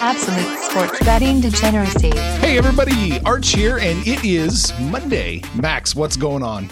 Absolute 0.00 0.58
sports 0.58 0.98
betting 1.04 1.40
degeneracy. 1.40 2.10
Hey 2.10 2.58
everybody, 2.58 3.20
Arch 3.20 3.50
here, 3.50 3.78
and 3.78 4.04
it 4.06 4.24
is 4.24 4.72
Monday. 4.80 5.42
Max, 5.54 5.94
what's 5.94 6.16
going 6.16 6.42
on? 6.42 6.70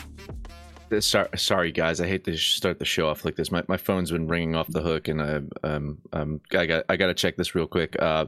Sorry, 0.98 1.28
sorry, 1.36 1.70
guys. 1.70 2.00
I 2.00 2.08
hate 2.08 2.24
to 2.24 2.36
start 2.36 2.80
the 2.80 2.84
show 2.84 3.08
off 3.08 3.24
like 3.24 3.36
this. 3.36 3.52
My, 3.52 3.62
my 3.68 3.76
phone's 3.76 4.10
been 4.10 4.26
ringing 4.26 4.56
off 4.56 4.66
the 4.68 4.82
hook, 4.82 5.06
and 5.08 5.22
I 5.22 5.40
um 5.64 5.98
um 6.12 6.40
I 6.52 6.66
got 6.66 6.84
I 6.88 6.96
got 6.96 7.06
to 7.06 7.14
check 7.14 7.36
this 7.36 7.54
real 7.54 7.68
quick. 7.68 7.94
Uh, 8.00 8.26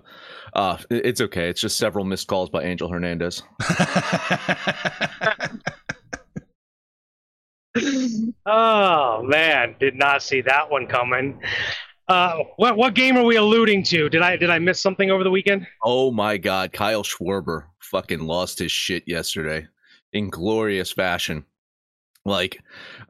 uh, 0.52 0.78
it's 0.88 1.20
okay. 1.20 1.48
It's 1.48 1.60
just 1.60 1.78
several 1.78 2.04
missed 2.04 2.28
calls 2.28 2.48
by 2.48 2.62
Angel 2.62 2.88
Hernandez. 2.88 3.42
oh 8.46 9.22
man, 9.22 9.74
did 9.78 9.94
not 9.94 10.22
see 10.22 10.40
that 10.42 10.70
one 10.70 10.86
coming. 10.86 11.40
Uh, 12.08 12.38
what 12.56 12.76
what 12.76 12.94
game 12.94 13.16
are 13.16 13.24
we 13.24 13.36
alluding 13.36 13.82
to? 13.84 14.08
Did 14.08 14.22
I 14.22 14.36
did 14.36 14.50
I 14.50 14.58
miss 14.58 14.80
something 14.80 15.10
over 15.10 15.24
the 15.24 15.30
weekend? 15.30 15.66
Oh 15.82 16.10
my 16.10 16.38
God, 16.38 16.72
Kyle 16.72 17.02
Schwarber 17.02 17.64
fucking 17.80 18.20
lost 18.20 18.58
his 18.58 18.72
shit 18.72 19.04
yesterday 19.06 19.66
in 20.12 20.30
glorious 20.30 20.90
fashion. 20.92 21.44
Like, 22.24 22.60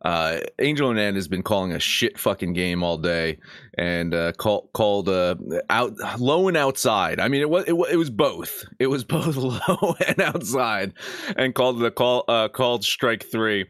uh, 0.03 0.39
Angel 0.61 0.89
Hernandez 0.89 1.25
has 1.25 1.29
been 1.29 1.43
calling 1.43 1.73
a 1.73 1.81
shit 1.81 2.19
fucking 2.19 2.53
game 2.53 2.85
all 2.85 2.99
day, 2.99 3.39
and 3.77 4.15
uh, 4.15 4.33
call, 4.33 4.71
called 4.75 5.09
uh, 5.09 5.35
out 5.71 5.95
low 6.21 6.47
and 6.47 6.57
outside. 6.57 7.19
I 7.19 7.27
mean, 7.27 7.41
it 7.41 7.51
was 7.51 7.65
it, 7.65 7.75
it 7.91 7.97
was 7.97 8.11
both. 8.11 8.65
It 8.79 8.87
was 8.87 9.05
both 9.05 9.37
low 9.37 9.97
and 10.07 10.21
outside, 10.21 10.93
and 11.37 11.55
called 11.55 11.81
the 11.81 11.91
call 11.91 12.25
uh, 12.29 12.49
called 12.49 12.85
strike 12.85 13.25
three 13.25 13.67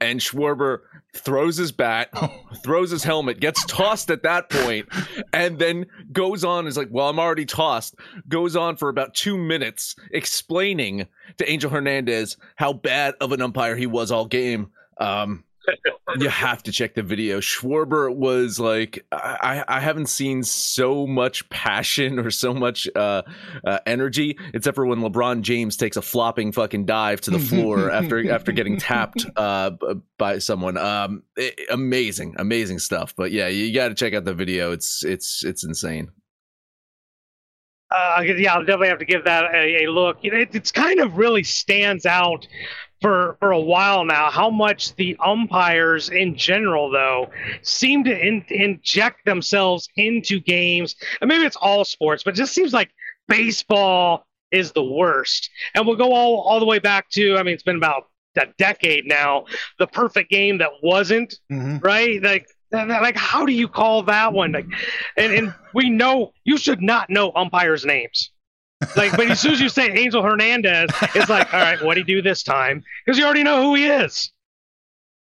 and 0.00 0.20
Schwarber 0.20 0.80
throws 1.12 1.56
his 1.56 1.72
bat, 1.72 2.10
throws 2.62 2.90
his 2.90 3.04
helmet, 3.04 3.40
gets 3.40 3.64
tossed 3.66 4.10
at 4.10 4.22
that 4.22 4.50
point, 4.50 4.88
and 5.32 5.58
then 5.58 5.86
goes 6.12 6.44
on 6.44 6.66
is 6.66 6.76
like, 6.76 6.88
"Well, 6.90 7.08
I'm 7.08 7.18
already 7.18 7.46
tossed." 7.46 7.94
Goes 8.28 8.56
on 8.56 8.76
for 8.76 8.88
about 8.88 9.14
two 9.14 9.36
minutes 9.36 9.96
explaining 10.10 11.06
to 11.38 11.50
Angel 11.50 11.70
Hernandez 11.70 12.36
how 12.56 12.72
bad 12.72 13.14
of 13.20 13.32
an 13.32 13.42
umpire 13.42 13.76
he 13.76 13.86
was 13.86 14.10
all 14.10 14.26
game. 14.26 14.70
Um, 14.98 15.44
you 16.18 16.28
have 16.28 16.62
to 16.64 16.72
check 16.72 16.94
the 16.94 17.02
video. 17.02 17.40
Schwarber 17.40 18.14
was 18.14 18.58
like, 18.58 19.04
I, 19.12 19.64
I 19.66 19.80
haven't 19.80 20.06
seen 20.06 20.42
so 20.42 21.06
much 21.06 21.48
passion 21.50 22.18
or 22.18 22.30
so 22.30 22.54
much 22.54 22.88
uh, 22.94 23.22
uh, 23.64 23.78
energy, 23.86 24.38
except 24.54 24.74
for 24.74 24.86
when 24.86 25.00
LeBron 25.00 25.42
James 25.42 25.76
takes 25.76 25.96
a 25.96 26.02
flopping 26.02 26.52
fucking 26.52 26.86
dive 26.86 27.20
to 27.22 27.30
the 27.30 27.38
floor 27.38 27.90
after 27.90 28.30
after 28.30 28.52
getting 28.52 28.76
tapped 28.76 29.26
uh, 29.36 29.70
by 30.18 30.38
someone. 30.38 30.76
Um, 30.76 31.22
it, 31.36 31.58
amazing, 31.70 32.34
amazing 32.38 32.78
stuff. 32.78 33.14
But 33.16 33.32
yeah, 33.32 33.48
you 33.48 33.72
got 33.74 33.88
to 33.88 33.94
check 33.94 34.14
out 34.14 34.24
the 34.24 34.34
video. 34.34 34.72
It's 34.72 35.04
it's 35.04 35.44
it's 35.44 35.64
insane. 35.64 36.10
Uh, 37.90 38.22
yeah, 38.24 38.54
I'll 38.54 38.60
definitely 38.60 38.88
have 38.88 39.00
to 39.00 39.04
give 39.04 39.24
that 39.24 39.52
a, 39.52 39.84
a 39.84 39.90
look. 39.90 40.18
You 40.22 40.30
know, 40.30 40.38
it, 40.38 40.54
it's 40.54 40.70
kind 40.70 41.00
of 41.00 41.16
really 41.16 41.42
stands 41.42 42.06
out 42.06 42.46
for 43.00 43.36
for 43.40 43.52
a 43.52 43.60
while 43.60 44.04
now 44.04 44.30
how 44.30 44.50
much 44.50 44.94
the 44.96 45.16
umpires 45.24 46.08
in 46.10 46.36
general 46.36 46.90
though 46.90 47.30
seem 47.62 48.04
to 48.04 48.26
in, 48.26 48.44
inject 48.48 49.24
themselves 49.24 49.88
into 49.96 50.40
games. 50.40 50.96
And 51.20 51.28
maybe 51.28 51.44
it's 51.44 51.56
all 51.56 51.84
sports 51.84 52.22
but 52.22 52.34
it 52.34 52.36
just 52.36 52.54
seems 52.54 52.72
like 52.72 52.90
baseball 53.28 54.26
is 54.50 54.72
the 54.72 54.84
worst. 54.84 55.48
And 55.74 55.86
we'll 55.86 55.96
go 55.96 56.12
all 56.12 56.40
all 56.40 56.60
the 56.60 56.66
way 56.66 56.78
back 56.78 57.08
to 57.10 57.36
i 57.36 57.42
mean 57.42 57.54
it's 57.54 57.62
been 57.62 57.76
about 57.76 58.04
a 58.36 58.46
decade 58.58 59.06
now 59.06 59.44
the 59.78 59.86
perfect 59.86 60.30
game 60.30 60.58
that 60.58 60.70
wasn't 60.82 61.34
mm-hmm. 61.50 61.78
right? 61.78 62.22
Like 62.22 62.46
like 62.72 63.16
how 63.16 63.44
do 63.44 63.52
you 63.52 63.68
call 63.68 64.04
that 64.04 64.32
one? 64.32 64.52
Like 64.52 64.66
and, 65.16 65.32
and 65.32 65.54
we 65.74 65.90
know 65.90 66.32
you 66.44 66.56
should 66.56 66.82
not 66.82 67.10
know 67.10 67.32
umpires 67.34 67.84
names 67.84 68.30
like, 68.96 69.16
but 69.16 69.30
as 69.30 69.40
soon 69.40 69.52
as 69.52 69.60
you 69.60 69.68
say 69.68 69.90
Angel 69.90 70.22
Hernandez, 70.22 70.90
it's 71.14 71.28
like, 71.28 71.52
all 71.52 71.60
right, 71.60 71.82
what 71.82 71.94
do 71.94 72.00
you 72.00 72.06
do 72.06 72.22
this 72.22 72.42
time? 72.42 72.82
Because 73.04 73.18
you 73.18 73.24
already 73.24 73.42
know 73.42 73.62
who 73.62 73.74
he 73.74 73.86
is. 73.86 74.32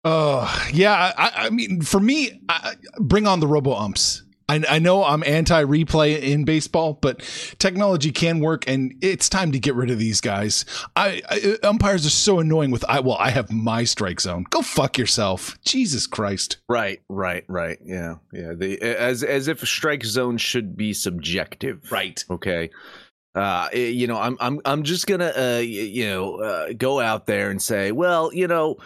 Oh 0.04 0.68
yeah, 0.74 1.14
I, 1.16 1.32
I 1.46 1.50
mean, 1.52 1.82
for 1.82 2.00
me, 2.00 2.42
I, 2.50 2.74
bring 3.00 3.28
on 3.28 3.40
the 3.40 3.48
robo 3.48 3.74
umps. 3.74 4.24
I, 4.50 4.64
I 4.68 4.80
know 4.80 5.04
I'm 5.04 5.24
anti 5.24 5.64
replay 5.64 6.20
in 6.22 6.44
baseball, 6.44 6.98
but 7.02 7.20
technology 7.60 8.12
can 8.12 8.40
work, 8.40 8.68
and 8.68 8.96
it's 9.02 9.30
time 9.30 9.52
to 9.52 9.60
get 9.60 9.76
rid 9.76 9.92
of 9.92 10.00
these 10.00 10.20
guys. 10.20 10.66
I, 10.96 11.22
I 11.30 11.58
umpires 11.64 12.06
are 12.06 12.10
so 12.10 12.40
annoying. 12.40 12.72
With 12.72 12.84
I 12.90 13.00
well, 13.00 13.18
I 13.20 13.30
have 13.30 13.52
my 13.52 13.84
strike 13.84 14.20
zone. 14.20 14.46
Go 14.50 14.62
fuck 14.62 14.98
yourself, 14.98 15.58
Jesus 15.64 16.08
Christ. 16.08 16.58
Right, 16.68 17.02
right, 17.08 17.46
right. 17.48 17.78
Yeah, 17.86 18.16
yeah. 18.34 18.54
The 18.56 18.82
as 18.82 19.24
as 19.24 19.48
if 19.48 19.60
strike 19.62 20.04
zone 20.04 20.38
should 20.38 20.76
be 20.76 20.94
subjective. 20.94 21.92
Right. 21.92 22.26
Okay 22.30 22.72
uh, 23.36 23.70
eh, 23.72 23.88
you 23.88 24.08
know, 24.08 24.18
I'm 24.18 24.38
I'm 24.40 24.60
I'm 24.66 24.84
just 24.84 25.08
gonna 25.08 25.34
uh, 25.38 25.60
you 25.60 26.08
know 26.08 26.36
uh, 26.36 26.74
go 26.78 27.00
out 27.00 27.26
there 27.26 27.50
and 27.50 27.62
say, 27.62 27.92
well, 27.92 28.34
you 28.34 28.48
know, 28.48 28.78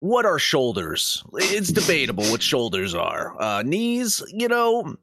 what 0.00 0.26
are 0.26 0.38
shoulders? 0.38 1.24
It's 1.34 1.72
debatable 1.72 2.24
what 2.24 2.42
shoulders 2.42 2.94
are. 2.94 3.40
Uh, 3.40 3.62
knees, 3.62 4.22
you 4.28 4.48
know, 4.48 4.96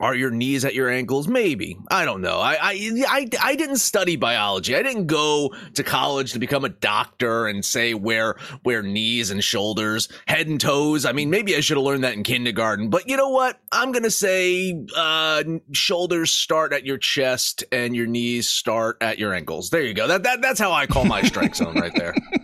are 0.00 0.14
your 0.14 0.30
knees 0.30 0.64
at 0.64 0.74
your 0.74 0.88
ankles? 0.88 1.28
Maybe. 1.28 1.78
I 1.88 2.04
don't 2.04 2.20
know. 2.20 2.38
I, 2.38 2.54
I, 2.60 3.04
I, 3.08 3.28
I 3.42 3.56
didn't 3.56 3.76
study 3.76 4.16
biology. 4.16 4.74
I 4.76 4.82
didn't 4.82 5.06
go 5.06 5.54
to 5.74 5.82
college 5.82 6.32
to 6.32 6.38
become 6.38 6.64
a 6.64 6.68
doctor 6.68 7.46
and 7.46 7.64
say 7.64 7.94
where 7.94 8.36
where 8.62 8.82
knees 8.82 9.30
and 9.30 9.42
shoulders, 9.42 10.08
head 10.26 10.46
and 10.46 10.60
toes. 10.60 11.04
I 11.04 11.12
mean, 11.12 11.30
maybe 11.30 11.56
I 11.56 11.60
should 11.60 11.76
have 11.76 11.84
learned 11.84 12.04
that 12.04 12.14
in 12.14 12.22
kindergarten. 12.22 12.90
But 12.90 13.08
you 13.08 13.16
know 13.16 13.30
what? 13.30 13.60
I'm 13.72 13.92
gonna 13.92 14.10
say 14.10 14.84
uh, 14.96 15.44
shoulders 15.72 16.30
start 16.30 16.72
at 16.72 16.84
your 16.84 16.98
chest 16.98 17.64
and 17.72 17.94
your 17.94 18.06
knees 18.06 18.48
start 18.48 18.98
at 19.00 19.18
your 19.18 19.32
ankles. 19.32 19.70
There 19.70 19.82
you 19.82 19.94
go. 19.94 20.06
That, 20.08 20.22
that 20.24 20.42
that's 20.42 20.60
how 20.60 20.72
I 20.72 20.86
call 20.86 21.04
my 21.04 21.22
strike 21.22 21.54
zone 21.54 21.74
right 21.74 21.94
there. 21.94 22.14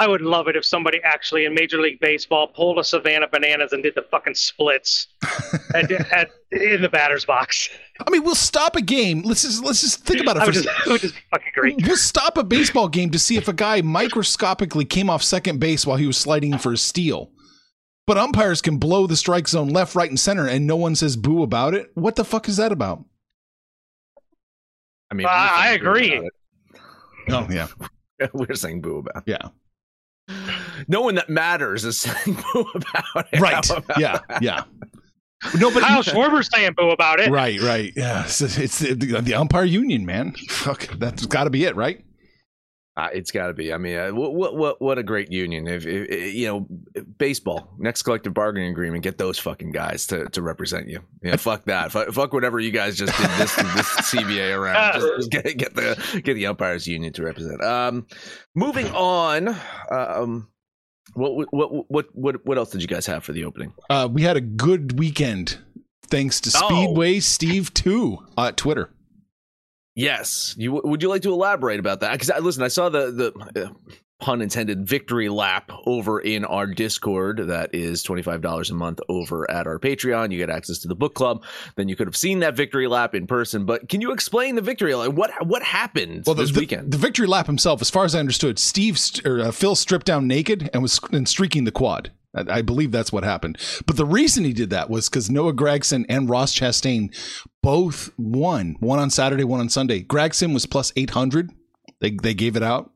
I 0.00 0.06
would 0.06 0.20
love 0.20 0.46
it 0.46 0.54
if 0.54 0.64
somebody 0.64 1.00
actually 1.02 1.44
in 1.44 1.54
Major 1.54 1.80
League 1.80 1.98
Baseball 1.98 2.46
pulled 2.46 2.78
a 2.78 2.84
Savannah 2.84 3.26
Bananas 3.26 3.72
and 3.72 3.82
did 3.82 3.96
the 3.96 4.02
fucking 4.02 4.36
splits 4.36 5.08
at, 5.74 5.90
at, 5.90 6.30
in 6.52 6.82
the 6.82 6.88
batter's 6.88 7.24
box. 7.24 7.68
I 8.06 8.10
mean, 8.10 8.22
we'll 8.22 8.36
stop 8.36 8.76
a 8.76 8.80
game. 8.80 9.22
Let's 9.22 9.42
just 9.42 9.64
let's 9.64 9.80
just 9.80 10.04
think 10.04 10.20
about 10.20 10.36
it. 10.36 10.44
For 10.44 10.52
just, 10.52 10.68
it 10.68 10.90
would 10.90 11.00
just 11.00 11.14
fucking 11.32 11.52
great. 11.52 11.84
We'll 11.84 11.96
stop 11.96 12.38
a 12.38 12.44
baseball 12.44 12.88
game 12.88 13.10
to 13.10 13.18
see 13.18 13.36
if 13.36 13.48
a 13.48 13.52
guy 13.52 13.82
microscopically 13.82 14.84
came 14.84 15.10
off 15.10 15.24
second 15.24 15.58
base 15.58 15.84
while 15.84 15.96
he 15.96 16.06
was 16.06 16.16
sliding 16.16 16.56
for 16.58 16.72
a 16.72 16.78
steal. 16.78 17.32
But 18.06 18.18
umpires 18.18 18.62
can 18.62 18.78
blow 18.78 19.08
the 19.08 19.16
strike 19.16 19.48
zone 19.48 19.68
left, 19.68 19.96
right, 19.96 20.08
and 20.08 20.18
center, 20.18 20.46
and 20.46 20.66
no 20.66 20.76
one 20.76 20.94
says 20.94 21.16
boo 21.16 21.42
about 21.42 21.74
it. 21.74 21.90
What 21.94 22.14
the 22.14 22.24
fuck 22.24 22.48
is 22.48 22.56
that 22.58 22.70
about? 22.70 23.04
I 25.10 25.14
mean, 25.14 25.26
uh, 25.26 25.30
I 25.30 25.70
agree. 25.72 26.30
Oh 27.30 27.48
yeah, 27.50 27.66
we're 28.32 28.54
saying 28.54 28.80
boo 28.80 28.98
about. 28.98 29.24
It. 29.26 29.32
Yeah 29.32 29.48
no 30.86 31.00
one 31.00 31.16
that 31.16 31.28
matters 31.28 31.84
is 31.84 31.98
saying 32.00 32.36
boo 32.52 32.66
about 32.74 33.26
it. 33.32 33.40
Right. 33.40 33.70
About 33.70 33.98
yeah. 33.98 34.20
That? 34.28 34.42
Yeah. 34.42 34.64
No, 35.58 35.72
but 35.72 35.82
Kyle 35.82 36.02
Schwarber's 36.02 36.48
saying 36.52 36.74
boo 36.76 36.90
about 36.90 37.20
it. 37.20 37.30
Right, 37.30 37.60
right. 37.60 37.92
Yeah, 37.94 38.24
it's, 38.24 38.40
it's 38.40 38.80
the, 38.80 38.94
the, 38.94 39.34
umpire 39.34 39.64
union, 39.64 40.04
man. 40.04 40.32
Fuck, 40.48 40.88
that's 40.98 41.26
got 41.26 41.44
to 41.44 41.50
be 41.50 41.64
it, 41.64 41.76
right? 41.76 42.04
Uh, 42.98 43.08
it's 43.12 43.30
got 43.30 43.46
to 43.46 43.54
be. 43.54 43.72
I 43.72 43.78
mean, 43.78 43.96
uh, 43.96 44.08
what 44.08 44.56
what 44.56 44.82
what 44.82 44.98
a 44.98 45.04
great 45.04 45.30
union! 45.30 45.68
If, 45.68 45.86
if, 45.86 46.34
you 46.34 46.48
know, 46.48 46.66
baseball 47.18 47.72
next 47.78 48.02
collective 48.02 48.34
bargaining 48.34 48.72
agreement, 48.72 49.04
get 49.04 49.18
those 49.18 49.38
fucking 49.38 49.70
guys 49.70 50.04
to, 50.08 50.28
to 50.30 50.42
represent 50.42 50.88
you. 50.88 50.98
Yeah, 51.22 51.36
fuck 51.36 51.64
that. 51.66 51.92
Fuck, 51.92 52.10
fuck, 52.10 52.32
whatever 52.32 52.58
you 52.58 52.72
guys 52.72 52.96
just 52.96 53.16
did 53.16 53.30
this 53.38 53.54
this 53.54 53.86
CBA 54.12 54.52
around. 54.58 54.94
Just, 54.94 55.06
just, 55.16 55.30
get 55.30 55.56
get 55.56 55.74
the 55.76 56.22
get 56.24 56.34
the 56.34 56.46
umpires 56.46 56.88
union 56.88 57.12
to 57.12 57.22
represent. 57.22 57.62
Um, 57.62 58.08
moving 58.56 58.88
on. 58.88 59.54
Um, 59.92 60.48
what 61.14 61.52
what 61.52 61.90
what 61.90 62.06
what 62.14 62.46
what 62.46 62.58
else 62.58 62.70
did 62.70 62.82
you 62.82 62.88
guys 62.88 63.06
have 63.06 63.24
for 63.24 63.32
the 63.32 63.44
opening? 63.44 63.72
Uh, 63.90 64.08
we 64.10 64.22
had 64.22 64.36
a 64.36 64.40
good 64.40 64.98
weekend 64.98 65.58
thanks 66.08 66.40
to 66.42 66.50
Speedway 66.50 67.16
oh. 67.16 67.20
Steve 67.20 67.72
Two 67.74 68.18
at 68.36 68.56
Twitter. 68.56 68.90
Yes. 69.94 70.54
You 70.56 70.80
would 70.84 71.02
you 71.02 71.08
like 71.08 71.22
to 71.22 71.32
elaborate 71.32 71.80
about 71.80 72.00
that? 72.00 72.12
Because 72.12 72.30
listen, 72.42 72.62
I 72.62 72.68
saw 72.68 72.88
the 72.88 73.10
the 73.10 73.64
uh, 73.64 73.70
pun 74.20 74.42
intended 74.42 74.86
victory 74.86 75.28
lap 75.28 75.70
over 75.86 76.18
in 76.20 76.44
our 76.44 76.66
Discord. 76.66 77.38
That 77.48 77.74
is 77.74 78.02
twenty 78.02 78.22
five 78.22 78.40
dollars 78.40 78.70
a 78.70 78.74
month 78.74 79.00
over 79.08 79.50
at 79.50 79.66
our 79.66 79.78
Patreon. 79.78 80.32
You 80.32 80.38
get 80.38 80.50
access 80.50 80.78
to 80.80 80.88
the 80.88 80.94
book 80.94 81.14
club. 81.14 81.44
Then 81.76 81.88
you 81.88 81.96
could 81.96 82.06
have 82.06 82.16
seen 82.16 82.40
that 82.40 82.56
victory 82.56 82.86
lap 82.86 83.14
in 83.14 83.26
person. 83.26 83.64
But 83.64 83.88
can 83.88 84.00
you 84.00 84.12
explain 84.12 84.54
the 84.54 84.62
victory 84.62 84.94
lap? 84.94 85.12
What 85.12 85.46
what 85.46 85.62
happened 85.62 86.24
well, 86.26 86.34
this 86.34 86.52
the, 86.52 86.60
weekend? 86.60 86.90
The 86.90 86.98
victory 86.98 87.26
lap 87.26 87.46
himself, 87.46 87.80
as 87.80 87.90
far 87.90 88.04
as 88.04 88.14
I 88.14 88.20
understood, 88.20 88.58
Steve 88.58 88.98
or 89.24 89.40
uh, 89.40 89.52
Phil 89.52 89.74
stripped 89.74 90.06
down 90.06 90.26
naked 90.26 90.70
and 90.72 90.82
was 90.82 91.00
and 91.12 91.28
streaking 91.28 91.64
the 91.64 91.72
quad. 91.72 92.10
I 92.34 92.62
believe 92.62 92.92
that's 92.92 93.10
what 93.10 93.24
happened. 93.24 93.58
But 93.86 93.96
the 93.96 94.04
reason 94.04 94.44
he 94.44 94.52
did 94.52 94.70
that 94.70 94.90
was 94.90 95.08
because 95.08 95.30
Noah 95.30 95.54
Gragson 95.54 96.04
and 96.08 96.28
Ross 96.28 96.54
Chastain 96.54 97.14
both 97.62 98.10
won. 98.18 98.76
One 98.80 98.98
on 98.98 99.10
Saturday, 99.10 99.44
one 99.44 99.60
on 99.60 99.70
Sunday. 99.70 100.00
Gregson 100.00 100.52
was 100.52 100.66
plus 100.66 100.92
800. 100.94 101.50
They, 102.00 102.10
they 102.10 102.34
gave 102.34 102.54
it 102.54 102.62
out. 102.62 102.92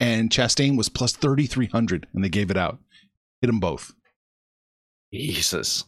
And 0.00 0.30
Chastain 0.30 0.76
was 0.76 0.88
plus 0.88 1.12
3,300 1.12 2.06
and 2.14 2.24
they 2.24 2.28
gave 2.28 2.50
it 2.50 2.56
out. 2.56 2.78
Hit 3.40 3.46
them 3.48 3.60
both. 3.60 3.92
Jesus. 5.12 5.84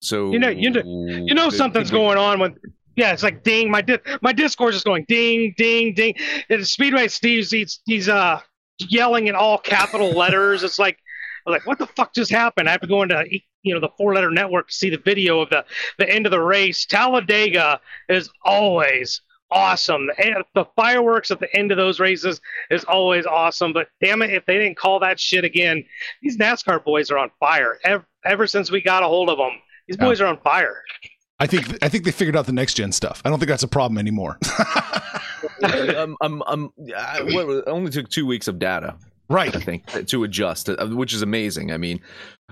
So 0.00 0.32
You 0.32 0.38
know- 0.38 0.48
you 0.48 0.70
know- 0.70 0.82
You 0.84 1.34
know 1.34 1.50
something's 1.50 1.90
going 1.90 2.18
on 2.18 2.38
when. 2.40 2.56
Yeah, 2.94 3.12
it's 3.14 3.22
like 3.22 3.42
ding. 3.42 3.70
My 3.70 3.80
di- 3.80 4.00
my 4.20 4.34
Discord's 4.34 4.76
just 4.76 4.84
going 4.84 5.06
ding, 5.08 5.54
ding, 5.56 5.94
ding. 5.94 6.14
And 6.50 6.66
Speedway 6.68 7.08
Steve's 7.08 7.50
he's 7.50 7.80
he's 7.86 8.06
uh 8.08 8.38
yelling 8.90 9.28
in 9.28 9.34
all 9.34 9.56
capital 9.56 10.10
letters. 10.14 10.62
It's 10.62 10.78
like 10.78 10.98
I'm 11.46 11.52
like 11.54 11.66
what 11.66 11.78
the 11.78 11.86
fuck 11.86 12.12
just 12.12 12.30
happened? 12.30 12.68
I 12.68 12.72
have 12.72 12.82
to 12.82 12.86
go 12.86 13.00
into 13.02 13.24
you 13.62 13.72
know 13.72 13.80
the 13.80 13.88
four 13.96 14.12
letter 14.14 14.30
network 14.30 14.68
to 14.68 14.74
see 14.74 14.90
the 14.90 14.98
video 14.98 15.40
of 15.40 15.48
the 15.48 15.64
the 15.98 16.06
end 16.06 16.26
of 16.26 16.32
the 16.32 16.40
race. 16.40 16.84
Talladega 16.84 17.80
is 18.10 18.28
always 18.44 19.22
awesome. 19.52 20.08
And 20.22 20.36
the 20.54 20.64
fireworks 20.76 21.30
at 21.30 21.40
the 21.40 21.54
end 21.56 21.70
of 21.70 21.76
those 21.76 22.00
races 22.00 22.40
is 22.70 22.84
always 22.84 23.26
awesome. 23.26 23.72
But 23.72 23.88
damn 24.00 24.22
it, 24.22 24.30
if 24.32 24.44
they 24.46 24.54
didn't 24.58 24.76
call 24.76 24.98
that 25.00 25.20
shit 25.20 25.44
again, 25.44 25.84
these 26.22 26.36
NASCAR 26.38 26.82
boys 26.84 27.10
are 27.10 27.18
on 27.18 27.30
fire. 27.38 27.78
Ever, 27.84 28.04
ever 28.24 28.46
since 28.46 28.70
we 28.70 28.80
got 28.80 29.02
a 29.02 29.06
hold 29.06 29.28
of 29.30 29.38
them, 29.38 29.52
these 29.86 29.96
Yeah. 29.98 30.06
boys 30.06 30.20
are 30.20 30.26
on 30.26 30.38
fire. 30.40 30.82
I 31.38 31.46
think 31.46 31.82
I 31.84 31.88
think 31.88 32.04
they 32.04 32.12
figured 32.12 32.36
out 32.36 32.46
the 32.46 32.52
next 32.52 32.74
gen 32.74 32.92
stuff. 32.92 33.20
I 33.24 33.28
don't 33.30 33.38
think 33.40 33.48
that's 33.48 33.64
a 33.64 33.68
problem 33.68 33.98
anymore. 33.98 34.38
I'm, 35.62 36.16
I'm, 36.20 36.42
I'm, 36.46 36.70
I, 36.96 37.22
what, 37.22 37.48
it 37.48 37.64
only 37.66 37.90
took 37.90 38.08
two 38.08 38.26
weeks 38.26 38.46
of 38.48 38.58
data, 38.58 38.96
right. 39.32 39.54
I 39.54 39.60
think, 39.60 40.06
to 40.08 40.24
adjust, 40.24 40.68
uh, 40.68 40.86
which 40.88 41.12
is 41.12 41.22
amazing. 41.22 41.72
I 41.72 41.78
mean, 41.78 42.00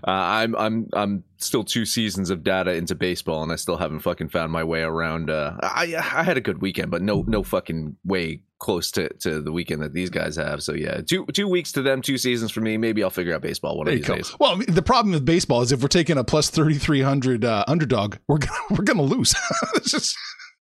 uh, 0.07 0.11
I'm, 0.11 0.57
I'm, 0.57 0.89
I'm 0.93 1.25
still 1.39 1.65
two 1.65 1.85
seasons 1.85 2.31
of 2.31 2.43
data 2.43 2.73
into 2.73 2.95
baseball, 2.95 3.43
and 3.43 3.53
I 3.53 3.57
still 3.57 3.77
haven't 3.77 4.01
fucking 4.01 4.29
found 4.31 4.53
my 4.53 4.65
way 4.65 4.83
around. 4.83 5.31
Uh, 5.31 5.57
I, 5.63 5.95
I 5.97 6.23
had 6.23 6.37
a 6.37 6.41
good 6.41 6.61
weekend, 6.61 6.91
but 6.91 7.03
no, 7.03 7.25
no 7.27 7.43
fucking 7.43 7.97
way 8.05 8.43
close 8.59 8.91
to, 8.93 9.09
to 9.15 9.41
the 9.41 9.53
weekend 9.53 9.83
that 9.83 9.93
these 9.93 10.11
guys 10.11 10.37
have. 10.37 10.63
So 10.63 10.73
yeah, 10.73 11.01
two, 11.01 11.27
two 11.27 11.49
weeks 11.49 11.73
to 11.73 11.83
them, 11.83 12.03
two 12.03 12.19
seasons 12.19 12.51
for 12.51 12.61
me. 12.61 12.77
Maybe 12.77 13.03
I'll 13.03 13.11
figure 13.11 13.35
out 13.35 13.43
baseball 13.43 13.77
one 13.77 13.87
There 13.87 13.95
of 13.95 14.01
these 14.01 14.07
days. 14.07 14.37
Well, 14.39 14.53
I 14.53 14.57
mean, 14.57 14.67
the 14.69 14.83
problem 14.83 15.13
with 15.13 15.25
baseball 15.25 15.63
is 15.63 15.73
if 15.73 15.83
we're 15.83 15.89
taking 15.89 16.19
a 16.19 16.25
plus 16.25 16.51
thirty 16.51 16.79
three 16.79 17.03
hundred 17.03 17.45
uh, 17.45 17.65
underdog, 17.67 18.17
we're 18.29 18.39
gonna 18.39 18.61
we're 18.71 18.85
gonna 18.85 19.03
lose. 19.03 19.35
it's 19.75 19.91
just 19.91 20.17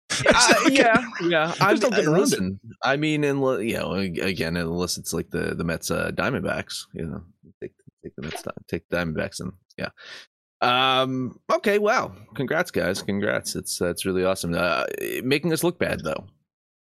Uh, 0.28 0.70
yeah, 0.70 1.04
yeah. 1.24 1.54
I, 1.60 1.72
Just 1.74 1.82
don't 1.82 1.92
get 1.96 2.06
around 2.06 2.16
it. 2.16 2.20
listen, 2.20 2.60
I 2.84 2.98
mean, 2.98 3.24
and 3.24 3.40
you 3.68 3.78
know, 3.78 3.94
again, 3.94 4.56
unless 4.58 4.98
it's 4.98 5.14
like 5.14 5.30
the 5.32 5.56
the 5.56 5.64
Mets 5.64 5.90
uh, 5.90 6.12
Diamondbacks, 6.14 6.86
you 6.94 7.06
know, 7.06 7.24
take 7.62 7.72
take 8.04 8.16
the 8.16 8.22
Mets, 8.22 8.44
take 8.68 8.88
the 8.90 8.98
Diamondbacks, 8.98 9.40
and 9.40 9.54
yeah. 9.78 9.90
Um. 10.62 11.40
Okay. 11.52 11.80
Wow. 11.80 12.16
Congrats, 12.36 12.72
guys. 12.72 13.02
Congrats. 13.02 13.56
It's 13.56 13.78
that's 13.80 14.06
really 14.06 14.24
awesome. 14.24 14.54
Uh, 14.54 14.86
making 15.24 15.52
us 15.52 15.64
look 15.64 15.80
bad 15.80 16.02
though. 16.04 16.26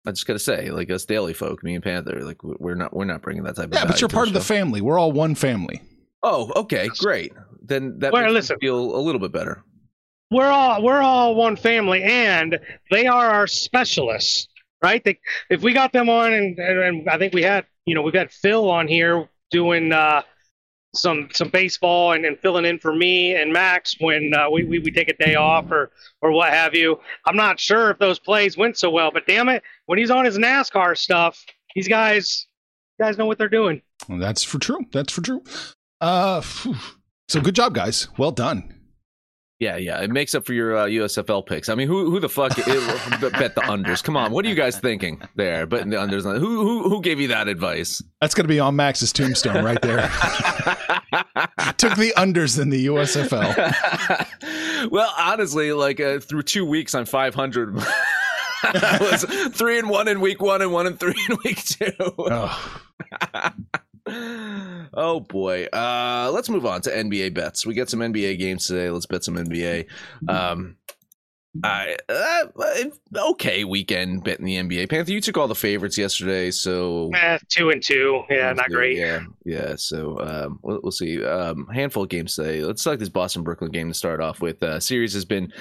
I 0.07 0.11
just 0.11 0.27
gotta 0.27 0.39
say, 0.39 0.71
like 0.71 0.91
us 0.91 1.05
daily 1.05 1.33
folk, 1.33 1.63
me 1.63 1.75
and 1.75 1.83
Panther, 1.83 2.21
like 2.25 2.43
we're 2.43 2.75
not 2.75 2.95
we're 2.95 3.05
not 3.05 3.23
bringing 3.23 3.45
that 3.45 3.57
type 3.57 3.67
of. 3.69 3.75
yeah, 3.75 3.85
but 3.87 4.01
you're 4.01 4.09
to 4.09 4.15
part 4.15 4.29
of 4.29 4.35
the 4.35 4.41
family. 4.41 4.81
We're 4.81 4.99
all 4.99 5.13
one 5.13 5.35
family. 5.35 5.81
Oh, 6.23 6.53
okay, 6.57 6.89
great. 6.99 7.33
Then 7.63 7.99
that 8.01 8.13
Well, 8.13 8.31
makes 8.33 8.51
me 8.51 8.57
feel 8.61 8.95
a 8.97 9.01
little 9.01 9.21
bit 9.21 9.33
better. 9.33 9.65
We're 10.33 10.51
all 10.51 10.83
we're 10.83 11.01
all 11.01 11.35
one 11.35 11.57
family, 11.57 12.03
and 12.03 12.59
they 12.91 13.07
are 13.07 13.29
our 13.31 13.47
specialists, 13.47 14.49
right? 14.83 15.03
They, 15.05 15.19
if 15.51 15.63
we 15.63 15.73
got 15.73 15.93
them 15.93 16.09
on, 16.09 16.33
and, 16.33 16.59
and, 16.59 16.79
and 16.79 17.09
I 17.09 17.19
think 17.19 17.35
we 17.35 17.43
had, 17.43 17.67
you 17.87 17.95
know, 17.95 18.03
we've 18.03 18.15
got 18.15 18.33
Phil 18.33 18.69
on 18.71 18.89
here 18.89 19.29
doing 19.51 19.93
uh, 19.93 20.23
some 20.95 21.29
some 21.33 21.49
baseball 21.49 22.13
and, 22.13 22.25
and 22.25 22.39
filling 22.39 22.65
in 22.65 22.79
for 22.79 22.95
me 22.95 23.35
and 23.35 23.53
Max 23.53 23.97
when 24.01 24.33
uh, 24.35 24.51
we, 24.51 24.65
we 24.65 24.79
we 24.79 24.91
take 24.91 25.09
a 25.09 25.17
day 25.17 25.35
off 25.35 25.71
or 25.71 25.91
or 26.21 26.33
what 26.33 26.51
have 26.51 26.75
you. 26.75 26.99
I'm 27.27 27.37
not 27.37 27.61
sure 27.61 27.91
if 27.91 27.99
those 27.99 28.19
plays 28.19 28.57
went 28.57 28.79
so 28.79 28.91
well, 28.91 29.11
but 29.13 29.27
damn 29.27 29.49
it, 29.49 29.63
when 29.87 29.99
he's 29.99 30.11
on 30.11 30.25
his 30.25 30.39
NASCAR 30.39 30.97
stuff, 30.97 31.45
these 31.75 31.89
guys 31.89 32.47
guys 33.01 33.19
know 33.19 33.27
what 33.27 33.39
they're 33.39 33.49
doing. 33.49 33.83
Well, 34.09 34.19
that's 34.19 34.43
for 34.43 34.59
true. 34.59 34.85
That's 34.93 35.13
for 35.13 35.21
true. 35.21 35.43
Uh, 36.01 36.41
so 37.29 37.41
good 37.41 37.55
job, 37.55 37.75
guys. 37.75 38.09
Well 38.19 38.33
done. 38.33 38.82
Yeah, 39.63 39.77
yeah, 39.77 40.03
it 40.03 40.11
makes 40.11 40.35
up 40.35 40.45
for 40.45 40.55
your 40.55 40.77
uh, 40.77 40.87
USFL 40.87 41.47
picks. 41.47 41.69
I 41.69 41.77
mean, 41.77 41.87
who 41.87 42.11
who 42.11 42.19
the 42.19 42.29
fuck 42.29 42.59
it, 42.59 42.67
bet 43.21 43.55
the 43.55 43.61
unders? 43.61 44.03
Come 44.03 44.17
on, 44.17 44.33
what 44.33 44.45
are 44.45 44.49
you 44.49 44.57
guys 44.57 44.81
thinking 44.81 45.23
there? 45.37 45.67
But 45.67 45.89
the 45.89 45.95
unders. 45.95 46.25
Who 46.25 46.65
who 46.65 46.89
who 46.89 47.01
gave 47.01 47.21
you 47.21 47.29
that 47.29 47.47
advice? 47.47 48.03
That's 48.21 48.35
gonna 48.35 48.49
be 48.49 48.59
on 48.59 48.75
Max's 48.75 49.13
tombstone 49.13 49.65
right 49.65 49.81
there. 49.81 49.99
Took 51.77 51.95
the 51.95 52.13
unders 52.17 52.61
in 52.61 52.71
the 52.71 52.87
USFL. 52.87 54.91
well, 54.91 55.15
honestly, 55.17 55.73
like 55.73 56.01
uh, 56.01 56.19
through 56.19 56.43
two 56.43 56.67
weeks 56.67 56.97
I'm 56.97 57.07
500, 57.07 57.79
I 58.65 58.99
was 59.01 59.23
three 59.57 59.79
and 59.79 59.89
one 59.89 60.09
in 60.09 60.21
week 60.21 60.43
one 60.43 60.61
and 60.61 60.73
one 60.73 60.89
and 60.89 60.99
three 60.99 61.15
in 61.31 61.37
week 61.45 61.65
two. 61.65 61.93
Oh, 62.19 62.83
oh 64.07 65.21
boy. 65.29 65.65
Uh, 65.73 66.31
let's 66.33 66.49
move 66.49 66.67
on 66.67 66.81
to 66.83 66.91
NBA 66.91 67.35
bets. 67.35 67.65
We 67.67 67.75
got 67.75 67.89
some 67.89 68.01
NBA 68.01 68.39
games 68.39 68.67
today. 68.67 68.91
Let's 68.91 69.07
bet 69.07 69.25
some 69.25 69.37
NBA. 69.37 69.87
Um, 70.29 70.77
I 71.63 71.97
uh, 72.09 72.45
okay 73.33 73.65
weekend 73.65 74.25
betting 74.25 74.47
the 74.47 74.57
NBA. 74.57 74.89
Panther, 74.89 75.13
you 75.13 75.21
took 75.21 75.37
all 75.37 75.49
the 75.49 75.55
favorites 75.55 75.99
yesterday, 75.99 76.51
so 76.51 77.11
Eh, 77.15 77.39
two 77.51 77.69
and 77.69 77.83
two, 77.83 78.23
yeah, 78.31 78.55
not 78.55 78.71
great. 78.71 78.97
Yeah, 78.97 79.21
yeah. 79.45 79.75
So 79.77 80.19
um, 80.21 80.59
we'll, 80.63 80.81
we'll 80.83 80.93
see. 80.93 81.23
Um, 81.23 81.67
handful 81.67 82.05
of 82.05 82.09
games 82.09 82.37
today. 82.37 82.65
Let's 82.65 82.81
start 82.81 83.01
this 83.01 83.11
Boston 83.11 83.43
Brooklyn 83.43 83.71
game 83.71 83.89
to 83.89 83.95
start 83.95 84.23
off 84.23 84.41
with. 84.41 84.63
Uh, 84.63 84.81
series 84.81 85.13
has 85.13 85.27
been, 85.27 85.53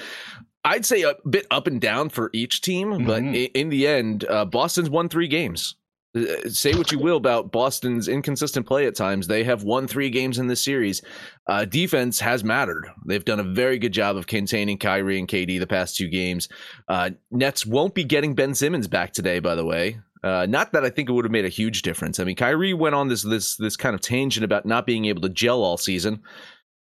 I'd 0.64 0.86
say, 0.86 1.02
a 1.02 1.12
bit 1.28 1.46
up 1.50 1.66
and 1.66 1.78
down 1.78 2.08
for 2.08 2.30
each 2.32 2.62
team, 2.62 3.04
but 3.04 3.20
Mhm. 3.22 3.34
i- 3.36 3.50
in 3.54 3.68
the 3.68 3.86
end, 3.86 4.24
uh, 4.30 4.46
Boston's 4.46 4.88
won 4.88 5.10
three 5.10 5.28
games. 5.28 5.76
Uh, 6.16 6.48
Say 6.48 6.74
what 6.74 6.92
you 6.92 6.98
will 6.98 7.16
about 7.16 7.52
Boston's 7.52 8.08
inconsistent 8.08 8.66
play 8.66 8.86
at 8.86 8.94
times. 8.94 9.26
They 9.26 9.44
have 9.44 9.64
won 9.64 9.86
three 9.86 10.10
games 10.10 10.38
in 10.38 10.46
this 10.46 10.62
series. 10.62 11.02
Uh, 11.46 11.64
defense 11.64 12.20
has 12.20 12.44
mattered. 12.44 12.86
They've 13.06 13.24
done 13.24 13.40
a 13.40 13.44
very 13.44 13.78
good 13.78 13.92
job 13.92 14.16
of 14.16 14.26
containing 14.26 14.78
Kyrie 14.78 15.18
and 15.18 15.28
KD 15.28 15.58
the 15.58 15.66
past 15.66 15.96
two 15.96 16.08
games. 16.08 16.48
Uh, 16.88 17.10
Nets 17.30 17.64
won't 17.64 17.94
be 17.94 18.04
getting 18.04 18.34
Ben 18.34 18.54
Simmons 18.54 18.88
back 18.88 19.12
today, 19.12 19.38
by 19.38 19.54
the 19.54 19.64
way. 19.64 20.00
Uh, 20.22 20.46
not 20.48 20.72
that 20.72 20.84
I 20.84 20.90
think 20.90 21.08
it 21.08 21.12
would 21.12 21.24
have 21.24 21.32
made 21.32 21.44
a 21.44 21.48
huge 21.50 21.82
difference. 21.82 22.20
I 22.20 22.24
mean, 22.24 22.36
Kyrie 22.36 22.74
went 22.74 22.94
on 22.94 23.08
this 23.08 23.22
this 23.22 23.56
this 23.56 23.76
kind 23.76 23.94
of 23.94 24.00
tangent 24.00 24.44
about 24.44 24.64
not 24.64 24.86
being 24.86 25.06
able 25.06 25.20
to 25.22 25.28
gel 25.28 25.64
all 25.64 25.76
season. 25.76 26.22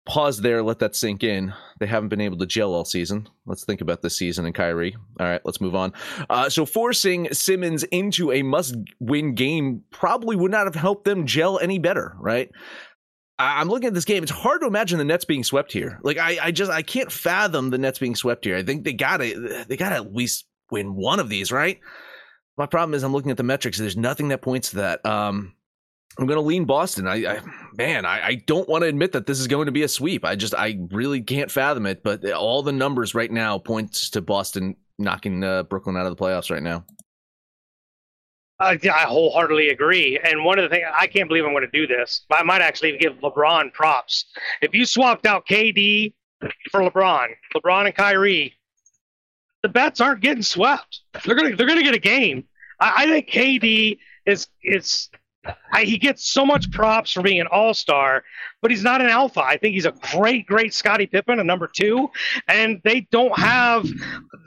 Pause 0.07 0.43
there, 0.43 0.63
let 0.63 0.81
that 0.81 0.95
sink 0.95 1.25
in. 1.25 1.55
They 1.81 1.87
haven't 1.87 2.11
been 2.11 2.21
able 2.21 2.37
to 2.39 2.47
gel 2.47 2.75
all 2.75 2.85
season. 2.85 3.27
Let's 3.47 3.65
think 3.65 3.81
about 3.81 4.03
this 4.03 4.17
season 4.17 4.45
and 4.45 4.55
Kyrie. 4.55 4.95
All 5.19 5.27
right, 5.27 5.41
let's 5.45 5.63
move 5.63 5.75
on. 5.75 5.95
Uh, 6.29 6.51
so 6.51 6.67
forcing 6.67 7.33
Simmons 7.33 7.85
into 7.85 8.31
a 8.31 8.43
must-win 8.43 9.35
game 9.35 9.83
probably 9.91 10.37
would 10.37 10.51
not 10.51 10.67
have 10.67 10.75
helped 10.75 11.05
them 11.05 11.27
gel 11.27 11.59
any 11.59 11.79
better, 11.79 12.15
right? 12.19 12.51
I'm 13.39 13.69
looking 13.69 13.89
at 13.89 13.95
this 13.95 14.05
game. 14.05 14.23
It's 14.23 14.31
hard 14.31 14.61
to 14.61 14.67
imagine 14.67 14.99
the 14.99 15.05
Nets 15.05 15.25
being 15.25 15.43
swept 15.43 15.73
here. 15.73 15.99
Like 16.03 16.19
I, 16.19 16.39
I 16.41 16.51
just 16.51 16.71
I 16.71 16.83
can't 16.83 17.11
fathom 17.11 17.71
the 17.71 17.79
Nets 17.79 17.99
being 17.99 18.15
swept 18.15 18.45
here. 18.45 18.57
I 18.57 18.63
think 18.63 18.85
they 18.85 18.93
gotta 18.93 19.65
they 19.67 19.77
gotta 19.77 19.97
at 19.97 20.15
least 20.15 20.47
win 20.71 20.95
one 20.95 21.19
of 21.19 21.29
these, 21.29 21.51
right? 21.51 21.81
My 22.57 22.67
problem 22.67 22.95
is 22.95 23.03
I'm 23.03 23.13
looking 23.13 23.33
at 23.33 23.37
the 23.37 23.43
metrics. 23.43 23.79
There's 23.79 23.97
nothing 23.97 24.29
that 24.29 24.43
points 24.43 24.71
to 24.71 24.77
that. 24.77 25.05
Um, 25.05 25.55
I'm 26.19 26.27
going 26.27 26.37
to 26.37 26.47
lean 26.47 26.65
Boston. 26.65 27.09
I, 27.09 27.27
I 27.27 27.41
man, 27.77 28.05
I, 28.05 28.27
I 28.27 28.35
don't 28.35 28.69
want 28.69 28.83
to 28.83 28.89
admit 28.89 29.13
that 29.13 29.27
this 29.27 29.41
is 29.41 29.49
going 29.49 29.67
to 29.67 29.73
be 29.73 29.83
a 29.83 29.89
sweep. 29.89 30.25
I 30.25 30.37
just 30.37 30.55
I 30.55 30.79
really 30.91 31.23
can't 31.23 31.51
fathom 31.51 31.87
it. 31.87 32.03
But 32.03 32.31
all 32.31 32.63
the 32.63 32.73
numbers 32.73 33.15
right 33.15 33.31
now 33.31 33.59
points 33.59 34.11
to 34.11 34.21
Boston 34.21 34.77
knocking 34.99 35.43
uh, 35.43 35.65
Brooklyn 35.65 35.97
out 35.97 36.07
of 36.07 36.17
the 36.17 36.23
playoffs 36.23 36.51
right 36.51 36.63
now. 36.63 36.85
Uh, 38.61 38.77
yeah, 38.83 38.95
I 38.95 39.01
wholeheartedly 39.01 39.69
agree. 39.71 40.19
And 40.23 40.45
one 40.45 40.59
of 40.59 40.71
the 40.71 40.75
things 40.75 40.87
I 40.97 41.09
can't 41.09 41.29
believe 41.29 41.45
I'm 41.45 41.53
going 41.53 41.69
to 41.69 41.79
do 41.79 41.89
this, 41.89 42.25
I 42.31 42.45
might 42.45 42.63
actually 42.63 42.97
give 42.99 43.15
LeBron 43.15 43.73
props. 43.73 44.27
If 44.63 44.75
you 44.75 44.87
swapped 44.87 45.27
out 45.27 45.47
KD 45.47 46.15
for 46.71 46.81
LeBron, 46.81 47.29
LeBron 47.57 47.87
and 47.87 47.95
Kyrie, 47.95 48.55
the 49.63 49.69
bets 49.69 50.01
aren't 50.01 50.21
getting 50.21 50.43
swept. 50.43 51.01
They're 51.25 51.35
gonna 51.35 51.57
they're 51.57 51.67
gonna 51.67 51.83
get 51.83 51.95
a 51.95 51.99
game. 51.99 52.45
I, 52.79 53.05
I 53.05 53.07
think 53.07 53.29
KD 53.29 53.99
is 54.27 54.47
is 54.63 55.09
I, 55.73 55.85
he 55.85 55.99
gets 55.99 56.31
so 56.31 56.47
much 56.47 56.71
props 56.71 57.13
for 57.13 57.23
being 57.23 57.41
an 57.41 57.47
all 57.49 57.75
star, 57.75 58.25
but 58.63 58.71
he's 58.71 58.83
not 58.83 59.01
an 59.01 59.09
alpha. 59.09 59.43
I 59.43 59.57
think 59.57 59.75
he's 59.75 59.87
a 59.87 59.95
great, 60.13 60.47
great 60.47 60.73
Scottie 60.73 61.07
Pippen, 61.07 61.41
a 61.41 61.45
number 61.45 61.69
two, 61.69 62.11
and 62.49 62.81
they 62.85 63.03
don't 63.11 63.39
have 63.39 63.87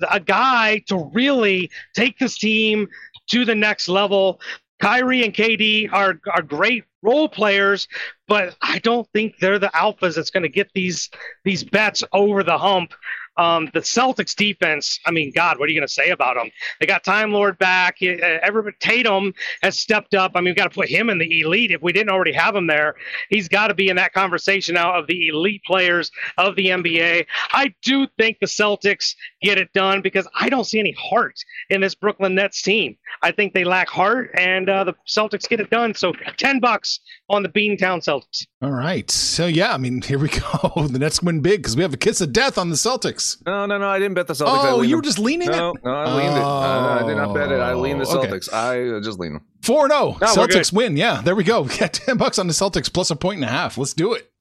a 0.10 0.20
guy 0.20 0.80
to 0.88 1.10
really 1.14 1.70
take 1.96 2.18
this 2.18 2.38
team 2.38 2.88
to 3.28 3.46
the 3.46 3.56
next 3.56 3.90
level. 3.90 4.40
Kyrie 4.80 5.24
and 5.24 5.34
KD 5.34 5.92
are 5.92 6.20
are 6.32 6.42
great 6.42 6.84
role 7.02 7.30
players, 7.30 7.88
but 8.28 8.56
I 8.62 8.80
don't 8.80 9.08
think 9.12 9.38
they're 9.40 9.60
the 9.60 9.72
alphas 9.74 10.16
that's 10.16 10.30
going 10.32 10.44
to 10.44 10.50
get 10.50 10.70
these 10.74 11.10
these 11.44 11.64
bets 11.64 12.04
over 12.14 12.44
the 12.44 12.58
hump. 12.58 12.94
Um, 13.38 13.70
the 13.74 13.82
Celtics 13.82 14.36
defense, 14.36 15.00
I 15.06 15.12
mean, 15.12 15.32
God, 15.34 15.60
what 15.60 15.68
are 15.68 15.72
you 15.72 15.80
going 15.80 15.88
to 15.88 15.94
say 15.94 16.10
about 16.10 16.36
them? 16.36 16.50
They 16.80 16.86
got 16.86 17.04
Time 17.04 17.32
Lord 17.32 17.58
back. 17.58 18.02
Everett 18.02 18.80
Tatum 18.80 19.34
has 19.62 19.80
stepped 19.80 20.14
up. 20.14 20.32
I 20.36 20.40
mean, 20.40 20.46
we've 20.46 20.56
got 20.56 20.72
to 20.72 20.76
put 20.76 20.90
him 20.90 21.10
in 21.10 21.18
the 21.18 21.42
elite. 21.42 21.72
If 21.72 21.82
we 21.82 21.94
didn't 21.94 22.10
already 22.10 22.34
have 22.34 22.56
him 22.56 22.68
there, 22.68 22.96
he's 23.30 23.48
got 23.48 23.68
to 23.68 23.74
be 23.74 23.90
in 23.90 23.96
that 23.98 24.14
conversation 24.14 24.76
now 24.76 24.98
of 24.98 25.08
the 25.08 25.28
elite 25.28 25.62
players 25.66 26.12
of 26.38 26.56
the 26.56 26.68
NBA. 26.68 27.26
I 27.52 27.74
do 27.82 28.08
think 28.18 28.40
the 28.40 28.48
Celtics 28.48 29.16
get 29.42 29.58
it 29.58 29.72
done 29.74 30.02
because 30.02 30.28
I 30.36 30.50
don't 30.50 30.66
see 30.66 30.80
any 30.80 30.94
heart 30.94 31.40
in 31.70 31.82
this 31.82 31.96
Brooklyn 31.96 32.36
Nets 32.36 32.62
team. 32.62 32.98
I 33.22 33.32
think 33.32 33.54
they 33.54 33.64
lack 33.64 33.90
heart, 33.90 34.32
and 34.38 34.70
uh, 34.70 34.84
the 34.84 34.94
Celtics 35.08 35.48
get 35.48 35.60
it 35.60 35.70
done. 35.70 35.94
So 35.94 36.14
ten 36.38 36.60
bucks 36.60 37.00
on 37.30 37.44
the 37.44 37.50
Beantown 37.50 38.00
Celtics. 38.02 38.46
All 38.62 38.72
right. 38.72 39.10
So 39.12 39.48
yeah, 39.48 39.74
I 39.74 39.78
mean, 39.78 40.02
here 40.02 40.18
we 40.18 40.30
go. 40.30 40.88
the 40.88 40.98
Nets 41.00 41.22
win 41.22 41.42
big 41.42 41.60
because 41.62 41.76
we 41.76 41.82
have 41.84 41.94
a 41.94 41.98
kiss 41.98 42.22
of 42.22 42.32
death 42.32 42.58
on 42.58 42.70
the 42.70 42.76
Celtics. 42.76 43.38
No, 43.46 43.66
no, 43.66 43.78
no. 43.78 43.90
I 43.90 44.00
didn't 44.00 44.14
bet 44.16 44.28
the 44.28 44.34
Celtics. 44.34 44.64
Oh, 44.72 44.78
leaned 44.78 44.90
you 44.90 44.96
were 44.96 45.02
just 45.02 45.20
leaning 45.20 45.50
no, 45.50 45.72
it. 45.72 45.84
no, 45.84 45.92
I 45.92 46.16
leaned 46.16 46.38
it. 46.38 46.42
Uh, 46.42 47.04
I 47.04 47.08
did 47.08 47.16
not 47.18 47.34
bet 47.34 47.52
it. 47.52 47.60
I 47.60 47.74
leaned 47.74 48.02
the 48.02 48.08
Oh, 48.08 48.20
okay. 48.20 48.32
Celtics. 48.32 48.54
I 48.54 48.98
uh, 48.98 49.02
just 49.02 49.20
leaned 49.20 49.36
them. 49.36 49.46
Four 49.64 49.88
zero. 49.90 50.18
No, 50.22 50.34
we're 50.38 50.48
Celtics 50.48 50.72
win. 50.72 50.96
Yeah, 50.96 51.22
there 51.22 51.36
we 51.36 51.44
go. 51.44 51.62
We 51.64 51.78
got 51.78 51.94
ten 51.94 52.18
bucks 52.18 52.40
on 52.40 52.48
the 52.48 52.54
Celtics 52.54 52.92
plus 52.92 53.12
a 53.12 53.16
point 53.16 53.38
and 53.38 53.46
a 53.46 53.52
half. 53.52 53.78
Let's 53.78 53.94
do 53.94 54.14
it. 54.14 54.32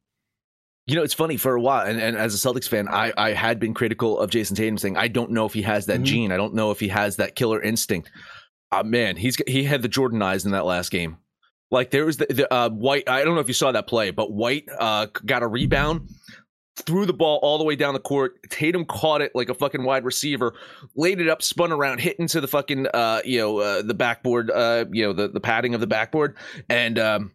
You 0.89 0.95
know, 0.95 1.03
it's 1.03 1.15
funny 1.15 1.37
for 1.37 1.57
a 1.57 1.61
while, 1.61 1.85
and, 1.85 1.99
and 2.01 2.17
as 2.17 2.33
a 2.33 2.39
Celtics 2.49 2.69
fan, 2.69 2.87
I, 2.87 3.13
I 3.17 3.33
had 3.33 3.59
been 3.59 3.75
critical 3.75 4.21
of 4.21 4.31
Jayson 4.31 4.55
Tatum, 4.57 4.79
saying 4.79 4.97
I 4.97 5.09
don't 5.09 5.33
know 5.33 5.45
if 5.45 5.53
he 5.53 5.63
has 5.63 5.87
that 5.87 5.99
Mhm. 6.03 6.05
gene. 6.05 6.31
I 6.33 6.37
don't 6.37 6.55
know 6.55 6.71
if 6.71 6.79
he 6.79 6.87
has 6.87 7.17
that 7.17 7.35
killer 7.35 7.61
instinct. 7.61 8.09
Uh, 8.71 8.85
man, 8.85 9.17
he's 9.17 9.37
he 9.49 9.65
had 9.65 9.83
the 9.83 9.89
Jordan 9.89 10.23
eyes 10.23 10.45
in 10.47 10.53
that 10.53 10.65
last 10.65 10.93
game. 10.93 11.17
Like 11.71 11.91
there 11.91 12.07
was 12.07 12.19
the, 12.19 12.27
the 12.27 12.53
uh, 12.53 12.71
White. 12.71 13.09
I 13.09 13.25
don't 13.25 13.35
know 13.35 13.41
if 13.41 13.49
you 13.49 13.55
saw 13.55 13.73
that 13.73 13.87
play, 13.87 14.11
but 14.11 14.33
White 14.33 14.69
uh, 14.79 15.07
got 15.25 15.43
a 15.43 15.47
rebound, 15.49 16.09
threw 16.77 17.07
the 17.07 17.13
ball 17.13 17.41
all 17.43 17.59
the 17.59 17.65
way 17.65 17.75
down 17.75 17.95
the 17.95 18.01
court. 18.01 18.39
Tatum 18.51 18.85
caught 18.85 19.21
it 19.21 19.33
like 19.35 19.49
a 19.49 19.55
fucking 19.55 19.83
wide 19.83 20.05
receiver, 20.05 20.55
laid 20.95 21.21
it 21.21 21.29
up, 21.29 21.43
spun 21.43 21.73
around, 21.73 22.01
hit 22.01 22.19
into 22.19 22.41
the 22.41 22.49
fucking 22.49 22.87
uh, 22.95 23.21
you 23.25 23.39
know 23.39 23.59
uh, 23.59 23.83
the 23.83 23.95
backboard, 23.95 24.51
uh, 24.51 24.85
you 24.93 25.05
know 25.05 25.13
the 25.13 25.29
the 25.29 25.41
padding 25.41 25.75
of 25.75 25.81
the 25.81 25.87
backboard, 25.87 26.37
and 26.69 26.99
um, 26.99 27.33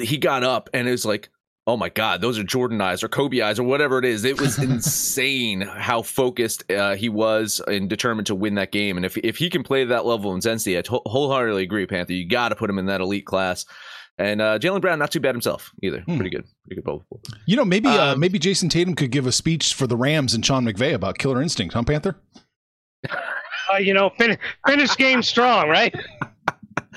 he 0.00 0.18
got 0.18 0.42
up 0.42 0.68
and 0.74 0.88
it 0.88 0.90
was 0.90 1.06
like 1.06 1.30
oh 1.68 1.76
my 1.76 1.88
god 1.88 2.20
those 2.20 2.38
are 2.38 2.44
jordan 2.44 2.80
eyes 2.80 3.02
or 3.02 3.08
kobe 3.08 3.40
eyes 3.40 3.58
or 3.58 3.64
whatever 3.64 3.98
it 3.98 4.04
is 4.04 4.24
it 4.24 4.40
was 4.40 4.58
insane 4.62 5.60
how 5.60 6.00
focused 6.02 6.70
uh, 6.70 6.94
he 6.94 7.08
was 7.08 7.60
and 7.66 7.88
determined 7.90 8.26
to 8.26 8.34
win 8.34 8.54
that 8.54 8.70
game 8.72 8.96
and 8.96 9.04
if, 9.06 9.16
if 9.18 9.36
he 9.36 9.50
can 9.50 9.62
play 9.62 9.84
that 9.84 10.06
level 10.06 10.30
of 10.30 10.34
intensity 10.36 10.78
i 10.78 10.82
to- 10.82 11.00
wholeheartedly 11.06 11.62
agree 11.62 11.86
panther 11.86 12.12
you 12.12 12.26
got 12.28 12.50
to 12.50 12.56
put 12.56 12.70
him 12.70 12.78
in 12.78 12.86
that 12.86 13.00
elite 13.00 13.26
class 13.26 13.64
and 14.18 14.40
uh, 14.40 14.58
jaylen 14.58 14.80
brown 14.80 14.98
not 14.98 15.10
too 15.10 15.20
bad 15.20 15.34
himself 15.34 15.72
either 15.82 16.00
Hmm. 16.00 16.16
pretty 16.16 16.30
good 16.30 16.44
pretty 16.66 16.80
good 16.80 16.84
both 16.84 17.02
You 17.46 17.56
know, 17.56 17.64
maybe 17.64 17.88
uh, 17.88 18.12
Um, 18.14 18.20
maybe 18.20 18.38
Jayson 18.38 18.68
Tatum 18.70 18.94
could 18.94 19.10
give 19.10 19.26
a 19.26 19.32
speech 19.32 19.74
for 19.74 19.86
the 19.86 19.96
Rams 19.96 20.34
and 20.34 20.44
Sean 20.46 20.64
McVay 20.64 20.94
about 20.94 21.18
killer 21.18 21.42
instinct, 21.42 21.74
huh, 21.74 21.82
Panther? 21.82 22.16
Uh, 23.10 23.76
you 23.78 23.92
know, 23.94 24.10
fin- 24.18 24.38
finish 24.66 24.96
game 24.96 25.22
strong, 25.22 25.68
right? 25.68 25.94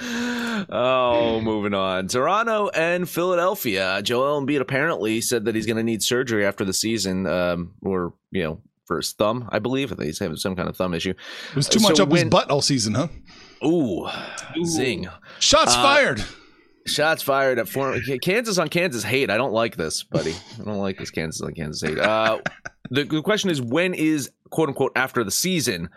oh, 0.02 1.40
moving 1.44 1.74
on. 1.74 2.08
Toronto 2.08 2.70
and 2.70 3.08
Philadelphia. 3.10 4.02
Joel 4.02 4.42
Embiid 4.42 4.60
apparently 4.60 5.22
said 5.22 5.46
that 5.46 5.56
he's 5.56 5.66
going 5.66 5.78
to 5.78 5.84
need 5.84 6.02
surgery 6.04 6.46
after 6.46 6.66
the 6.66 6.74
season, 6.74 7.28
um, 7.28 7.74
or 7.82 8.14
you 8.32 8.44
know, 8.44 8.62
for 8.86 8.98
his 8.98 9.12
thumb, 9.14 9.48
I 9.52 9.60
believe. 9.60 9.94
He's 10.00 10.20
having 10.20 10.38
some 10.38 10.56
kind 10.56 10.70
of 10.70 10.76
thumb 10.78 10.94
issue. 10.94 11.12
It 11.52 11.56
was 11.56 11.68
too 11.70 11.80
So 11.80 11.90
much 11.90 12.00
up 12.00 12.12
his 12.12 12.26
butt 12.26 12.50
all 12.50 12.62
season, 12.62 12.96
huh? 12.96 13.08
Ooh, 13.66 14.08
zing! 14.66 15.08
Shots 15.40 15.76
Uh, 15.76 15.82
fired. 15.82 16.24
Shots 16.86 17.22
fired 17.22 17.60
at 17.60 17.68
former 17.68 18.00
Kansas 18.22 18.58
on 18.58 18.68
Kansas 18.70 19.04
hate. 19.04 19.30
I 19.30 19.38
don't 19.38 19.54
like 19.54 19.76
this, 19.76 20.04
buddy. 20.04 20.34
I 20.60 20.64
don't 20.64 20.78
like 20.80 20.98
this 20.98 21.12
Kansas 21.12 21.42
on 21.42 21.54
Kansas 21.54 21.88
hate. 21.88 22.00
Uh, 22.00 22.40
the, 22.90 23.04
the 23.04 23.22
question 23.22 23.50
is, 23.52 23.62
when 23.62 23.94
is 23.94 24.32
quote 24.50 24.70
unquote 24.70 24.94
after 24.96 25.24
the 25.24 25.30
season? 25.32 25.90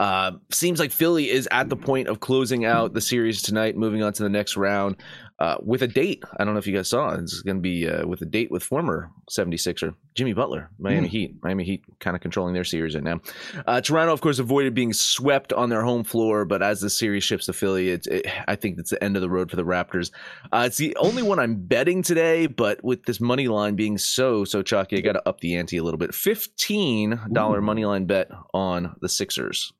Uh, 0.00 0.32
seems 0.50 0.80
like 0.80 0.92
Philly 0.92 1.28
is 1.28 1.46
at 1.50 1.68
the 1.68 1.76
point 1.76 2.08
of 2.08 2.20
closing 2.20 2.64
out 2.64 2.94
the 2.94 3.02
series 3.02 3.42
tonight, 3.42 3.76
moving 3.76 4.02
on 4.02 4.14
to 4.14 4.22
the 4.22 4.30
next 4.30 4.56
round 4.56 4.96
uh, 5.38 5.56
with 5.62 5.82
a 5.82 5.86
date. 5.86 6.24
I 6.38 6.44
don't 6.44 6.54
know 6.54 6.58
if 6.58 6.66
you 6.66 6.74
guys 6.74 6.88
saw 6.88 7.10
it. 7.10 7.20
It's 7.20 7.42
going 7.42 7.58
to 7.58 7.60
be 7.62 7.86
uh, 7.86 8.06
with 8.06 8.22
a 8.22 8.24
date 8.24 8.50
with 8.50 8.62
former 8.62 9.10
76er 9.30 9.94
Jimmy 10.14 10.32
Butler, 10.32 10.70
Miami 10.78 11.00
Hmm. 11.08 11.10
Heat. 11.10 11.34
Miami 11.42 11.64
Heat 11.64 11.84
kind 11.98 12.16
of 12.16 12.22
controlling 12.22 12.54
their 12.54 12.64
series 12.64 12.94
right 12.94 13.04
now. 13.04 13.20
Uh, 13.66 13.82
Toronto, 13.82 14.14
of 14.14 14.22
course, 14.22 14.38
avoided 14.38 14.74
being 14.74 14.94
swept 14.94 15.52
on 15.52 15.68
their 15.68 15.82
home 15.82 16.02
floor, 16.04 16.46
but 16.46 16.62
as 16.62 16.80
the 16.80 16.88
series 16.88 17.22
shifts 17.22 17.44
to 17.46 17.52
Philly, 17.52 17.90
it's, 17.90 18.06
it, 18.06 18.26
I 18.48 18.56
think 18.56 18.78
it's 18.78 18.90
the 18.90 19.04
end 19.04 19.16
of 19.16 19.20
the 19.22 19.28
road 19.30 19.50
for 19.50 19.56
the 19.56 19.64
Raptors. 19.66 20.10
Uh, 20.50 20.64
it's 20.66 20.78
the 20.78 20.96
only 20.96 21.22
one 21.22 21.38
I'm 21.38 21.56
betting 21.66 22.02
today, 22.02 22.46
but 22.46 22.82
with 22.82 23.02
this 23.04 23.20
money 23.20 23.48
line 23.48 23.76
being 23.76 23.98
so 23.98 24.44
so 24.44 24.62
chalky, 24.62 24.96
I 24.96 25.00
got 25.02 25.12
to 25.12 25.28
up 25.28 25.40
the 25.40 25.56
ante 25.56 25.76
a 25.76 25.82
little 25.84 25.98
bit. 25.98 26.14
Fifteen 26.14 27.20
dollar 27.32 27.58
Ooh. 27.58 27.62
money 27.62 27.84
line 27.84 28.06
bet 28.06 28.30
on 28.54 28.96
the 29.02 29.08
Sixers. 29.08 29.72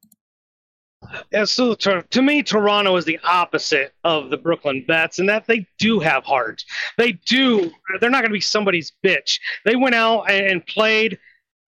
Yeah, 1.33 1.45
so 1.45 1.75
to, 1.75 2.03
to 2.11 2.23
me, 2.23 2.43
Toronto 2.43 2.97
is 2.97 3.05
the 3.05 3.19
opposite 3.25 3.93
of 4.05 4.31
the 4.31 4.37
Brooklyn 4.37 4.85
Nets, 4.89 5.19
in 5.19 5.27
that 5.27 5.47
they 5.47 5.67
do 5.79 6.01
have 6.01 6.25
heart. 6.25 6.65
They 6.99 7.13
do. 7.13 7.71
They're 8.01 8.11
not 8.11 8.23
going 8.23 8.31
to 8.31 8.35
be 8.35 8.41
somebody's 8.41 8.93
bitch. 9.05 9.41
They 9.65 9.77
went 9.77 9.95
out 9.95 10.31
and, 10.31 10.47
and 10.47 10.67
played 10.67 11.19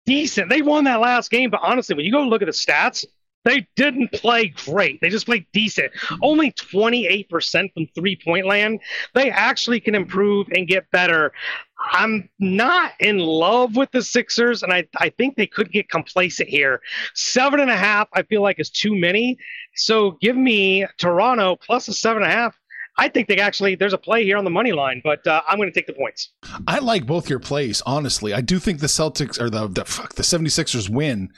decent. 0.06 0.48
They 0.48 0.62
won 0.62 0.84
that 0.84 1.00
last 1.00 1.30
game, 1.30 1.50
but 1.50 1.60
honestly, 1.62 1.94
when 1.94 2.04
you 2.04 2.12
go 2.12 2.22
look 2.22 2.42
at 2.42 2.46
the 2.46 2.52
stats, 2.52 3.04
they 3.44 3.66
didn't 3.76 4.12
play 4.12 4.48
great. 4.48 5.00
They 5.00 5.08
just 5.08 5.26
played 5.26 5.46
decent. 5.52 5.92
Only 6.22 6.52
28% 6.52 7.72
from 7.72 7.86
three 7.94 8.18
point 8.22 8.46
land. 8.46 8.80
They 9.14 9.30
actually 9.30 9.80
can 9.80 9.94
improve 9.94 10.48
and 10.54 10.66
get 10.66 10.90
better. 10.90 11.32
I'm 11.80 12.28
not 12.38 12.92
in 12.98 13.18
love 13.18 13.76
with 13.76 13.90
the 13.92 14.02
Sixers, 14.02 14.62
and 14.62 14.72
I, 14.72 14.86
I 14.98 15.10
think 15.10 15.36
they 15.36 15.46
could 15.46 15.70
get 15.70 15.88
complacent 15.88 16.48
here. 16.48 16.80
Seven 17.14 17.60
and 17.60 17.70
a 17.70 17.76
half, 17.76 18.08
I 18.14 18.22
feel 18.22 18.42
like, 18.42 18.58
is 18.58 18.70
too 18.70 18.96
many. 18.96 19.38
So 19.74 20.12
give 20.20 20.36
me 20.36 20.86
Toronto 20.98 21.56
plus 21.56 21.88
a 21.88 21.94
seven 21.94 22.22
and 22.22 22.32
a 22.32 22.34
half. 22.34 22.58
I 23.00 23.08
think 23.08 23.28
they 23.28 23.38
actually, 23.38 23.76
there's 23.76 23.92
a 23.92 23.98
play 23.98 24.24
here 24.24 24.36
on 24.36 24.44
the 24.44 24.50
money 24.50 24.72
line, 24.72 25.00
but 25.04 25.24
uh, 25.24 25.40
I'm 25.46 25.56
going 25.56 25.72
to 25.72 25.74
take 25.74 25.86
the 25.86 25.92
points. 25.92 26.32
I 26.66 26.80
like 26.80 27.06
both 27.06 27.30
your 27.30 27.38
plays, 27.38 27.80
honestly. 27.86 28.34
I 28.34 28.40
do 28.40 28.58
think 28.58 28.80
the 28.80 28.88
Celtics 28.88 29.40
or 29.40 29.48
the, 29.48 29.68
the 29.68 29.84
fuck 29.84 30.14
the 30.14 30.24
76ers 30.24 30.88
win, 30.88 31.30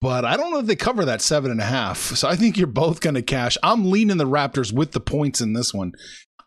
but 0.00 0.24
I 0.24 0.36
don't 0.36 0.50
know 0.50 0.58
if 0.58 0.66
they 0.66 0.74
cover 0.74 1.04
that 1.04 1.22
seven 1.22 1.52
and 1.52 1.60
a 1.60 1.64
half. 1.64 1.98
So 1.98 2.28
I 2.28 2.34
think 2.34 2.58
you're 2.58 2.66
both 2.66 3.00
going 3.00 3.14
to 3.14 3.22
cash. 3.22 3.56
I'm 3.62 3.90
leaning 3.92 4.16
the 4.16 4.26
Raptors 4.26 4.72
with 4.72 4.90
the 4.90 5.00
points 5.00 5.40
in 5.40 5.52
this 5.52 5.72
one. 5.72 5.92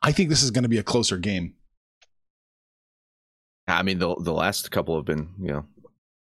I 0.03 0.11
think 0.11 0.29
this 0.29 0.43
is 0.43 0.51
going 0.51 0.63
to 0.63 0.69
be 0.69 0.77
a 0.77 0.83
closer 0.83 1.17
game. 1.17 1.54
I 3.77 3.83
mean, 3.83 3.99
the 3.99 4.15
the 4.15 4.33
last 4.33 4.71
couple 4.71 4.95
have 4.95 5.05
been 5.05 5.29
you 5.39 5.47
know 5.53 5.65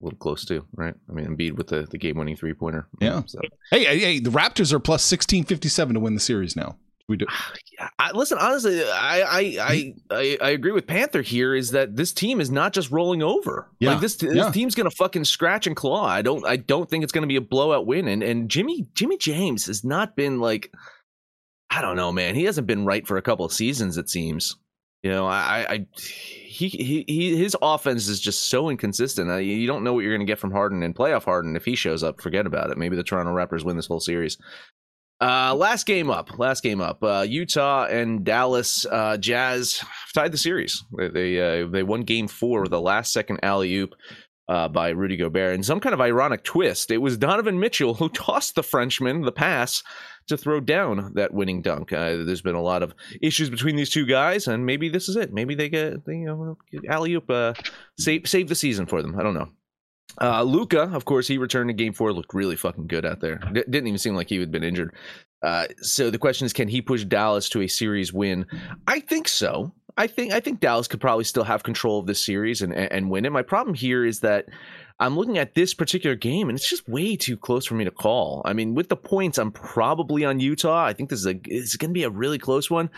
a 0.01 0.05
little 0.05 0.19
close 0.19 0.45
too, 0.45 0.65
right? 0.75 0.95
I 1.09 1.13
mean, 1.13 1.27
Embiid 1.27 1.53
with 1.53 1.69
the, 1.69 1.83
the 1.85 1.99
game 1.99 2.17
winning 2.19 2.37
three 2.37 2.55
pointer. 2.55 2.87
Yeah. 3.01 3.17
Um, 3.17 3.29
so 3.29 3.41
Hey, 3.71 3.85
hey, 3.85 3.99
hey, 3.99 4.19
the 4.21 4.31
Raptors 4.31 4.73
are 4.73 4.79
plus 4.79 5.11
1657 5.11 5.95
to 5.95 6.01
win 6.01 6.15
the 6.15 6.21
series 6.21 6.57
now. 6.57 6.77
We 7.09 7.17
do. 7.17 7.27
I, 7.99 8.13
listen, 8.13 8.39
honestly, 8.41 8.83
I, 8.83 9.21
I 9.21 9.41
I 9.61 9.95
I 10.11 10.39
I 10.41 10.51
agree 10.51 10.73
with 10.73 10.87
Panther 10.87 11.23
here. 11.23 11.55
Is 11.55 11.71
that 11.73 11.95
this 11.97 12.13
team 12.13 12.41
is 12.41 12.51
not 12.51 12.73
just 12.73 12.91
rolling 12.91 13.23
over? 13.23 13.69
Yeah, 13.81 13.93
Like 13.93 14.01
this, 14.01 14.17
this 14.17 14.35
yeah. 14.35 14.51
team's 14.51 14.75
gonna 14.75 14.91
fucking 14.91 15.25
scratch 15.25 15.67
and 15.67 15.77
claw. 15.77 16.07
I 16.07 16.23
don't 16.23 16.45
I 16.47 16.57
don't 16.57 16.89
think 16.89 17.05
it's 17.05 17.13
gonna 17.13 17.27
be 17.27 17.37
a 17.37 17.41
blowout 17.43 17.87
win. 17.87 18.09
And 18.09 18.23
and 18.23 18.49
Jimmy 18.51 18.87
Jimmy 18.95 19.19
James 19.19 19.67
has 19.67 19.85
not 19.85 20.17
been 20.17 20.41
like 20.41 20.73
I 21.71 21.83
don't 21.83 21.97
know, 21.97 22.13
man. 22.13 22.35
He 22.35 22.45
hasn't 22.45 22.67
been 22.67 22.85
right 22.87 23.07
for 23.07 23.17
a 23.17 23.23
couple 23.23 23.45
of 23.45 23.53
seasons. 23.53 23.99
It 23.99 24.09
seems. 24.09 24.57
You 25.03 25.11
know, 25.11 25.27
I 25.27 25.67
I 25.69 25.87
he 25.97 26.69
he, 26.69 27.05
he 27.07 27.37
his 27.37 27.57
offense 27.63 28.09
is 28.09 28.21
just 28.21 28.47
so 28.47 28.71
inconsistent. 28.71 29.45
You 29.45 29.67
don't 29.67 29.85
know 29.85 29.93
what 29.93 30.01
you're 30.01 30.15
gonna 30.15 30.25
get 30.25 30.39
from 30.39 30.51
Harden 30.53 30.83
and 30.83 30.95
playoff 30.95 31.25
Harden. 31.25 31.55
If 31.55 31.65
he 31.65 31.77
shows 31.77 32.03
up, 32.03 32.21
forget 32.21 32.47
about 32.47 32.71
it. 32.71 32.79
Maybe 32.79 32.97
the 32.97 33.05
Toronto 33.05 33.33
Raptors 33.33 33.65
win 33.65 33.77
this 33.77 33.87
whole 33.87 34.01
series. 34.01 34.39
Uh, 35.21 35.55
last 35.55 35.87
game 35.87 36.11
up. 36.11 36.39
Last 36.39 36.63
game 36.63 36.81
up. 36.81 37.03
Uh, 37.03 37.25
Utah 37.27 37.87
and 37.87 38.23
Dallas 38.25 38.85
uh, 38.85 39.17
Jazz 39.17 39.83
tied 40.15 40.33
the 40.33 40.39
series. 40.39 40.85
They 40.97 41.09
they, 41.09 41.63
uh, 41.63 41.69
they 41.69 41.83
won 41.83 42.03
Game 42.03 42.29
Four 42.29 42.63
with 42.63 42.73
a 42.73 42.81
last 42.81 43.13
second 43.13 43.41
alley 43.43 43.75
oop 43.77 43.95
uh, 44.49 44.69
by 44.69 44.91
Rudy 44.91 45.17
Gobert. 45.17 45.55
In 45.55 45.63
some 45.63 45.81
kind 45.81 45.93
of 45.93 46.01
ironic 46.01 46.45
twist, 46.45 46.91
it 46.91 46.99
was 46.99 47.17
Donovan 47.17 47.59
Mitchell 47.59 47.95
who 47.95 48.09
tossed 48.11 48.55
the 48.55 48.63
Frenchman 48.63 49.23
the 49.23 49.33
pass 49.33 49.83
to 50.29 50.37
throw 50.37 50.61
down 50.61 51.13
that 51.15 51.33
winning 51.33 51.63
dunk. 51.63 51.93
Uh, 51.93 52.17
there's 52.25 52.43
been 52.43 52.55
a 52.55 52.63
lot 52.63 52.83
of 52.83 52.95
issues 53.23 53.51
between 53.51 53.77
these 53.77 53.91
two 53.91 54.07
guys, 54.07 54.49
and 54.49 54.67
maybe 54.67 54.89
this 54.89 55.09
is 55.09 55.17
it. 55.17 55.33
Maybe 55.33 55.55
they 55.55 55.69
get 55.69 56.05
they, 56.05 56.17
you 56.17 56.27
know 56.27 56.59
alley 56.89 57.15
oop 57.15 57.31
uh, 57.31 57.55
save 57.99 58.29
save 58.29 58.49
the 58.49 58.55
season 58.55 58.87
for 58.87 59.03
them. 59.03 59.19
I 59.19 59.23
don't 59.23 59.35
know. 59.35 59.49
Uh, 60.21 60.43
Luka, 60.43 60.83
of 60.95 61.05
course, 61.05 61.29
he 61.29 61.37
returned 61.37 61.69
to 61.69 61.75
Game 61.75 61.93
Four. 61.93 62.13
Looked 62.13 62.35
really 62.35 62.57
fucking 62.57 62.87
good 62.87 63.05
out 63.05 63.21
there. 63.21 63.37
D- 63.53 63.65
didn't 63.69 63.87
even 63.87 63.99
seem 63.99 64.15
like 64.15 64.29
he 64.29 64.39
had 64.39 64.51
been 64.51 64.65
injured. 64.65 64.95
Uh, 65.43 65.67
so 65.81 66.11
the 66.11 66.19
question 66.19 66.47
is, 66.47 66.53
can 66.53 66.69
he 66.69 66.81
push 66.81 67.05
Dallas 67.05 67.49
to 67.51 67.61
a 67.61 67.69
series 67.69 68.13
win? 68.13 68.47
I 68.87 69.01
think 69.01 69.29
so. 69.29 69.73
I 69.97 70.07
think 70.07 70.33
I 70.33 70.41
think 70.41 70.61
Dallas 70.61 70.89
could 70.89 71.01
probably 71.01 71.25
still 71.25 71.45
have 71.45 71.63
control 71.63 71.99
of 71.99 72.07
this 72.07 72.25
series 72.25 72.63
and 72.63 72.75
and 72.75 73.11
win 73.11 73.25
it. 73.25 73.33
My 73.33 73.43
problem 73.43 73.75
here 73.75 74.05
is 74.05 74.21
that 74.21 74.47
I'm 74.99 75.17
looking 75.17 75.39
at 75.39 75.55
this 75.55 75.75
particular 75.75 76.17
game 76.17 76.49
and 76.49 76.57
it's 76.57 76.69
just 76.69 76.89
way 76.89 77.17
too 77.17 77.37
close 77.37 77.67
for 77.67 77.75
me 77.75 77.85
to 77.85 77.91
call. 77.91 78.43
I 78.45 78.53
mean, 78.53 78.75
with 78.75 78.89
the 78.89 78.97
points, 78.97 79.39
I'm 79.39 79.53
probably 79.53 80.25
on 80.25 80.41
Utah. 80.41 80.85
I 80.85 80.93
think 80.93 81.11
this 81.11 81.21
is 81.21 81.27
a 81.27 81.39
it's 81.47 81.77
going 81.77 81.91
to 81.91 81.95
be 81.95 82.05
a 82.05 82.11
really 82.11 82.39
close 82.39 82.71
one. 82.71 82.91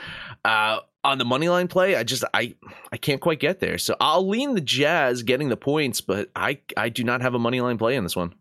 Uh, 0.45 0.81
on 1.05 1.19
the 1.19 1.25
money 1.25 1.49
line 1.49 1.69
play, 1.69 1.97
I 1.97 2.03
just 2.03 2.25
I 2.35 2.55
I 2.93 2.97
can't 2.97 3.21
quite 3.21 3.41
get 3.41 3.61
there. 3.61 3.79
So 3.79 3.97
I'll 4.01 4.29
lean 4.29 4.55
the 4.55 4.61
Jazz 4.61 5.23
getting 5.23 5.49
the 5.49 5.57
points, 5.57 6.01
but 6.01 6.31
I 6.35 6.61
I 6.77 6.89
do 6.89 7.05
not 7.05 7.23
have 7.23 7.35
a 7.35 7.39
money 7.39 7.61
line 7.61 7.79
play 7.79 7.97
in 7.97 8.03
this 8.03 8.17
one. 8.17 8.35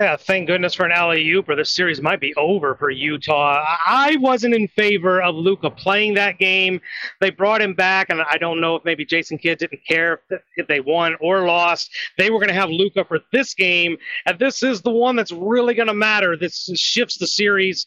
Yeah, 0.00 0.16
thank 0.16 0.46
goodness 0.46 0.72
for 0.72 0.86
an 0.86 0.92
alley 0.92 1.28
oop, 1.28 1.50
or 1.50 1.56
this 1.56 1.72
series 1.72 2.00
might 2.00 2.20
be 2.20 2.34
over 2.36 2.74
for 2.74 2.88
Utah. 2.88 3.62
I 3.86 4.16
wasn't 4.20 4.54
in 4.54 4.66
favor 4.66 5.20
of 5.20 5.34
Luka 5.34 5.68
playing 5.68 6.14
that 6.14 6.38
game. 6.38 6.80
They 7.20 7.28
brought 7.28 7.60
him 7.60 7.74
back, 7.74 8.08
and 8.08 8.22
I 8.22 8.38
don't 8.38 8.62
know 8.62 8.76
if 8.76 8.84
maybe 8.86 9.04
Jason 9.04 9.36
Kidd 9.36 9.58
didn't 9.58 9.82
care 9.86 10.22
if, 10.56 10.66
they 10.68 10.80
won 10.80 11.16
or 11.20 11.44
lost. 11.46 11.90
They 12.16 12.30
were 12.30 12.38
going 12.38 12.48
to 12.48 12.54
have 12.54 12.70
Luka 12.70 13.04
for 13.04 13.20
this 13.30 13.52
game, 13.52 13.98
and 14.24 14.38
this 14.38 14.62
is 14.62 14.80
the 14.80 14.90
one 14.90 15.16
that's 15.16 15.32
really 15.32 15.74
going 15.74 15.88
to 15.88 15.94
matter. 15.94 16.34
This 16.34 16.70
shifts 16.76 17.18
the 17.18 17.26
series. 17.26 17.86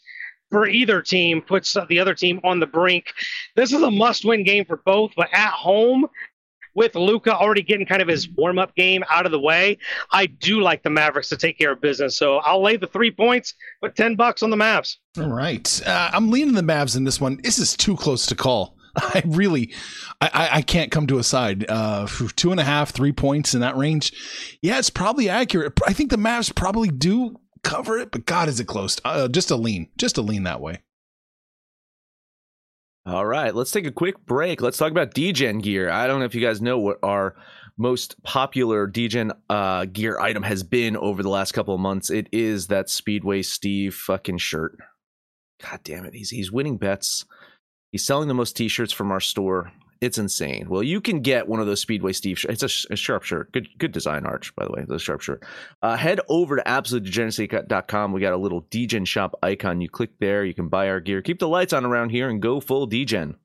for 0.54 0.68
either 0.68 1.02
team 1.02 1.42
puts 1.42 1.76
the 1.90 2.00
other 2.00 2.14
team 2.14 2.40
on 2.44 2.60
the 2.60 2.68
brink. 2.68 3.06
This 3.56 3.74
is 3.74 3.82
a 3.82 3.90
must-win 3.90 4.44
game 4.44 4.66
for 4.66 4.78
both, 4.86 5.12
but 5.18 5.28
at 5.34 5.50
home, 5.52 6.06
with 6.76 6.96
Luka 6.96 7.36
already 7.36 7.62
getting 7.62 7.86
kind 7.86 8.02
of 8.02 8.08
his 8.08 8.30
warm 8.30 8.60
up 8.60 8.76
game 8.76 9.04
out 9.10 9.26
of 9.26 9.32
the 9.32 9.40
way, 9.40 9.78
I 10.12 10.26
do 10.26 10.62
like 10.62 10.84
the 10.84 10.90
Mavericks 10.90 11.30
to 11.30 11.38
take 11.38 11.58
care 11.58 11.72
of 11.72 11.82
business. 11.82 12.18
So 12.18 12.38
I'll 12.38 12.62
lay 12.62 12.78
the 12.78 12.88
three 12.88 13.12
points, 13.12 13.54
put 13.82 13.96
10 13.96 14.16
bucks 14.16 14.44
on 14.44 14.50
the 14.50 14.58
Mavs. 14.58 14.98
All 15.18 15.30
right. 15.30 15.82
Uh, 15.86 16.12
I'm 16.14 16.30
leaning 16.30 16.56
the 16.56 16.62
Mavs 16.62 16.96
in 16.96 17.04
this 17.04 17.22
one. 17.22 17.40
This 17.44 17.60
is 17.60 17.76
too 17.76 17.96
close 17.96 18.26
to 18.28 18.36
call. 18.36 18.78
I 18.96 19.24
really, 19.26 19.74
I, 20.22 20.50
I 20.54 20.62
can't 20.62 20.92
come 20.92 21.08
to 21.08 21.18
a 21.18 21.24
side. 21.24 21.66
Uh, 21.68 22.08
two 22.36 22.52
and 22.52 22.60
a 22.60 22.64
half, 22.64 22.92
three 22.92 23.12
points 23.12 23.54
in 23.54 23.62
that 23.62 23.76
range. 23.76 24.14
Yeah, 24.62 24.80
it's 24.80 24.90
probably 24.90 25.30
accurate. 25.30 25.80
I 25.88 25.94
think 25.94 26.10
the 26.10 26.18
Mavs 26.18 26.54
probably 26.54 26.90
do 26.90 27.40
cover 27.64 27.98
it, 27.98 28.12
but 28.12 28.26
God, 28.26 28.50
is 28.50 28.60
it 28.60 28.68
close? 28.68 28.98
Uh, 29.04 29.28
just 29.28 29.50
a 29.52 29.56
lean, 29.56 29.90
just 29.98 30.18
a 30.18 30.22
lean 30.22 30.44
that 30.44 30.62
way. 30.62 30.80
All 33.06 33.26
right, 33.26 33.54
let's 33.54 33.72
take 33.72 33.86
a 33.86 33.92
quick 33.92 34.26
break. 34.26 34.62
Let's 34.62 34.78
talk 34.78 34.92
about 34.92 35.14
Degen 35.14 35.60
gear. 35.60 35.90
I 35.90 36.08
don't 36.08 36.20
know 36.20 36.26
if 36.26 36.36
you 36.36 36.42
guys 36.42 36.62
know 36.62 36.80
what 36.80 37.00
our 37.04 37.36
most 37.78 38.22
popular 38.24 38.88
Degen 38.88 39.34
uh, 39.50 39.86
gear 39.86 40.20
item 40.20 40.44
has 40.44 40.64
been 40.64 40.96
over 40.96 41.22
the 41.22 41.30
last 41.30 41.52
couple 41.52 41.74
of 41.74 41.82
months. 41.82 42.10
It 42.10 42.30
is 42.32 42.68
that 42.68 42.90
Speedway 42.90 43.42
Steve 43.42 43.94
fucking 43.94 44.38
shirt. 44.38 44.78
God 45.62 45.82
damn 45.84 46.06
it, 46.06 46.14
he's 46.14 46.30
he's 46.30 46.52
winning 46.52 46.78
bets. 46.78 47.26
He's 47.92 48.06
selling 48.06 48.28
the 48.28 48.34
most 48.34 48.56
T-shirts 48.58 48.94
from 48.94 49.12
our 49.12 49.20
store. 49.20 49.72
It's 50.04 50.18
insane. 50.18 50.68
Well, 50.68 50.84
you 50.84 51.00
can 51.00 51.22
get 51.22 51.48
one 51.48 51.62
of 51.62 51.66
those 51.66 51.80
Speedway 51.80 52.12
Steve 52.12 52.38
shirts. 52.38 52.62
It's 52.62 52.86
a, 52.90 52.94
a, 52.94 52.96
sharp 52.98 53.24
shirt. 53.24 53.54
Good 53.54 53.70
good 53.78 53.94
design, 53.94 54.26
Arch, 54.26 54.54
by 54.54 54.66
the 54.66 54.74
way. 54.74 54.84
The 54.86 55.00
sharp 55.00 55.22
shirt. 55.22 55.46
Uh, 55.82 55.96
head 55.96 56.20
over 56.28 56.58
to 56.58 56.64
absolutedegeneracy.com. 56.64 58.12
We 58.12 58.20
got 58.20 58.34
a 58.34 58.38
little 58.38 58.66
Degen 58.70 59.06
shop 59.06 59.34
icon. 59.42 59.80
You 59.80 59.88
click 59.88 60.10
there. 60.20 60.44
You 60.44 60.54
can 60.54 60.68
buy 60.68 60.90
our 60.90 61.00
gear. 61.00 61.22
Keep 61.22 61.40
the 61.40 61.48
lights 61.48 61.72
on 61.72 61.86
around 61.86 62.10
here 62.10 62.28
and 62.28 62.42
go 62.42 62.60
full 62.60 62.86
Degen. 62.86 63.38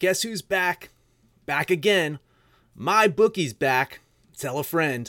Guess 0.00 0.22
who's 0.22 0.42
back? 0.42 0.88
Back 1.46 1.70
again. 1.70 2.18
MyBookie's 2.76 3.52
back. 3.52 4.00
Tell 4.36 4.58
a 4.58 4.64
friend. 4.64 5.08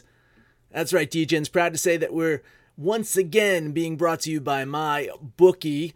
That's 0.69 0.93
right, 0.93 1.09
Degen's 1.09 1.49
proud 1.49 1.73
to 1.73 1.79
say 1.79 1.97
that 1.97 2.13
we're 2.13 2.43
once 2.77 3.17
again 3.17 3.71
being 3.71 3.97
brought 3.97 4.19
to 4.21 4.31
you 4.31 4.39
by 4.39 4.65
my 4.65 5.09
bookie. 5.19 5.95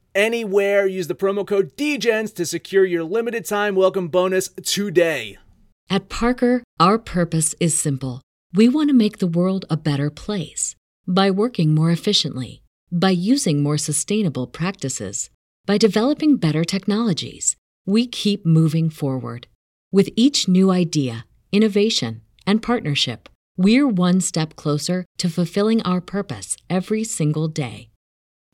anywhere. 0.15 0.87
Use 0.87 1.07
the 1.07 1.15
promo 1.15 1.45
code 1.45 1.75
DEGENS 1.75 2.31
to 2.33 2.45
secure 2.45 2.85
your 2.85 3.03
limited 3.03 3.45
time 3.45 3.75
welcome 3.75 4.07
bonus 4.07 4.49
today. 4.63 5.37
At 5.89 6.09
Parker, 6.09 6.63
our 6.79 6.97
purpose 6.97 7.53
is 7.59 7.77
simple. 7.77 8.21
We 8.53 8.69
want 8.69 8.89
to 8.89 8.93
make 8.93 9.17
the 9.17 9.27
world 9.27 9.65
a 9.69 9.77
better 9.77 10.09
place 10.09 10.75
by 11.07 11.31
working 11.31 11.75
more 11.75 11.91
efficiently, 11.91 12.61
by 12.91 13.11
using 13.11 13.61
more 13.61 13.77
sustainable 13.77 14.47
practices, 14.47 15.29
by 15.65 15.77
developing 15.77 16.37
better 16.37 16.63
technologies. 16.63 17.55
We 17.85 18.07
keep 18.07 18.45
moving 18.45 18.89
forward. 18.89 19.47
With 19.91 20.09
each 20.15 20.47
new 20.47 20.71
idea, 20.71 21.25
innovation, 21.51 22.21
and 22.47 22.61
partnership, 22.61 23.29
we're 23.57 23.87
one 23.87 24.21
step 24.21 24.55
closer 24.55 25.05
to 25.17 25.29
fulfilling 25.29 25.81
our 25.83 26.01
purpose 26.01 26.55
every 26.69 27.03
single 27.03 27.47
day. 27.47 27.89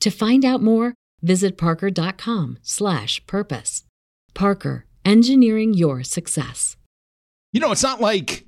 To 0.02 0.10
find 0.10 0.44
out 0.44 0.62
more, 0.62 0.94
Visit 1.22 1.58
parker.com 1.58 2.60
slash 2.62 3.26
purpose. 3.26 3.84
Parker, 4.34 4.86
engineering 5.04 5.74
your 5.74 6.04
success. 6.04 6.78
You 7.54 7.60
know, 7.60 7.72
it's 7.72 7.84
not 7.84 8.02
like 8.02 8.46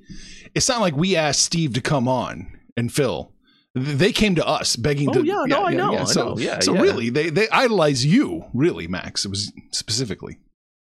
it's 0.53 0.69
not 0.69 0.81
like 0.81 0.95
we 0.95 1.15
asked 1.15 1.41
Steve 1.41 1.73
to 1.73 1.81
come 1.81 2.07
on 2.07 2.59
and 2.77 2.91
Phil. 2.91 3.33
They 3.75 4.11
came 4.11 4.35
to 4.35 4.45
us 4.45 4.75
begging 4.75 5.09
oh, 5.09 5.13
to. 5.13 5.25
Yeah, 5.25 5.43
no, 5.47 5.59
yeah, 5.61 5.63
I 5.63 5.73
know. 5.73 5.91
Yeah. 5.93 6.03
So, 6.03 6.21
I 6.21 6.25
know. 6.25 6.37
Yeah, 6.37 6.59
so 6.59 6.73
yeah. 6.73 6.81
really, 6.81 7.09
they 7.09 7.29
they 7.29 7.47
idolize 7.49 8.05
you, 8.05 8.45
really, 8.53 8.87
Max. 8.87 9.25
It 9.25 9.29
was 9.29 9.51
specifically. 9.71 10.39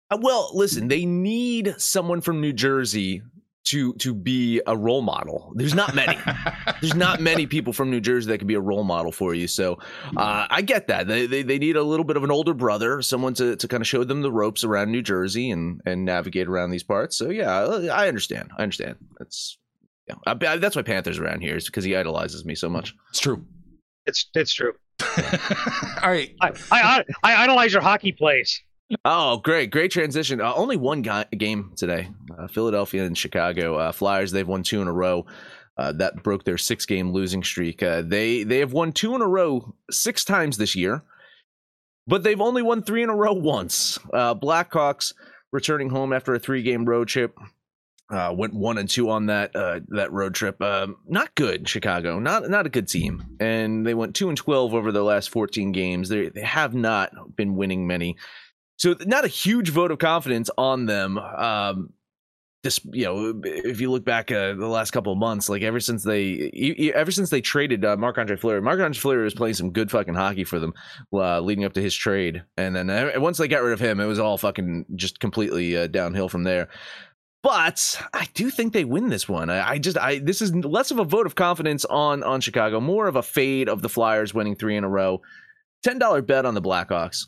Uh, 0.09 0.17
well, 0.21 0.51
listen, 0.53 0.87
they 0.87 1.05
need 1.05 1.75
someone 1.77 2.21
from 2.21 2.41
New 2.41 2.53
Jersey 2.53 3.21
to 3.65 3.93
to 3.95 4.13
be 4.13 4.61
a 4.65 4.75
role 4.75 5.01
model. 5.01 5.51
There's 5.55 5.75
not 5.75 5.93
many. 5.93 6.17
There's 6.81 6.95
not 6.95 7.19
many 7.19 7.45
people 7.45 7.73
from 7.73 7.91
New 7.91 7.99
Jersey 7.99 8.29
that 8.29 8.37
can 8.39 8.47
be 8.47 8.55
a 8.55 8.59
role 8.59 8.83
model 8.83 9.11
for 9.11 9.33
you. 9.33 9.47
So 9.47 9.79
uh, 10.17 10.47
I 10.49 10.61
get 10.61 10.87
that. 10.87 11.07
They, 11.07 11.27
they 11.27 11.43
they 11.43 11.59
need 11.59 11.75
a 11.75 11.83
little 11.83 12.03
bit 12.03 12.17
of 12.17 12.23
an 12.23 12.31
older 12.31 12.53
brother, 12.53 13.01
someone 13.01 13.33
to, 13.35 13.55
to 13.55 13.67
kind 13.67 13.81
of 13.81 13.87
show 13.87 14.03
them 14.03 14.21
the 14.21 14.31
ropes 14.31 14.63
around 14.63 14.91
New 14.91 15.01
Jersey 15.01 15.51
and 15.51 15.81
and 15.85 16.05
navigate 16.05 16.47
around 16.47 16.71
these 16.71 16.83
parts. 16.83 17.17
So 17.17 17.29
yeah, 17.29 17.51
I 17.91 18.07
understand. 18.07 18.51
I 18.57 18.63
understand. 18.63 18.95
That's 19.19 19.57
yeah. 20.07 20.15
I, 20.25 20.31
I, 20.31 20.57
that's 20.57 20.75
why 20.75 20.81
Panthers 20.81 21.19
around 21.19 21.41
here 21.41 21.55
is 21.55 21.65
because 21.65 21.83
he 21.83 21.95
idolizes 21.95 22.45
me 22.45 22.55
so 22.55 22.69
much. 22.69 22.95
It's 23.09 23.19
true. 23.19 23.45
It's 24.05 24.29
it's 24.33 24.53
true. 24.53 24.73
All 26.01 26.09
right. 26.09 26.33
I, 26.41 26.51
I 26.71 27.03
I 27.23 27.43
idolize 27.43 27.73
your 27.73 27.81
hockey 27.81 28.11
plays. 28.13 28.61
Oh, 29.05 29.37
great, 29.37 29.69
great 29.69 29.91
transition. 29.91 30.41
Uh, 30.41 30.53
only 30.55 30.75
one 30.75 31.01
game 31.01 31.73
today. 31.75 32.09
Uh, 32.37 32.47
Philadelphia 32.47 33.05
and 33.05 33.17
Chicago 33.17 33.75
uh, 33.75 33.91
Flyers. 33.91 34.31
They've 34.31 34.47
won 34.47 34.63
two 34.63 34.81
in 34.81 34.87
a 34.87 34.93
row. 34.93 35.25
Uh, 35.77 35.93
that 35.93 36.23
broke 36.23 36.43
their 36.43 36.57
six-game 36.57 37.13
losing 37.13 37.41
streak. 37.41 37.81
Uh, 37.81 38.01
they 38.05 38.43
they 38.43 38.59
have 38.59 38.73
won 38.73 38.91
two 38.91 39.15
in 39.15 39.21
a 39.21 39.27
row 39.27 39.73
six 39.89 40.25
times 40.25 40.57
this 40.57 40.75
year, 40.75 41.03
but 42.05 42.21
they've 42.23 42.41
only 42.41 42.61
won 42.61 42.83
three 42.83 43.01
in 43.01 43.09
a 43.09 43.15
row 43.15 43.31
once. 43.31 43.97
Uh, 44.11 44.35
Blackhawks 44.35 45.13
returning 45.53 45.89
home 45.89 46.11
after 46.11 46.33
a 46.33 46.39
three-game 46.39 46.83
road 46.83 47.07
trip. 47.07 47.37
went 48.09 48.53
one 48.53 48.77
and 48.77 48.89
two 48.89 49.09
on 49.09 49.27
that 49.27 49.53
that 49.53 50.11
road 50.11 50.33
trip. 50.33 50.61
Um, 50.61 50.97
not 51.07 51.33
good, 51.35 51.69
Chicago. 51.69 52.19
Not 52.19 52.49
not 52.49 52.65
a 52.65 52.69
good 52.69 52.89
team, 52.89 53.37
and 53.39 53.85
they 53.87 53.93
went 53.93 54.15
two 54.15 54.27
and 54.27 54.37
twelve 54.37 54.73
over 54.73 54.91
the 54.91 55.03
last 55.03 55.29
fourteen 55.29 55.71
games. 55.71 56.09
They 56.09 56.27
they 56.27 56.41
have 56.41 56.73
not 56.73 57.37
been 57.37 57.55
winning 57.55 57.87
many. 57.87 58.17
So 58.79 58.95
not 59.05 59.25
a 59.25 59.27
huge 59.27 59.69
vote 59.69 59.91
of 59.91 59.99
confidence 59.99 60.49
on 60.57 60.85
them. 60.85 61.17
Um, 61.17 61.93
this, 62.63 62.79
you 62.91 63.05
know, 63.05 63.41
if 63.43 63.79
you 63.79 63.91
look 63.91 64.03
back 64.03 64.31
uh, 64.31 64.53
the 64.53 64.67
last 64.67 64.91
couple 64.91 65.11
of 65.13 65.19
months, 65.19 65.49
like 65.49 65.61
ever 65.61 65.79
since 65.79 66.03
they, 66.03 66.91
ever 66.93 67.11
since 67.11 67.29
they 67.29 67.41
traded 67.41 67.85
uh, 67.85 67.97
Marc 67.97 68.17
Andre 68.17 68.37
Fleury, 68.37 68.61
Marc 68.61 68.79
Andre 68.79 68.97
Fleury 68.99 69.23
was 69.23 69.33
playing 69.33 69.53
some 69.53 69.71
good 69.71 69.91
fucking 69.91 70.15
hockey 70.15 70.45
for 70.45 70.59
them, 70.59 70.73
uh, 71.13 71.39
leading 71.41 71.63
up 71.65 71.73
to 71.73 71.81
his 71.81 71.95
trade, 71.95 72.43
and 72.57 72.75
then 72.75 72.89
uh, 72.89 73.11
once 73.15 73.37
they 73.37 73.47
got 73.47 73.63
rid 73.63 73.73
of 73.73 73.79
him, 73.79 73.99
it 73.99 74.05
was 74.05 74.19
all 74.19 74.37
fucking 74.37 74.85
just 74.95 75.19
completely 75.19 75.77
uh, 75.77 75.87
downhill 75.87 76.27
from 76.27 76.43
there. 76.43 76.69
But 77.43 78.01
I 78.13 78.27
do 78.33 78.49
think 78.49 78.73
they 78.73 78.83
win 78.83 79.07
this 79.07 79.29
one. 79.29 79.49
I, 79.49 79.71
I, 79.71 79.77
just, 79.77 79.97
I 79.97 80.19
this 80.19 80.41
is 80.41 80.53
less 80.53 80.91
of 80.91 80.99
a 80.99 81.05
vote 81.05 81.25
of 81.25 81.35
confidence 81.35 81.85
on 81.85 82.23
on 82.23 82.41
Chicago, 82.41 82.81
more 82.81 83.07
of 83.07 83.15
a 83.15 83.23
fade 83.23 83.69
of 83.69 83.81
the 83.81 83.89
Flyers 83.89 84.33
winning 84.33 84.55
three 84.55 84.75
in 84.75 84.83
a 84.83 84.89
row. 84.89 85.21
Ten 85.83 85.99
dollar 85.99 86.21
bet 86.21 86.45
on 86.45 86.55
the 86.55 86.61
Blackhawks. 86.61 87.27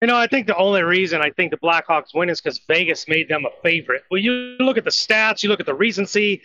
You 0.00 0.08
know, 0.08 0.16
I 0.16 0.26
think 0.26 0.46
the 0.46 0.56
only 0.56 0.82
reason 0.82 1.20
I 1.20 1.30
think 1.30 1.50
the 1.50 1.58
Blackhawks 1.58 2.14
win 2.14 2.30
is 2.30 2.40
because 2.40 2.58
Vegas 2.66 3.06
made 3.06 3.28
them 3.28 3.44
a 3.44 3.50
favorite. 3.62 4.02
Well, 4.10 4.18
you 4.18 4.32
look 4.58 4.78
at 4.78 4.84
the 4.84 4.90
stats, 4.90 5.42
you 5.42 5.50
look 5.50 5.60
at 5.60 5.66
the 5.66 5.74
recency. 5.74 6.40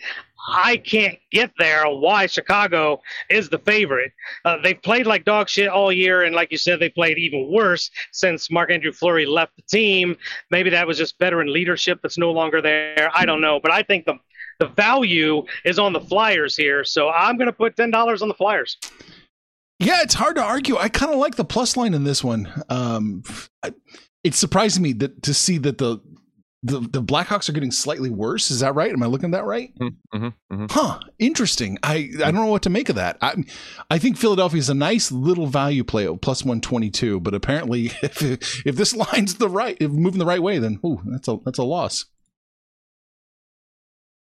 I 0.48 0.76
can't 0.76 1.18
get 1.32 1.52
there 1.58 1.88
why 1.88 2.26
Chicago 2.26 3.00
is 3.30 3.48
the 3.48 3.58
favorite. 3.58 4.12
Uh, 4.44 4.58
they've 4.62 4.80
played 4.80 5.06
like 5.06 5.24
dog 5.24 5.48
shit 5.48 5.68
all 5.68 5.90
year, 5.90 6.22
and 6.22 6.34
like 6.34 6.52
you 6.52 6.58
said, 6.58 6.80
they 6.80 6.90
played 6.90 7.16
even 7.16 7.50
worse 7.50 7.90
since 8.12 8.50
Mark 8.50 8.70
Andrew 8.70 8.92
Fleury 8.92 9.24
left 9.24 9.56
the 9.56 9.62
team. 9.62 10.18
Maybe 10.50 10.68
that 10.70 10.86
was 10.86 10.98
just 10.98 11.18
veteran 11.18 11.50
leadership 11.50 12.00
that's 12.02 12.18
no 12.18 12.32
longer 12.32 12.60
there. 12.60 13.10
I 13.14 13.24
don't 13.24 13.40
know, 13.40 13.58
but 13.58 13.72
I 13.72 13.82
think 13.82 14.04
the 14.04 14.18
the 14.58 14.68
value 14.68 15.44
is 15.64 15.78
on 15.78 15.92
the 15.92 16.00
Flyers 16.00 16.56
here, 16.56 16.84
so 16.84 17.10
I'm 17.10 17.36
going 17.36 17.46
to 17.46 17.52
put 17.52 17.76
ten 17.76 17.90
dollars 17.90 18.22
on 18.22 18.28
the 18.28 18.34
Flyers. 18.34 18.76
Yeah, 19.78 20.02
it's 20.02 20.14
hard 20.14 20.36
to 20.36 20.42
argue. 20.42 20.76
I 20.76 20.88
kind 20.88 21.12
of 21.12 21.18
like 21.18 21.36
the 21.36 21.44
plus 21.44 21.76
line 21.76 21.94
in 21.94 22.04
this 22.04 22.24
one. 22.24 22.50
Um, 22.68 23.22
I, 23.62 23.72
it's 24.24 24.38
surprising 24.38 24.82
me 24.82 24.92
that 24.94 25.22
to 25.24 25.34
see 25.34 25.58
that 25.58 25.78
the, 25.78 26.00
the 26.62 26.80
the 26.80 27.02
Blackhawks 27.02 27.48
are 27.48 27.52
getting 27.52 27.70
slightly 27.70 28.08
worse. 28.08 28.50
Is 28.50 28.60
that 28.60 28.74
right? 28.74 28.90
Am 28.90 29.02
I 29.02 29.06
looking 29.06 29.26
at 29.26 29.38
that 29.38 29.44
right? 29.44 29.72
Mm-hmm, 29.78 30.16
mm-hmm. 30.24 30.66
Huh. 30.70 30.98
Interesting. 31.18 31.78
I 31.82 32.10
I 32.16 32.30
don't 32.30 32.36
know 32.36 32.46
what 32.46 32.62
to 32.62 32.70
make 32.70 32.88
of 32.88 32.96
that. 32.96 33.18
I 33.20 33.34
I 33.90 33.98
think 33.98 34.16
Philadelphia 34.16 34.58
is 34.58 34.70
a 34.70 34.74
nice 34.74 35.12
little 35.12 35.46
value 35.46 35.84
play 35.84 36.08
at 36.08 36.20
plus 36.22 36.42
one 36.42 36.60
twenty 36.62 36.90
two, 36.90 37.20
but 37.20 37.34
apparently 37.34 37.86
if 38.02 38.22
if 38.66 38.76
this 38.76 38.96
line's 39.12 39.34
the 39.34 39.48
right, 39.48 39.76
if 39.78 39.90
moving 39.90 40.18
the 40.18 40.26
right 40.26 40.42
way, 40.42 40.58
then 40.58 40.80
ooh, 40.84 41.02
that's 41.04 41.28
a 41.28 41.38
that's 41.44 41.58
a 41.58 41.64
loss. 41.64 42.06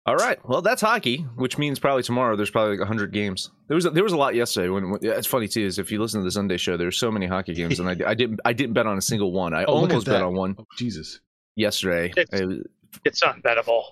All 0.06 0.16
right. 0.16 0.38
Well, 0.48 0.62
that's 0.62 0.82
hockey, 0.82 1.20
which 1.36 1.58
means 1.58 1.80
probably 1.80 2.04
tomorrow 2.04 2.36
there's 2.36 2.50
probably 2.50 2.72
like 2.72 2.80
100 2.80 3.14
games. 3.14 3.52
There 3.70 3.76
was 3.76 3.86
a, 3.86 3.90
there 3.90 4.04
was 4.04 4.12
a 4.12 4.18
lot 4.18 4.36
yesterday. 4.36 4.68
When, 4.68 4.90
when 4.92 5.00
yeah, 5.02 5.12
it's 5.14 5.28
funny 5.28 5.48
too 5.48 5.66
is 5.66 5.80
if 5.80 5.92
you 5.92 6.02
listen 6.02 6.20
to 6.20 6.26
the 6.26 6.32
Sunday 6.32 6.58
show, 6.58 6.76
there's 6.76 6.98
so 7.00 7.10
many 7.10 7.26
hockey 7.26 7.54
games, 7.54 7.80
and 7.80 7.88
I, 7.88 7.96
I 8.12 8.14
didn't 8.14 8.42
I 8.44 8.52
didn't 8.52 8.74
bet 8.74 8.86
on 8.86 8.98
a 8.98 9.02
single 9.02 9.32
one. 9.32 9.54
I 9.54 9.64
Oh, 9.64 9.76
almost 9.76 10.06
bet 10.06 10.22
on 10.22 10.36
one 10.36 10.56
Oh, 10.60 10.66
Jesus. 10.78 11.22
yesterday. 11.56 12.12
It's- 12.18 12.40
It- 12.42 12.70
It's 13.06 13.24
unbettable. 13.24 13.84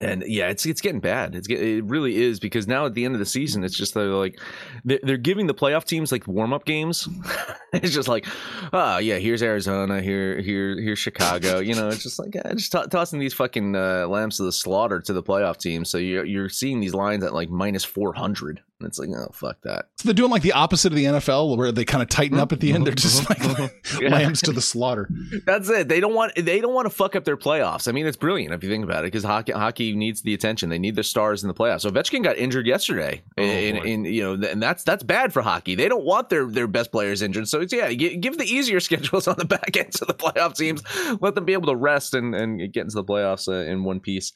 And 0.00 0.24
yeah, 0.26 0.48
it's 0.48 0.64
it's 0.64 0.80
getting 0.80 1.00
bad. 1.00 1.34
It's 1.34 1.46
get, 1.46 1.60
it 1.60 1.84
really 1.84 2.16
is 2.16 2.40
because 2.40 2.66
now 2.66 2.86
at 2.86 2.94
the 2.94 3.04
end 3.04 3.14
of 3.14 3.18
the 3.18 3.26
season, 3.26 3.64
it's 3.64 3.76
just 3.76 3.92
they're 3.92 4.06
like 4.06 4.40
they're, 4.84 5.00
they're 5.02 5.18
giving 5.18 5.46
the 5.46 5.54
playoff 5.54 5.84
teams 5.84 6.10
like 6.10 6.26
warm 6.26 6.54
up 6.54 6.64
games. 6.64 7.06
it's 7.74 7.92
just 7.92 8.08
like, 8.08 8.26
oh 8.72 8.96
yeah, 8.98 9.18
here's 9.18 9.42
Arizona, 9.42 10.00
here 10.00 10.40
here 10.40 10.80
here's 10.80 10.98
Chicago. 10.98 11.58
You 11.58 11.74
know, 11.74 11.88
it's 11.88 12.02
just 12.02 12.18
like 12.18 12.32
just 12.56 12.72
to 12.72 12.86
tossing 12.90 13.20
these 13.20 13.34
fucking 13.34 13.76
uh, 13.76 14.06
lambs 14.08 14.38
the 14.38 14.52
slaughter 14.52 15.00
to 15.00 15.12
the 15.12 15.22
playoff 15.22 15.58
team. 15.58 15.84
So 15.84 15.98
you're 15.98 16.24
you're 16.24 16.48
seeing 16.48 16.80
these 16.80 16.94
lines 16.94 17.22
at 17.22 17.34
like 17.34 17.50
minus 17.50 17.84
four 17.84 18.14
hundred, 18.14 18.62
and 18.80 18.88
it's 18.88 18.98
like 18.98 19.08
oh 19.10 19.30
fuck 19.32 19.60
that. 19.62 19.86
So 19.98 20.06
they're 20.08 20.14
doing 20.14 20.30
like 20.30 20.42
the 20.42 20.52
opposite 20.52 20.92
of 20.92 20.96
the 20.96 21.04
NFL, 21.04 21.56
where 21.56 21.70
they 21.72 21.84
kind 21.84 22.02
of 22.02 22.08
tighten 22.08 22.38
up 22.38 22.52
at 22.52 22.60
the 22.60 22.72
end. 22.72 22.86
They're 22.86 22.94
just 22.94 23.28
like 23.28 23.38
Yeah. 24.00 24.08
lambs 24.10 24.40
to 24.42 24.52
the 24.52 24.60
slaughter. 24.60 25.08
That's 25.46 25.68
it. 25.68 25.88
They 25.88 26.00
don't 26.00 26.14
want 26.14 26.32
they 26.36 26.60
don't 26.60 26.74
want 26.74 26.86
to 26.86 26.90
fuck 26.90 27.14
up 27.16 27.24
their 27.24 27.36
playoffs. 27.36 27.88
I 27.88 27.92
mean, 27.92 28.06
it's 28.06 28.16
brilliant 28.16 28.54
if 28.54 28.64
you 28.64 28.70
think 28.70 28.84
about 28.84 29.04
it 29.04 29.08
because 29.08 29.24
hockey 29.24 29.52
hockey 29.52 29.94
needs 29.94 30.22
the 30.22 30.34
attention. 30.34 30.68
They 30.70 30.78
need 30.78 30.94
their 30.96 31.04
stars 31.04 31.42
in 31.44 31.48
the 31.48 31.54
playoffs. 31.54 31.82
So 31.82 31.90
Ovechkin 31.90 32.22
got 32.24 32.36
injured 32.38 32.66
yesterday, 32.66 33.22
Oh, 33.38 33.42
and, 33.42 33.78
boy. 33.78 33.88
and 33.92 34.06
you 34.06 34.22
know, 34.36 34.48
and 34.48 34.62
that's 34.62 34.82
that's 34.84 35.02
bad 35.02 35.32
for 35.32 35.42
hockey. 35.42 35.74
They 35.74 35.88
don't 35.88 36.04
want 36.04 36.28
their 36.30 36.46
their 36.46 36.66
best 36.66 36.90
players 36.92 37.22
injured. 37.22 37.48
So 37.48 37.60
it's 37.60 37.72
yeah, 37.72 37.92
give 37.92 38.38
the 38.38 38.44
easier 38.44 38.80
schedules 38.80 39.28
on 39.28 39.36
the 39.38 39.44
back 39.44 39.76
end 39.76 39.92
to 39.94 40.04
the 40.04 40.14
playoff 40.14 40.56
teams. 40.56 40.82
Let 41.20 41.34
them 41.34 41.44
be 41.44 41.52
able 41.52 41.66
to 41.68 41.76
rest 41.76 42.14
and 42.14 42.34
and 42.34 42.58
get 42.72 42.82
into 42.84 42.94
the 42.94 43.04
playoffs 43.04 43.48
uh, 43.48 43.70
in 43.70 43.84
one 43.84 44.00
piece. 44.00 44.32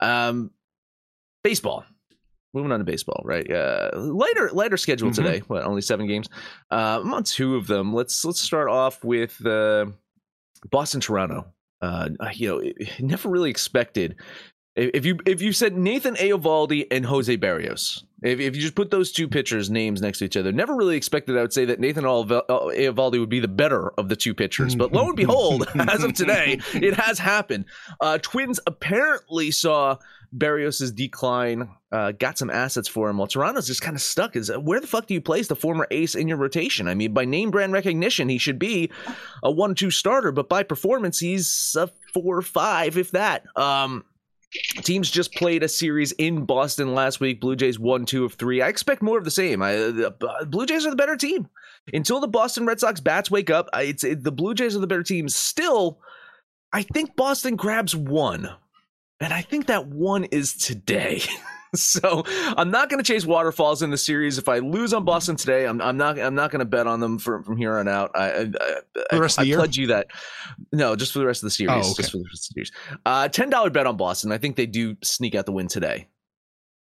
Um, 0.00 0.50
baseball. 1.42 1.84
Moving 2.52 2.72
on 2.72 2.80
to 2.80 2.84
baseball, 2.84 3.22
right? 3.24 3.48
Uh, 3.50 3.90
lighter 3.94 4.50
lighter 4.52 4.76
schedule 4.76 5.10
Mhm. 5.10 5.14
today. 5.14 5.38
What 5.46 5.62
only 5.64 5.82
seven 5.82 6.06
games? 6.08 6.28
Uh, 6.70 7.00
I'm 7.02 7.14
on 7.14 7.22
two 7.22 7.54
of 7.56 7.66
them. 7.68 7.94
Let's 7.94 8.24
let's 8.24 8.40
start 8.40 8.68
off 8.68 9.04
with 9.04 9.44
uh, 9.46 9.86
Boston 10.70 11.00
Toronto. 11.00 11.46
Uh, 11.80 12.08
you 12.34 12.48
know, 12.48 12.58
it- 12.58 13.00
never 13.00 13.28
really 13.28 13.50
expected. 13.50 14.16
If 14.76 15.04
you 15.04 15.18
if 15.26 15.42
you 15.42 15.52
said 15.52 15.76
Nathan 15.76 16.14
Eovaldi 16.14 16.86
and 16.90 17.04
Jose 17.04 17.36
Berrios, 17.36 18.02
if, 18.22 18.38
if 18.40 18.54
you 18.54 18.62
just 18.62 18.74
put 18.76 18.90
those 18.90 19.10
two 19.12 19.26
pitchers' 19.28 19.68
names 19.68 20.00
next 20.00 20.18
to 20.20 20.24
each 20.24 20.36
other, 20.36 20.52
never 20.52 20.74
really 20.76 20.96
expected 20.96 21.36
I 21.36 21.40
would 21.42 21.52
say 21.52 21.64
that 21.66 21.80
Nathan 21.80 22.04
Eoval- 22.04 22.46
Eovaldi 22.48 23.18
would 23.18 23.28
be 23.28 23.40
the 23.40 23.48
better 23.48 23.90
of 23.98 24.08
the 24.08 24.14
two 24.16 24.32
pitchers. 24.32 24.76
But 24.76 24.92
lo 24.92 25.06
and 25.08 25.16
behold, 25.16 25.66
as 25.74 26.04
of 26.04 26.14
today, 26.14 26.60
it 26.74 26.94
has 27.00 27.18
happened. 27.18 27.64
Uh, 28.00 28.18
Twins 28.18 28.60
apparently 28.66 29.50
saw 29.50 29.96
Berrios' 30.36 30.94
decline, 30.94 31.68
uh, 31.90 32.12
got 32.12 32.38
some 32.38 32.50
assets 32.50 32.86
for 32.86 33.10
him, 33.10 33.18
while 33.18 33.26
Toronto's 33.26 33.66
just 33.66 33.82
kind 33.82 33.96
of 33.96 34.02
stuck. 34.02 34.36
Is 34.36 34.50
where 34.56 34.80
the 34.80 34.86
fuck 34.86 35.06
do 35.06 35.14
you 35.14 35.20
place 35.20 35.48
the 35.48 35.56
former 35.56 35.88
ace 35.90 36.14
in 36.14 36.28
your 36.28 36.36
rotation? 36.36 36.86
I 36.86 36.94
mean, 36.94 37.12
by 37.12 37.24
name 37.24 37.50
brand 37.50 37.72
recognition, 37.72 38.28
he 38.28 38.38
should 38.38 38.58
be 38.58 38.90
a 39.42 39.50
one-two 39.50 39.90
starter, 39.90 40.30
but 40.30 40.48
by 40.48 40.62
performance, 40.62 41.18
he's 41.18 41.76
a 41.76 41.90
four-five, 42.14 42.96
if 42.96 43.10
that. 43.10 43.44
Um, 43.56 44.04
teams 44.82 45.10
just 45.10 45.32
played 45.34 45.62
a 45.62 45.68
series 45.68 46.12
in 46.12 46.44
Boston 46.44 46.94
last 46.94 47.20
week. 47.20 47.40
Blue 47.40 47.56
Jays 47.56 47.78
one, 47.78 48.04
two 48.06 48.24
of 48.24 48.34
three. 48.34 48.62
I 48.62 48.68
expect 48.68 49.02
more 49.02 49.18
of 49.18 49.24
the 49.24 49.30
same. 49.30 49.62
I, 49.62 50.10
Blue 50.46 50.66
Jays 50.66 50.86
are 50.86 50.90
the 50.90 50.96
better 50.96 51.16
team 51.16 51.48
until 51.92 52.20
the 52.20 52.28
Boston 52.28 52.66
Red 52.66 52.80
Sox 52.80 53.00
bats 53.00 53.30
wake 53.30 53.50
up. 53.50 53.68
It's 53.74 54.04
it, 54.04 54.22
the 54.22 54.32
Blue 54.32 54.54
Jays 54.54 54.76
are 54.76 54.80
the 54.80 54.86
better 54.86 55.02
team. 55.02 55.28
Still, 55.28 56.00
I 56.72 56.82
think 56.82 57.16
Boston 57.16 57.56
grabs 57.56 57.94
one, 57.94 58.48
and 59.20 59.32
I 59.32 59.42
think 59.42 59.66
that 59.66 59.86
one 59.86 60.24
is 60.24 60.54
today. 60.54 61.22
so 61.74 62.24
I'm 62.26 62.70
not 62.70 62.88
going 62.88 63.02
to 63.02 63.12
chase 63.12 63.24
waterfalls 63.24 63.82
in 63.82 63.90
the 63.90 63.98
series. 63.98 64.38
If 64.38 64.48
I 64.48 64.58
lose 64.58 64.92
on 64.92 65.04
Boston 65.04 65.36
today, 65.36 65.66
I'm, 65.66 65.80
I'm 65.80 65.96
not 65.96 66.18
I'm 66.18 66.34
not 66.34 66.50
going 66.50 66.60
to 66.60 66.64
bet 66.64 66.86
on 66.86 67.00
them 67.00 67.18
from 67.18 67.44
from 67.44 67.56
here 67.56 67.78
on 67.78 67.88
out. 67.88 68.10
I, 68.14 68.30
I, 68.30 68.40
I, 68.40 68.44
the 69.10 69.20
rest 69.20 69.38
of 69.38 69.42
I 69.42 69.44
the 69.44 69.48
year? 69.48 69.58
pledge 69.58 69.76
you 69.76 69.86
that. 69.88 70.08
No, 70.72 70.96
just 70.96 71.12
for 71.12 71.20
the 71.20 71.26
rest 71.26 71.42
of 71.42 71.46
the 71.46 71.52
series. 71.52 71.86
Oh, 71.86 71.90
okay. 71.90 72.02
Just 72.02 72.12
for 72.12 72.18
the 72.18 72.24
rest 72.24 72.50
of 72.50 72.54
the 72.54 72.64
series. 72.64 72.72
Uh, 73.06 73.28
ten 73.28 73.50
dollar 73.50 73.70
bet 73.70 73.86
on 73.86 73.96
Boston. 73.96 74.32
I 74.32 74.38
think 74.38 74.56
they 74.56 74.66
do 74.66 74.96
sneak 75.02 75.34
out 75.34 75.46
the 75.46 75.52
win 75.52 75.68
today. 75.68 76.08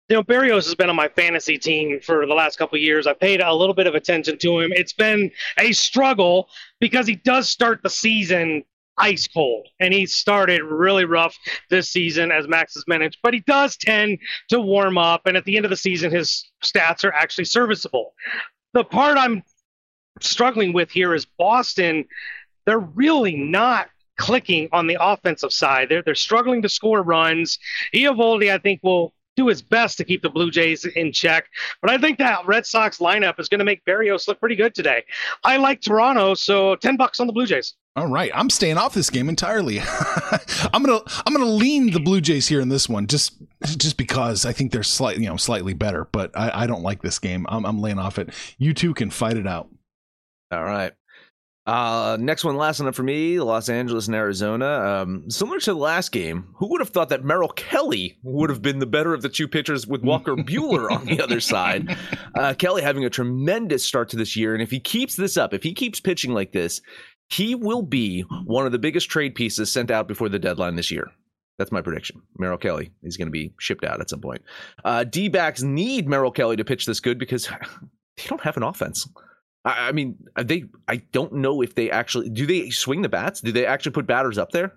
You 0.09 0.15
know, 0.15 0.23
Berrios 0.23 0.65
has 0.65 0.75
been 0.75 0.89
on 0.89 0.95
my 0.95 1.09
fantasy 1.09 1.57
team 1.57 1.99
for 1.99 2.25
the 2.25 2.33
last 2.33 2.57
couple 2.57 2.77
of 2.77 2.81
years. 2.81 3.07
I 3.07 3.13
paid 3.13 3.41
a 3.41 3.53
little 3.53 3.75
bit 3.75 3.87
of 3.87 3.95
attention 3.95 4.37
to 4.37 4.59
him. 4.59 4.71
It's 4.71 4.93
been 4.93 5.31
a 5.57 5.73
struggle 5.73 6.47
because 6.79 7.07
he 7.07 7.15
does 7.15 7.49
start 7.49 7.81
the 7.83 7.89
season 7.89 8.63
ice 8.97 9.27
cold, 9.27 9.67
and 9.79 9.93
he 9.93 10.05
started 10.05 10.63
really 10.63 11.05
rough 11.05 11.37
this 11.69 11.89
season, 11.89 12.31
as 12.31 12.47
Max 12.47 12.73
has 12.75 12.83
managed. 12.87 13.19
But 13.23 13.33
he 13.33 13.41
does 13.41 13.77
tend 13.77 14.19
to 14.49 14.59
warm 14.59 14.97
up, 14.97 15.21
and 15.25 15.37
at 15.37 15.45
the 15.45 15.55
end 15.55 15.65
of 15.65 15.69
the 15.69 15.77
season, 15.77 16.11
his 16.11 16.49
stats 16.63 17.03
are 17.03 17.13
actually 17.13 17.45
serviceable. 17.45 18.13
The 18.73 18.83
part 18.83 19.17
I'm 19.17 19.43
struggling 20.21 20.73
with 20.73 20.89
here 20.91 21.13
is 21.13 21.25
Boston. 21.25 22.05
They're 22.65 22.79
really 22.79 23.35
not 23.35 23.89
clicking 24.17 24.67
on 24.71 24.87
the 24.87 24.97
offensive 24.99 25.53
side. 25.53 25.89
They're 25.89 26.01
they're 26.01 26.15
struggling 26.15 26.61
to 26.63 26.69
score 26.69 27.01
runs. 27.01 27.59
Eovaldi, 27.93 28.51
I 28.51 28.57
think, 28.57 28.81
will 28.83 29.13
do 29.37 29.47
his 29.47 29.61
best 29.61 29.97
to 29.99 30.03
keep 30.03 30.21
the 30.21 30.29
Blue 30.29 30.51
Jays 30.51 30.83
in 30.83 31.13
check. 31.13 31.45
But 31.81 31.91
I 31.91 31.97
think 31.97 32.17
that 32.17 32.45
Red 32.45 32.65
Sox 32.65 32.97
lineup 32.97 33.39
is 33.39 33.47
going 33.47 33.59
to 33.59 33.65
make 33.65 33.85
Berrios 33.85 34.27
look 34.27 34.39
pretty 34.39 34.55
good 34.55 34.75
today. 34.75 35.05
I 35.45 35.55
like 35.57 35.79
Toronto, 35.79 36.33
so 36.33 36.75
ten 36.75 36.97
bucks 36.97 37.21
on 37.21 37.27
the 37.27 37.33
Blue 37.33 37.45
Jays. 37.45 37.75
All 37.95 38.07
right, 38.07 38.29
I'm 38.35 38.49
staying 38.49 38.77
off 38.77 38.93
this 38.93 39.09
game 39.09 39.29
entirely. 39.29 39.79
I'm 40.73 40.83
gonna 40.83 40.99
I'm 41.25 41.33
gonna 41.33 41.45
lean 41.45 41.91
the 41.91 41.99
Blue 41.99 42.21
Jays 42.21 42.47
here 42.47 42.61
in 42.61 42.69
this 42.69 42.89
one, 42.89 43.07
just 43.07 43.41
just 43.63 43.97
because 43.97 44.45
I 44.45 44.51
think 44.51 44.71
they're 44.71 44.83
slightly 44.83 45.23
you 45.23 45.29
know 45.29 45.37
slightly 45.37 45.73
better, 45.73 46.07
but 46.11 46.29
I, 46.37 46.63
I 46.63 46.67
don't 46.67 46.83
like 46.83 47.01
this 47.01 47.17
game. 47.17 47.47
I'm, 47.49 47.65
I'm 47.65 47.79
laying 47.79 47.97
off 47.97 48.19
it. 48.19 48.33
You 48.59 48.73
two 48.73 48.93
can 48.93 49.09
fight 49.09 49.37
it 49.37 49.47
out. 49.47 49.69
All 50.51 50.63
right. 50.63 50.93
Uh, 51.67 52.15
next 52.17 52.45
one, 52.45 52.55
last 52.55 52.79
one 52.79 52.87
up 52.87 52.95
for 52.95 53.03
me, 53.03 53.41
Los 53.41 53.67
Angeles 53.67 54.07
and 54.07 54.15
Arizona. 54.15 54.65
Um, 54.65 55.29
similar 55.29 55.59
to 55.59 55.73
the 55.73 55.77
last 55.77 56.13
game, 56.13 56.47
who 56.55 56.69
would 56.69 56.79
have 56.79 56.89
thought 56.89 57.09
that 57.09 57.25
Merrill 57.25 57.49
Kelly 57.49 58.17
would 58.23 58.49
have 58.49 58.61
been 58.61 58.79
the 58.79 58.85
better 58.85 59.13
of 59.13 59.21
the 59.21 59.27
two 59.27 59.49
pitchers 59.49 59.85
with 59.85 60.01
Walker 60.01 60.37
Buehler 60.37 60.89
on 60.89 61.05
the 61.05 61.21
other 61.21 61.39
side? 61.39 61.95
Uh, 62.35 62.53
Kelly 62.53 62.83
having 62.83 63.03
a 63.03 63.09
tremendous 63.09 63.83
start 63.83 64.09
to 64.09 64.15
this 64.15 64.35
year, 64.35 64.53
and 64.53 64.61
if 64.61 64.69
he 64.69 64.79
keeps 64.79 65.15
this 65.15 65.37
up, 65.37 65.55
if 65.55 65.63
he 65.63 65.73
keeps 65.73 65.99
pitching 65.99 66.33
like 66.33 66.51
this, 66.51 66.81
he 67.29 67.55
will 67.55 67.81
be 67.81 68.21
one 68.45 68.67
of 68.67 68.71
the 68.71 68.77
biggest 68.77 69.09
trade 69.09 69.33
pieces 69.33 69.71
sent 69.71 69.89
out 69.89 70.07
before 70.07 70.29
the 70.29 70.37
deadline 70.37 70.75
this 70.75 70.91
year. 70.91 71.09
That's 71.57 71.71
my 71.71 71.81
prediction. 71.81 72.21
Merrill 72.37 72.59
Kelly 72.59 72.91
is 73.01 73.17
going 73.17 73.27
to 73.27 73.31
be 73.31 73.53
shipped 73.59 73.83
out 73.83 74.01
at 74.01 74.09
some 74.09 74.21
point. 74.21 74.43
Uh, 74.85 75.03
D 75.03 75.29
backs 75.29 75.63
need 75.63 76.07
Merrill 76.07 76.31
Kelly 76.31 76.57
to 76.57 76.65
pitch 76.65 76.85
this 76.85 76.99
good 76.99 77.17
because 77.17 77.47
they 78.17 78.23
don't 78.27 78.41
have 78.41 78.57
an 78.57 78.63
offense. 78.63 79.07
I, 79.67 79.91
mean, 79.91 80.17
they. 80.41 80.65
I 80.87 80.97
don't 81.11 81.33
know 81.33 81.61
if 81.61 81.75
they 81.75 81.91
actually 81.91 82.29
do. 82.29 82.45
They 82.45 82.69
swing 82.69 83.01
the 83.01 83.09
bats. 83.09 83.41
Do 83.41 83.51
they 83.51 83.65
actually 83.65 83.91
put 83.91 84.07
batters 84.07 84.37
up 84.37 84.51
there? 84.51 84.73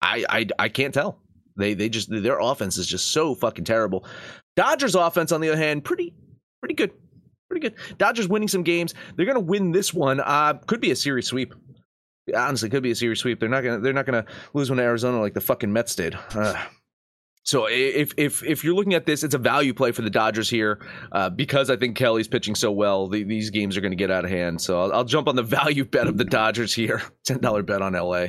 I 0.00 0.24
I, 0.28 0.46
I 0.58 0.68
can't 0.68 0.94
tell. 0.94 1.20
They 1.56 1.74
they 1.74 1.88
just 1.88 2.08
their 2.10 2.38
offense 2.38 2.78
is 2.78 2.86
just 2.86 3.08
so 3.08 3.34
fucking 3.34 3.64
terrible. 3.64 4.04
Dodgers 4.56 4.94
offense 4.94 5.32
on 5.32 5.40
the 5.40 5.48
other 5.48 5.58
hand, 5.58 5.84
pretty 5.84 6.14
pretty 6.60 6.74
good, 6.74 6.92
pretty 7.50 7.68
good. 7.68 7.74
Dodgers 7.98 8.28
winning 8.28 8.48
some 8.48 8.62
games. 8.62 8.94
They're 9.16 9.26
gonna 9.26 9.40
win 9.40 9.72
this 9.72 9.92
one. 9.92 10.20
Uh, 10.20 10.54
could 10.66 10.80
be 10.80 10.92
a 10.92 10.96
series 10.96 11.26
sweep. 11.26 11.54
Honestly, 12.34 12.68
could 12.68 12.82
be 12.82 12.92
a 12.92 12.94
series 12.94 13.18
sweep. 13.18 13.40
They're 13.40 13.48
not 13.48 13.62
gonna 13.64 13.80
they're 13.80 13.92
not 13.92 14.06
gonna 14.06 14.24
lose 14.54 14.70
one 14.70 14.76
to 14.76 14.82
Arizona 14.84 15.20
like 15.20 15.34
the 15.34 15.40
fucking 15.40 15.72
Mets 15.72 15.96
did. 15.96 16.16
Uh, 16.34 16.54
so 17.48 17.66
if 17.66 18.12
if 18.18 18.44
if 18.44 18.62
you're 18.62 18.74
looking 18.74 18.92
at 18.92 19.06
this, 19.06 19.24
it's 19.24 19.32
a 19.32 19.38
value 19.38 19.72
play 19.72 19.90
for 19.90 20.02
the 20.02 20.10
Dodgers 20.10 20.50
here 20.50 20.80
uh, 21.12 21.30
because 21.30 21.70
I 21.70 21.76
think 21.76 21.96
Kelly's 21.96 22.28
pitching 22.28 22.54
so 22.54 22.70
well. 22.70 23.08
The, 23.08 23.22
these 23.22 23.48
games 23.48 23.74
are 23.74 23.80
going 23.80 23.90
to 23.90 23.96
get 23.96 24.10
out 24.10 24.26
of 24.26 24.30
hand. 24.30 24.60
So 24.60 24.78
I'll, 24.82 24.92
I'll 24.92 25.04
jump 25.04 25.28
on 25.28 25.34
the 25.34 25.42
value 25.62 25.86
bet 25.86 26.08
of 26.08 26.18
the 26.18 26.26
Dodgers 26.26 26.74
here. 26.74 27.00
Ten 27.24 27.38
dollar 27.38 27.62
bet 27.62 27.80
on 27.80 27.94
LA. 27.94 28.26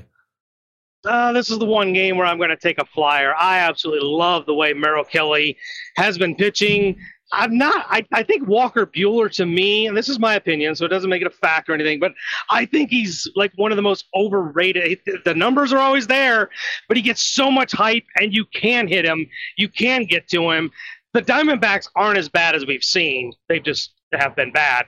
Uh, 1.05 1.33
this 1.33 1.49
is 1.49 1.59
the 1.59 1.65
one 1.65 1.91
game 1.91 2.15
where 2.15 2.25
I'm 2.25 2.37
going 2.37 2.49
to 2.49 2.55
take 2.55 2.77
a 2.77 2.85
flyer. 2.85 3.35
I 3.35 3.59
absolutely 3.59 4.07
love 4.07 4.45
the 4.45 4.55
way 4.55 4.71
Merrill 4.71 5.03
Kelly 5.03 5.57
has 5.97 6.17
been 6.17 6.33
pitching. 6.33 6.97
I'm 7.31 7.57
not. 7.57 7.85
I, 7.89 8.05
I 8.11 8.23
think 8.23 8.47
Walker 8.47 8.85
Buehler 8.85 9.31
to 9.33 9.45
me, 9.45 9.87
and 9.87 9.95
this 9.95 10.09
is 10.09 10.19
my 10.19 10.35
opinion, 10.35 10.75
so 10.75 10.85
it 10.85 10.89
doesn't 10.89 11.09
make 11.09 11.21
it 11.21 11.27
a 11.27 11.31
fact 11.31 11.69
or 11.69 11.73
anything, 11.73 11.99
but 11.99 12.13
I 12.49 12.65
think 12.65 12.89
he's 12.89 13.27
like 13.35 13.51
one 13.55 13.71
of 13.71 13.75
the 13.75 13.81
most 13.81 14.05
overrated. 14.15 14.99
The 15.25 15.35
numbers 15.35 15.71
are 15.71 15.79
always 15.79 16.07
there, 16.07 16.49
but 16.87 16.97
he 16.97 17.03
gets 17.03 17.21
so 17.21 17.51
much 17.51 17.71
hype, 17.71 18.05
and 18.15 18.33
you 18.33 18.45
can 18.45 18.87
hit 18.87 19.05
him. 19.05 19.27
You 19.57 19.69
can 19.69 20.05
get 20.05 20.27
to 20.29 20.49
him. 20.49 20.71
The 21.13 21.21
Diamondbacks 21.21 21.87
aren't 21.95 22.17
as 22.17 22.29
bad 22.29 22.55
as 22.55 22.65
we've 22.65 22.83
seen. 22.83 23.33
They've 23.47 23.63
just 23.63 23.91
have 24.17 24.35
been 24.35 24.51
bad. 24.51 24.87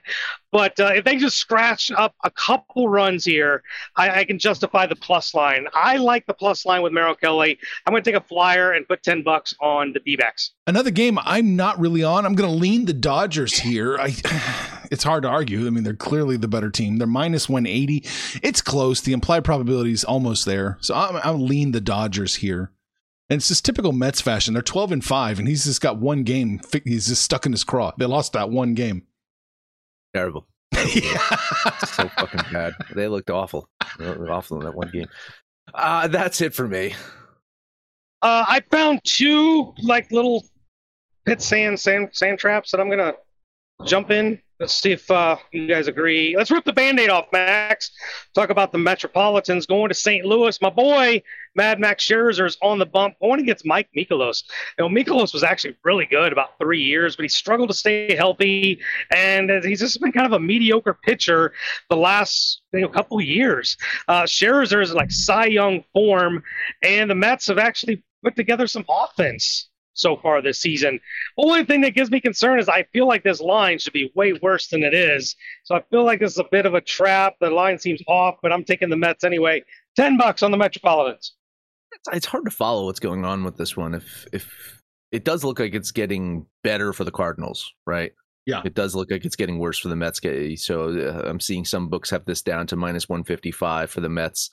But 0.52 0.80
uh, 0.80 0.92
if 0.96 1.06
they 1.06 1.16
just 1.18 1.38
scratch 1.38 1.92
up 1.92 2.14
a 2.24 2.32
couple 2.32 2.90
runs 2.90 3.24
here, 3.24 3.64
I, 3.96 4.20
I, 4.20 4.24
can 4.26 4.38
justify 4.38 4.86
the 4.86 4.96
plus 4.96 5.34
line. 5.34 5.68
I 5.74 5.98
like 5.98 6.26
the 6.26 6.34
plus 6.34 6.66
line 6.66 6.82
with 6.82 6.92
Merrill 6.92 7.16
Kelly. 7.16 7.58
I'm 7.86 7.92
going 7.92 8.04
to 8.04 8.12
take 8.12 8.22
a 8.22 8.26
flyer 8.26 8.74
and 8.74 8.88
put 8.88 9.02
10 9.04 9.24
bucks 9.24 9.54
on 9.62 9.94
the 9.94 10.00
D. 10.00 10.18
Another 10.68 10.92
game 10.92 11.18
I'm 11.24 11.56
not 11.56 11.80
really 11.80 12.04
on. 12.04 12.26
I'm 12.26 12.36
going 12.36 12.50
to 12.50 12.56
lean 12.56 12.86
the 12.86 12.94
Dodgers 12.94 13.60
here. 13.60 13.98
I, 13.98 14.16
it's 14.92 15.04
hard 15.04 15.24
to 15.24 15.30
argue. 15.30 15.68
I 15.68 15.70
mean, 15.70 15.84
they're 15.84 15.94
clearly 15.94 16.36
the 16.38 16.50
better 16.50 16.70
team. 16.70 16.98
They're 16.98 17.08
minus 17.08 17.48
180. 17.48 18.04
It's 18.44 18.62
close. 18.62 19.02
The 19.02 19.14
implied 19.14 19.46
probability 19.46 19.94
is 19.94 20.04
almost 20.04 20.46
there. 20.46 20.78
So 20.82 20.96
I'm, 20.96 21.16
I'm 21.24 21.46
lean 21.46 21.72
the 21.72 21.82
Dodgers 21.82 22.36
here. 22.36 22.72
And 23.30 23.38
it's 23.38 23.48
just 23.48 23.64
typical 23.64 23.94
Mets 23.94 24.20
fashion. 24.20 24.54
They're 24.54 24.62
12 24.62 24.92
and 24.92 25.06
5, 25.06 25.40
and 25.40 25.48
he's 25.48 25.64
just 25.64 25.80
got 25.80 25.98
one 25.98 26.24
game. 26.24 26.60
He's 26.84 27.08
just 27.08 27.22
stuck 27.22 27.46
in 27.46 27.54
his 27.54 27.64
craw. 27.64 27.94
They 27.98 28.06
lost 28.06 28.34
that 28.34 28.50
one 28.50 28.74
game. 28.74 29.04
Terrible. 30.14 30.48
so 30.74 32.08
fucking 32.08 32.42
bad. 32.52 32.74
They 32.94 33.08
looked 33.08 33.30
awful. 33.30 33.68
They 34.00 34.06
looked 34.06 34.30
awful 34.30 34.60
in 34.60 34.66
that 34.66 34.76
one 34.76 34.90
game. 34.92 35.08
Uh, 35.74 36.08
that's 36.08 36.42
it 36.42 36.54
for 36.54 36.68
me. 36.68 36.94
Uh, 38.22 38.46
I 38.48 38.62
found 38.72 39.02
two 39.04 39.74
like 39.82 40.12
little 40.12 40.46
pit 41.26 41.42
sand 41.42 41.80
sand 41.80 42.10
sand 42.14 42.40
traps 42.40 42.72
that 42.72 42.80
I'm 42.80 42.90
gonna 42.90 43.14
jump 43.86 44.12
in 44.12 44.40
Let's 44.62 44.76
see 44.76 44.92
if 44.92 45.10
uh, 45.10 45.38
you 45.52 45.66
guys 45.66 45.88
agree. 45.88 46.36
Let's 46.38 46.52
rip 46.52 46.66
the 46.66 46.72
band-aid 46.72 47.10
off, 47.10 47.26
Max. 47.34 47.90
Talk 48.36 48.52
about 48.52 48.72
the 48.72 48.78
Metropolitans 48.78 49.66
going 49.66 49.90
to 49.90 49.96
St. 49.96 50.24
Louis. 50.24 50.62
My 50.62 50.70
boy, 50.70 51.24
Mad 51.56 51.80
Max 51.80 52.06
Scherzer 52.06 52.46
is 52.46 52.58
on 52.62 52.80
the 52.80 52.86
bump 52.86 53.16
going 53.22 53.42
against 53.42 53.66
Mike 53.66 53.90
Mikolas. 53.96 54.44
You 54.78 54.88
know, 54.88 54.90
Mikolas 54.90 55.34
was 55.34 55.44
actually 55.44 55.76
really 55.84 56.06
good 56.06 56.32
about 56.32 56.58
three 56.58 56.82
years, 56.82 57.16
but 57.16 57.24
he 57.24 57.30
struggled 57.30 57.70
to 57.70 57.76
stay 57.76 58.16
healthy, 58.16 58.80
and 59.14 59.50
he's 59.64 59.80
just 59.80 60.00
been 60.00 60.12
kind 60.12 60.26
of 60.26 60.34
a 60.34 60.40
mediocre 60.40 60.94
pitcher 60.94 61.54
the 61.90 61.98
last 61.98 62.62
you 62.72 62.82
know, 62.82 62.88
couple 62.88 63.20
years. 63.20 63.78
Uh, 64.08 64.24
Scherzer 64.24 64.82
is 64.82 64.94
like 64.94 65.12
Cy 65.12 65.48
Young 65.48 65.84
form, 65.94 66.44
and 66.82 67.10
the 67.10 67.16
Mets 67.16 67.48
have 67.48 67.60
actually 67.60 68.04
put 68.24 68.36
together 68.36 68.68
some 68.68 68.86
offense 68.88 69.70
so 69.94 70.16
far 70.16 70.42
this 70.42 70.62
season. 70.62 71.00
Only 71.38 71.66
thing 71.66 71.82
that 71.82 71.96
gives 71.96 72.10
me 72.10 72.22
concern 72.22 72.60
is 72.60 72.70
I 72.70 72.84
feel 72.94 73.08
like 73.08 73.24
this 73.24 73.42
line 73.42 73.78
should 73.78 73.94
be 73.94 74.12
way 74.16 74.34
worse 74.34 74.68
than 74.68 74.84
it 74.84 74.94
is. 74.94 75.36
So 75.64 75.76
I 75.76 75.82
feel 75.90 76.06
like 76.06 76.20
this 76.20 76.32
is 76.32 76.40
a 76.40 76.46
bit 76.50 76.66
of 76.66 76.74
a 76.74 76.82
trap. 76.82 77.36
The 77.42 77.50
line 77.50 77.78
seems 77.78 78.02
off, 78.08 78.36
but 78.42 78.54
I'm 78.54 78.64
taking 78.64 78.90
the 78.90 78.98
Mets 78.98 79.24
anyway. 79.24 79.64
Ten 79.96 80.18
bucks 80.18 80.44
on 80.44 80.52
the 80.52 80.58
Metropolitans. 80.58 81.34
It's, 81.92 82.08
it's 82.14 82.26
hard 82.26 82.46
to 82.46 82.52
follow 82.52 82.86
what's 82.86 83.00
going 83.00 83.26
on 83.26 83.44
with 83.44 83.58
this 83.58 83.76
one. 83.76 83.94
If 83.94 84.28
if 84.32 84.82
it 85.12 85.26
does 85.26 85.44
look 85.44 85.60
like 85.60 85.74
it's 85.74 85.92
getting 85.92 86.46
better 86.64 86.94
for 86.94 87.04
the 87.04 87.12
Cardinals, 87.12 87.72
right? 87.86 88.14
Yeah, 88.46 88.62
it 88.66 88.74
does 88.74 88.96
look 88.96 89.12
like 89.12 89.26
it's 89.26 89.36
getting 89.36 89.60
worse 89.60 89.78
for 89.78 89.90
the 89.90 89.96
Mets. 89.96 90.20
So 90.64 90.90
uh, 90.90 91.30
I'm 91.30 91.40
seeing 91.40 91.66
some 91.66 91.90
books 91.90 92.10
have 92.10 92.26
this 92.26 92.42
down 92.42 92.68
to 92.68 92.76
minus 92.76 93.08
155 93.08 93.92
for 93.92 94.02
the 94.02 94.10
Mets 94.10 94.50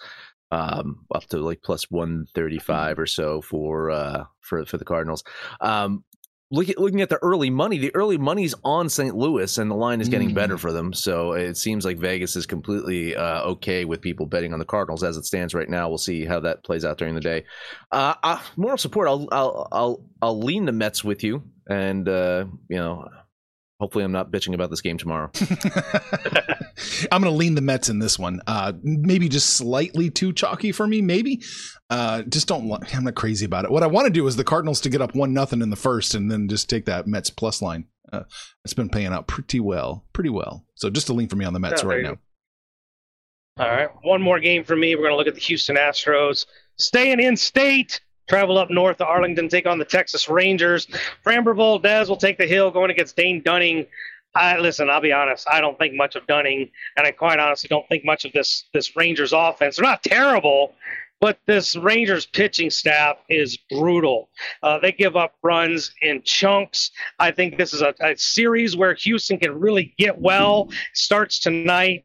um, 0.51 1.05
up 1.14 1.24
to 1.29 1.38
like 1.38 1.62
plus 1.62 1.90
135 1.90 2.98
or 2.98 3.07
so 3.07 3.40
for 3.40 3.90
uh, 3.90 4.24
for 4.40 4.64
for 4.66 4.77
the 4.77 4.85
Cardinals. 4.85 5.24
Um, 5.61 6.05
look 6.50 6.68
at, 6.68 6.78
looking 6.78 7.00
at 7.00 7.08
the 7.08 7.18
early 7.22 7.50
money, 7.50 7.78
the 7.78 7.94
early 7.94 8.16
money's 8.16 8.54
on 8.64 8.88
St. 8.88 9.14
Louis, 9.14 9.58
and 9.58 9.70
the 9.70 9.74
line 9.74 10.00
is 10.00 10.08
getting 10.08 10.30
mm. 10.30 10.34
better 10.34 10.56
for 10.56 10.72
them. 10.72 10.92
So 10.92 11.32
it 11.32 11.56
seems 11.56 11.84
like 11.84 11.98
Vegas 11.98 12.37
is 12.37 12.46
completely 12.46 13.14
uh, 13.14 13.42
okay 13.42 13.84
with 13.84 14.00
people 14.00 14.26
betting 14.26 14.52
on 14.52 14.58
the 14.58 14.64
Cardinals 14.64 15.02
as 15.04 15.16
it 15.16 15.26
stands 15.26 15.54
right 15.54 15.68
now. 15.68 15.88
We'll 15.88 15.98
see 15.98 16.24
how 16.24 16.40
that 16.40 16.64
plays 16.64 16.84
out 16.84 16.98
during 16.98 17.14
the 17.14 17.20
day. 17.20 17.44
Uh, 17.92 18.14
uh, 18.22 18.40
moral 18.56 18.78
support. 18.78 19.08
I'll 19.08 19.28
I'll 19.30 19.68
I'll 19.72 20.04
I'll 20.22 20.40
lean 20.40 20.64
the 20.64 20.72
Mets 20.72 21.04
with 21.04 21.22
you, 21.22 21.42
and 21.68 22.08
uh, 22.08 22.46
you 22.68 22.76
know 22.76 23.08
Hopefully, 23.81 24.03
I'm 24.05 24.12
not 24.12 24.33
bitching 24.33 24.55
about 24.55 24.71
this 24.71 24.81
game 24.81 24.99
tomorrow. 24.99 25.31
I'm 27.12 27.23
going 27.23 27.33
to 27.33 27.38
lean 27.38 27.55
the 27.55 27.61
Mets 27.61 27.88
in 27.88 28.01
this 28.01 28.19
one. 28.19 28.41
Uh, 28.47 28.73
maybe 28.83 29.29
just 29.29 29.51
slightly 29.51 30.11
too 30.11 30.33
chalky 30.33 30.73
for 30.73 30.87
me. 30.87 31.01
Maybe. 31.01 31.43
Uh, 31.88 32.23
just 32.23 32.49
don't. 32.49 32.73
I'm 32.95 33.05
not 33.05 33.14
crazy 33.14 33.47
about 33.47 33.64
it. 33.64 33.71
What 33.71 33.85
I 33.85 33.87
want 33.87 34.07
to 34.07 34.12
do 34.12 34.27
is 34.27 34.35
the 34.35 34.43
Cardinals 34.43 34.81
to 34.81 34.91
get 34.91 35.01
up 35.01 35.14
one 35.14 35.33
nothing 35.33 35.62
in 35.62 35.71
the 35.71 35.77
first, 35.77 36.17
and 36.17 36.29
then 36.29 36.49
just 36.49 36.69
take 36.69 36.87
that 36.87 37.07
Mets 37.07 37.31
plus 37.31 37.62
line. 37.62 37.87
Uh, 38.12 38.25
it's 38.64 38.75
been 38.75 38.88
paying 38.88 39.12
out 39.12 39.29
pretty 39.29 39.61
well, 39.61 40.05
pretty 40.12 40.31
well. 40.31 40.64
So 40.75 40.91
just 40.91 41.09
a 41.09 41.12
lean 41.12 41.29
for 41.29 41.37
me 41.37 41.45
on 41.45 41.53
the 41.53 41.61
Mets 41.61 41.83
yeah, 41.83 41.88
right 41.88 42.03
now. 42.03 42.19
All 43.59 43.69
right, 43.69 43.91
one 44.03 44.23
more 44.23 44.41
game 44.41 44.64
for 44.64 44.75
me. 44.75 44.97
We're 44.97 45.03
going 45.03 45.12
to 45.12 45.17
look 45.17 45.27
at 45.29 45.35
the 45.35 45.41
Houston 45.41 45.77
Astros 45.77 46.47
staying 46.77 47.21
in 47.21 47.37
state 47.37 48.01
travel 48.29 48.59
up 48.59 48.71
north 48.71 48.99
to 48.99 49.07
Arlington, 49.07 49.49
take 49.49 49.67
on 49.67 49.79
the 49.79 49.85
Texas 49.85 50.29
Rangers. 50.29 50.87
Framber 51.25 51.57
Valdez 51.57 52.09
will 52.09 52.17
take 52.17 52.38
the 52.38 52.47
hill 52.47 52.71
going 52.71 52.91
against 52.91 53.17
Dane 53.17 53.43
Dunning. 53.43 53.87
I, 54.35 54.59
listen, 54.59 54.91
I'll 54.91 55.01
be 55.01 55.12
honest. 55.12 55.47
I 55.51 55.61
don't 55.61 55.79
think 55.79 55.95
much 55.95 56.14
of 56.14 56.27
Dunning, 56.27 56.71
and 56.97 57.07
I 57.07 57.11
quite 57.11 57.38
honestly 57.38 57.69
don't 57.69 57.88
think 57.88 58.05
much 58.05 58.25
of 58.25 58.33
this 58.33 58.64
this 58.73 58.95
Rangers 58.95 59.33
offense. 59.33 59.77
They're 59.77 59.85
not 59.85 60.03
terrible, 60.03 60.75
but 61.21 61.38
this 61.47 61.75
Rangers 61.75 62.27
pitching 62.27 62.71
staff 62.71 63.17
is 63.29 63.57
brutal. 63.71 64.29
Uh, 64.62 64.79
they 64.79 64.93
give 64.93 65.17
up 65.17 65.35
runs 65.43 65.93
in 66.03 66.23
chunks. 66.23 66.91
I 67.19 67.31
think 67.31 67.57
this 67.57 67.73
is 67.73 67.81
a, 67.81 67.95
a 68.01 68.17
series 68.17 68.77
where 68.77 68.95
Houston 68.95 69.38
can 69.38 69.59
really 69.59 69.95
get 69.99 70.21
well. 70.21 70.71
Starts 70.95 71.41
tonight. 71.41 72.05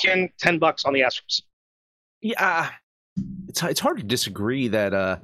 10, 0.00 0.30
10 0.40 0.58
bucks 0.58 0.84
on 0.84 0.92
the 0.92 1.00
Astros. 1.00 1.42
Yeah, 2.20 2.70
it's 3.48 3.62
it's 3.62 3.80
hard 3.80 3.98
to 3.98 4.02
disagree 4.02 4.68
that 4.68 4.92
uh, 4.92 5.16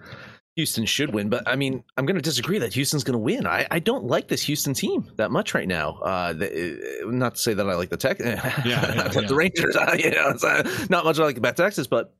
Houston 0.56 0.84
should 0.84 1.14
win, 1.14 1.28
but 1.28 1.46
I 1.46 1.56
mean, 1.56 1.82
I'm 1.96 2.06
going 2.06 2.16
to 2.16 2.22
disagree 2.22 2.58
that 2.58 2.72
Houston's 2.74 3.04
going 3.04 3.14
to 3.14 3.18
win. 3.18 3.46
I, 3.46 3.66
I 3.70 3.78
don't 3.78 4.04
like 4.04 4.28
this 4.28 4.42
Houston 4.42 4.74
team 4.74 5.10
that 5.16 5.30
much 5.30 5.54
right 5.54 5.68
now. 5.68 5.98
Uh, 6.02 6.32
the, 6.32 7.02
uh, 7.04 7.10
not 7.10 7.36
to 7.36 7.40
say 7.40 7.54
that 7.54 7.68
I 7.68 7.74
like 7.74 7.90
the 7.90 7.96
Tech, 7.96 8.18
yeah, 8.20 8.62
yeah, 8.64 9.08
the 9.08 9.22
yeah. 9.22 9.28
Rangers. 9.30 9.76
Uh, 9.80 9.96
you 9.98 10.10
know, 10.10 10.34
uh, 10.42 10.62
not 10.90 11.04
much 11.04 11.18
I 11.18 11.24
like 11.24 11.38
about 11.38 11.56
Texas, 11.56 11.86
but 11.86 12.14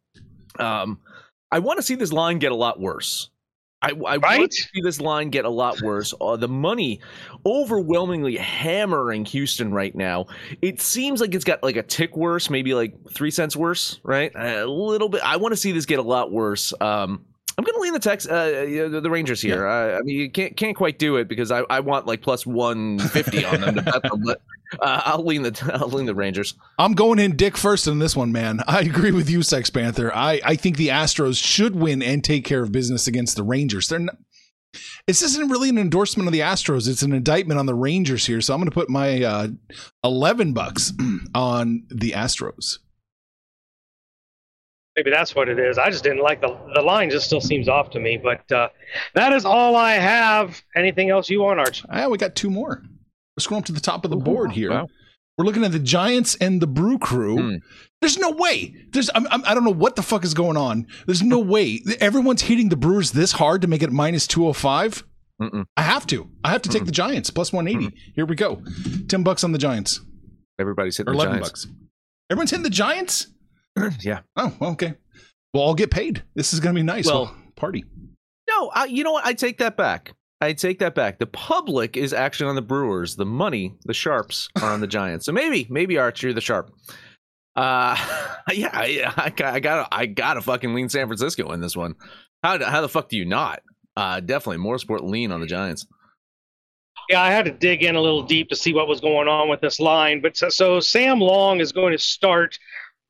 um, 0.58 0.98
I 1.50 1.58
want 1.58 1.78
to 1.78 1.82
see 1.82 1.94
this 1.94 2.12
line 2.12 2.38
get 2.38 2.52
a 2.52 2.56
lot 2.56 2.80
worse. 2.80 3.29
I, 3.82 3.92
I 4.06 4.16
right? 4.16 4.38
want 4.40 4.50
to 4.50 4.62
see 4.62 4.80
this 4.82 5.00
line 5.00 5.30
get 5.30 5.44
a 5.44 5.50
lot 5.50 5.80
worse. 5.80 6.12
Uh, 6.20 6.36
the 6.36 6.48
money 6.48 7.00
overwhelmingly 7.46 8.36
hammering 8.36 9.24
Houston 9.24 9.72
right 9.72 9.94
now. 9.94 10.26
It 10.60 10.80
seems 10.80 11.20
like 11.20 11.34
it's 11.34 11.44
got 11.44 11.62
like 11.62 11.76
a 11.76 11.82
tick 11.82 12.16
worse, 12.16 12.50
maybe 12.50 12.74
like 12.74 12.94
three 13.10 13.30
cents 13.30 13.56
worse, 13.56 13.98
right? 14.02 14.32
A 14.34 14.66
little 14.66 15.08
bit. 15.08 15.22
I 15.24 15.36
want 15.36 15.52
to 15.52 15.56
see 15.56 15.72
this 15.72 15.86
get 15.86 15.98
a 15.98 16.02
lot 16.02 16.30
worse. 16.30 16.74
Um, 16.80 17.24
I'm 17.56 17.64
going 17.64 17.74
to 17.74 17.80
lean 17.80 17.92
the 17.92 17.98
Tex, 17.98 18.26
uh, 18.26 18.90
the 19.02 19.10
Rangers 19.10 19.40
here. 19.40 19.66
Yeah. 19.66 19.72
I, 19.72 19.98
I, 19.98 20.00
mean, 20.02 20.16
you 20.16 20.30
can't 20.30 20.56
can't 20.56 20.76
quite 20.76 20.98
do 20.98 21.16
it 21.16 21.28
because 21.28 21.50
I, 21.50 21.60
I 21.68 21.80
want 21.80 22.06
like 22.06 22.22
plus 22.22 22.46
150 22.46 23.44
on 23.44 23.60
them 23.60 23.74
to 23.74 23.82
bet 23.82 24.02
them, 24.02 24.22
but 24.24 24.40
uh, 24.78 25.02
I'll 25.04 25.24
lean 25.24 25.42
the 25.42 25.70
I'll 25.80 25.88
lean 25.88 26.06
the 26.06 26.14
Rangers. 26.14 26.54
I'm 26.78 26.94
going 26.94 27.18
in 27.18 27.36
Dick 27.36 27.56
first 27.56 27.86
in 27.86 27.98
this 27.98 28.16
one, 28.16 28.32
man. 28.32 28.60
I 28.66 28.80
agree 28.80 29.12
with 29.12 29.28
you, 29.28 29.42
Sex 29.42 29.70
Panther. 29.70 30.14
I 30.14 30.40
I 30.44 30.56
think 30.56 30.76
the 30.76 30.88
Astros 30.88 31.42
should 31.42 31.74
win 31.74 32.02
and 32.02 32.22
take 32.22 32.44
care 32.44 32.62
of 32.62 32.72
business 32.72 33.06
against 33.06 33.36
the 33.36 33.42
Rangers. 33.42 33.88
They're 33.88 33.98
not. 33.98 34.16
This 35.06 35.22
isn't 35.22 35.50
really 35.50 35.68
an 35.68 35.78
endorsement 35.78 36.28
of 36.28 36.32
the 36.32 36.40
Astros. 36.40 36.88
It's 36.88 37.02
an 37.02 37.12
indictment 37.12 37.58
on 37.58 37.66
the 37.66 37.74
Rangers 37.74 38.26
here. 38.26 38.40
So 38.40 38.54
I'm 38.54 38.60
going 38.60 38.70
to 38.70 38.74
put 38.74 38.88
my 38.88 39.24
uh, 39.24 39.48
11 40.04 40.52
bucks 40.52 40.92
on 41.34 41.82
the 41.88 42.12
Astros. 42.12 42.78
Maybe 44.96 45.10
that's 45.10 45.34
what 45.34 45.48
it 45.48 45.58
is. 45.58 45.78
I 45.78 45.90
just 45.90 46.04
didn't 46.04 46.22
like 46.22 46.40
the 46.40 46.56
the 46.74 46.82
line. 46.82 47.10
Just 47.10 47.26
still 47.26 47.40
seems 47.40 47.68
off 47.68 47.90
to 47.90 48.00
me. 48.00 48.18
But 48.22 48.50
uh, 48.52 48.68
that 49.14 49.32
is 49.32 49.44
all 49.44 49.76
I 49.76 49.92
have. 49.92 50.62
Anything 50.76 51.10
else 51.10 51.30
you 51.30 51.40
want, 51.40 51.58
Arch? 51.58 51.84
Ah, 51.88 52.08
we 52.08 52.18
got 52.18 52.34
two 52.34 52.50
more. 52.50 52.82
We're 53.40 53.56
scrolling 53.56 53.64
to 53.66 53.72
the 53.72 53.80
top 53.80 54.04
of 54.04 54.10
the 54.10 54.16
board 54.16 54.52
here. 54.52 54.70
Wow. 54.70 54.88
We're 55.38 55.44
looking 55.46 55.64
at 55.64 55.72
the 55.72 55.78
Giants 55.78 56.34
and 56.36 56.60
the 56.60 56.66
Brew 56.66 56.98
Crew. 56.98 57.38
Hmm. 57.38 57.56
There's 58.00 58.18
no 58.18 58.30
way. 58.30 58.74
There's 58.92 59.08
I'm, 59.14 59.26
I'm, 59.30 59.42
I 59.44 59.54
do 59.54 59.60
not 59.60 59.64
know 59.64 59.70
what 59.70 59.96
the 59.96 60.02
fuck 60.02 60.24
is 60.24 60.34
going 60.34 60.56
on. 60.56 60.86
There's 61.06 61.22
no 61.22 61.38
way 61.38 61.80
everyone's 62.00 62.42
hitting 62.42 62.68
the 62.68 62.76
Brewers 62.76 63.12
this 63.12 63.32
hard 63.32 63.62
to 63.62 63.68
make 63.68 63.82
it 63.82 63.90
minus 63.90 64.26
205. 64.26 65.04
Mm-mm. 65.40 65.64
I 65.76 65.82
have 65.82 66.06
to. 66.08 66.28
I 66.44 66.50
have 66.50 66.60
to 66.62 66.68
take 66.68 66.82
Mm-mm. 66.82 66.86
the 66.86 66.92
Giants 66.92 67.30
plus 67.30 67.52
180. 67.52 67.90
Mm-mm. 67.90 67.98
Here 68.14 68.26
we 68.26 68.36
go. 68.36 68.62
10 69.08 69.22
bucks 69.22 69.42
on 69.42 69.52
the 69.52 69.58
Giants. 69.58 70.00
Everybody's 70.58 70.98
hitting 70.98 71.10
or 71.10 71.14
11 71.14 71.36
Giants. 71.36 71.48
bucks. 71.48 71.66
Everyone's 72.30 72.50
hitting 72.50 72.64
the 72.64 72.70
Giants? 72.70 73.28
yeah. 74.02 74.20
Oh, 74.36 74.54
well, 74.60 74.72
okay. 74.72 74.94
Well, 75.54 75.64
I'll 75.64 75.74
get 75.74 75.90
paid. 75.90 76.22
This 76.34 76.52
is 76.52 76.60
going 76.60 76.74
to 76.74 76.78
be 76.78 76.84
nice. 76.84 77.06
Well, 77.06 77.24
well 77.24 77.36
party. 77.56 77.84
No, 78.48 78.70
I, 78.74 78.84
you 78.84 79.04
know 79.04 79.12
what? 79.12 79.24
I 79.24 79.32
take 79.32 79.58
that 79.58 79.76
back. 79.78 80.12
I 80.40 80.54
take 80.54 80.78
that 80.78 80.94
back. 80.94 81.18
The 81.18 81.26
public 81.26 81.96
is 81.96 82.12
actually 82.12 82.48
on 82.48 82.54
the 82.54 82.62
Brewers. 82.62 83.16
The 83.16 83.26
money, 83.26 83.74
the 83.84 83.92
sharps, 83.92 84.48
are 84.62 84.72
on 84.72 84.80
the 84.80 84.86
Giants. 84.88 85.26
So 85.26 85.32
maybe, 85.32 85.66
maybe 85.68 85.98
Archer, 85.98 86.28
you're 86.28 86.34
the 86.34 86.40
sharp. 86.40 86.70
Uh, 87.56 87.96
yeah, 88.52 88.70
I, 88.72 89.12
I, 89.16 89.32
I 89.44 89.60
gotta, 89.60 89.88
I 89.92 90.06
gotta 90.06 90.40
fucking 90.40 90.74
lean 90.74 90.88
San 90.88 91.06
Francisco 91.06 91.52
in 91.52 91.60
this 91.60 91.76
one. 91.76 91.94
How, 92.42 92.62
how 92.64 92.80
the 92.80 92.88
fuck 92.88 93.08
do 93.08 93.16
you 93.16 93.26
not? 93.26 93.60
Uh, 93.96 94.20
definitely 94.20 94.58
more 94.58 94.78
sport 94.78 95.04
lean 95.04 95.30
on 95.30 95.40
the 95.40 95.46
Giants. 95.46 95.86
Yeah, 97.10 97.22
I 97.22 97.30
had 97.30 97.44
to 97.46 97.50
dig 97.50 97.82
in 97.82 97.96
a 97.96 98.00
little 98.00 98.22
deep 98.22 98.48
to 98.50 98.56
see 98.56 98.72
what 98.72 98.86
was 98.86 99.00
going 99.00 99.28
on 99.28 99.48
with 99.48 99.60
this 99.60 99.80
line. 99.80 100.20
But 100.22 100.36
so, 100.36 100.48
so 100.48 100.80
Sam 100.80 101.20
Long 101.20 101.60
is 101.60 101.72
going 101.72 101.92
to 101.92 101.98
start 101.98 102.56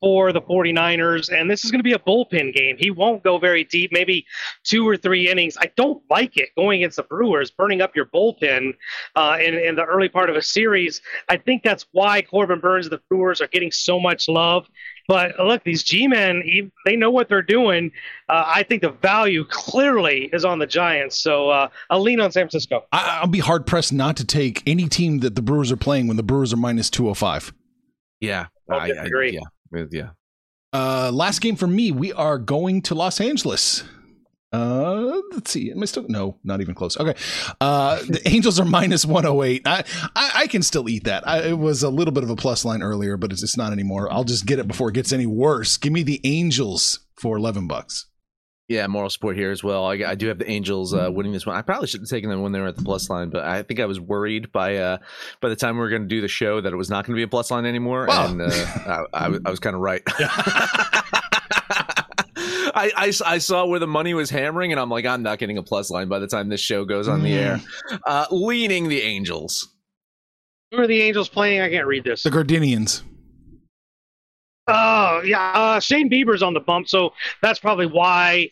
for 0.01 0.33
the 0.33 0.41
49ers, 0.41 1.31
and 1.31 1.49
this 1.49 1.63
is 1.63 1.71
going 1.71 1.79
to 1.79 1.83
be 1.83 1.93
a 1.93 1.99
bullpen 1.99 2.53
game. 2.53 2.75
He 2.77 2.89
won't 2.89 3.23
go 3.23 3.37
very 3.37 3.63
deep, 3.63 3.91
maybe 3.93 4.25
two 4.63 4.87
or 4.87 4.97
three 4.97 5.29
innings. 5.29 5.55
I 5.59 5.71
don't 5.77 6.01
like 6.09 6.37
it 6.37 6.49
going 6.57 6.81
against 6.81 6.97
the 6.97 7.03
Brewers, 7.03 7.51
burning 7.51 7.81
up 7.81 7.95
your 7.95 8.05
bullpen 8.05 8.73
uh, 9.15 9.37
in, 9.39 9.53
in 9.53 9.75
the 9.75 9.85
early 9.85 10.09
part 10.09 10.29
of 10.29 10.35
a 10.35 10.41
series. 10.41 11.01
I 11.29 11.37
think 11.37 11.61
that's 11.61 11.85
why 11.91 12.23
Corbin 12.23 12.59
Burnes 12.59 12.87
and 12.87 12.93
the 12.93 13.01
Brewers 13.09 13.41
are 13.41 13.47
getting 13.47 13.71
so 13.71 13.99
much 13.99 14.27
love. 14.27 14.67
But 15.07 15.37
look, 15.39 15.63
these 15.63 15.83
G 15.83 16.07
men, 16.07 16.71
they 16.85 16.95
know 16.95 17.11
what 17.11 17.29
they're 17.29 17.41
doing. 17.41 17.91
Uh, 18.27 18.43
I 18.47 18.63
think 18.63 18.81
the 18.81 18.91
value 18.91 19.45
clearly 19.45 20.29
is 20.33 20.45
on 20.45 20.57
the 20.57 20.67
Giants. 20.67 21.21
So 21.21 21.49
uh, 21.49 21.67
I'll 21.89 22.01
lean 22.01 22.19
on 22.19 22.31
San 22.31 22.43
Francisco. 22.43 22.85
I, 22.91 23.19
I'll 23.21 23.27
be 23.27 23.39
hard 23.39 23.67
pressed 23.67 23.93
not 23.93 24.17
to 24.17 24.25
take 24.25 24.63
any 24.65 24.87
team 24.87 25.19
that 25.19 25.35
the 25.35 25.41
Brewers 25.41 25.71
are 25.71 25.77
playing 25.77 26.07
when 26.07 26.17
the 26.17 26.23
Brewers 26.23 26.53
are 26.53 26.57
minus 26.57 26.89
205. 26.89 27.53
Yeah. 28.19 28.47
I'll 28.69 28.79
I, 28.79 28.85
I, 28.85 29.25
yeah. 29.25 29.41
Yeah. 29.71 30.09
Uh, 30.73 31.11
last 31.13 31.39
game 31.39 31.55
for 31.55 31.67
me, 31.67 31.91
we 31.91 32.13
are 32.13 32.37
going 32.37 32.81
to 32.83 32.95
Los 32.95 33.19
Angeles. 33.19 33.83
Uh, 34.53 35.21
let's 35.31 35.51
see. 35.51 35.71
Am 35.71 35.81
I 35.81 35.85
still? 35.85 36.05
No, 36.09 36.37
not 36.43 36.59
even 36.59 36.75
close. 36.75 36.97
Okay. 36.97 37.15
Uh, 37.61 37.99
the 38.07 38.21
Angels 38.29 38.59
are 38.59 38.65
minus 38.65 39.05
108. 39.05 39.65
I, 39.65 39.83
I, 40.15 40.31
I 40.35 40.47
can 40.47 40.61
still 40.61 40.89
eat 40.89 41.05
that. 41.05 41.25
I, 41.27 41.49
it 41.49 41.57
was 41.57 41.83
a 41.83 41.89
little 41.89 42.11
bit 42.13 42.23
of 42.23 42.29
a 42.29 42.35
plus 42.35 42.65
line 42.65 42.81
earlier, 42.83 43.15
but 43.15 43.31
it's, 43.31 43.43
it's 43.43 43.57
not 43.57 43.71
anymore. 43.71 44.11
I'll 44.11 44.25
just 44.25 44.45
get 44.45 44.59
it 44.59 44.67
before 44.67 44.89
it 44.89 44.93
gets 44.93 45.13
any 45.13 45.25
worse. 45.25 45.77
Give 45.77 45.93
me 45.93 46.03
the 46.03 46.19
Angels 46.23 46.99
for 47.15 47.37
11 47.37 47.67
bucks. 47.67 48.07
Yeah, 48.71 48.87
moral 48.87 49.09
support 49.09 49.35
here 49.35 49.51
as 49.51 49.61
well. 49.63 49.85
I, 49.85 49.95
I 50.07 50.15
do 50.15 50.27
have 50.29 50.37
the 50.39 50.49
Angels 50.49 50.93
uh, 50.93 51.09
winning 51.11 51.33
this 51.33 51.45
one. 51.45 51.57
I 51.57 51.61
probably 51.61 51.87
should 51.87 51.99
have 51.99 52.07
taken 52.09 52.29
them 52.29 52.41
when 52.41 52.53
they 52.53 52.59
were 52.61 52.67
at 52.67 52.77
the 52.77 52.83
plus 52.83 53.09
line, 53.09 53.29
but 53.29 53.43
I 53.43 53.63
think 53.63 53.81
I 53.81 53.85
was 53.85 53.99
worried 53.99 54.51
by 54.53 54.77
uh, 54.77 54.97
by 55.41 55.49
the 55.49 55.57
time 55.57 55.75
we 55.75 55.81
were 55.81 55.89
going 55.89 56.03
to 56.03 56.07
do 56.07 56.21
the 56.21 56.29
show 56.29 56.61
that 56.61 56.71
it 56.71 56.75
was 56.77 56.89
not 56.89 57.05
going 57.05 57.15
to 57.15 57.19
be 57.19 57.23
a 57.23 57.27
plus 57.27 57.51
line 57.51 57.65
anymore, 57.65 58.05
Wow. 58.07 58.27
and 58.31 58.41
uh, 58.41 58.45
I, 58.49 59.05
I, 59.25 59.27
was- 59.27 59.41
I 59.45 59.49
was 59.49 59.59
kind 59.59 59.75
of 59.75 59.81
right. 59.81 60.01
I, 62.73 62.89
I, 62.95 63.13
I 63.25 63.37
saw 63.39 63.65
where 63.65 63.79
the 63.79 63.87
money 63.87 64.13
was 64.13 64.29
hammering, 64.29 64.71
and 64.71 64.79
I'm 64.79 64.89
like, 64.89 65.05
I'm 65.05 65.21
not 65.23 65.37
getting 65.39 65.57
a 65.57 65.63
plus 65.63 65.91
line 65.91 66.07
by 66.07 66.19
the 66.19 66.27
time 66.27 66.47
this 66.49 66.61
show 66.61 66.85
goes 66.85 67.07
on 67.07 67.21
the 67.21 67.33
air. 67.33 67.59
Uh, 68.05 68.25
leaning 68.31 68.87
the 68.87 69.01
Angels. 69.01 69.67
Who 70.71 70.77
are 70.77 70.87
the 70.87 71.01
Angels 71.01 71.27
playing? 71.27 71.59
I 71.59 71.69
can't 71.69 71.85
read 71.85 72.05
this. 72.05 72.23
The 72.23 72.29
Gardenians. 72.31 73.03
Oh 74.67 75.21
yeah, 75.25 75.51
uh, 75.53 75.79
Shane 75.79 76.09
Bieber's 76.09 76.43
on 76.43 76.53
the 76.53 76.59
bump, 76.59 76.87
so 76.87 77.13
that's 77.41 77.59
probably 77.59 77.87
why 77.87 78.49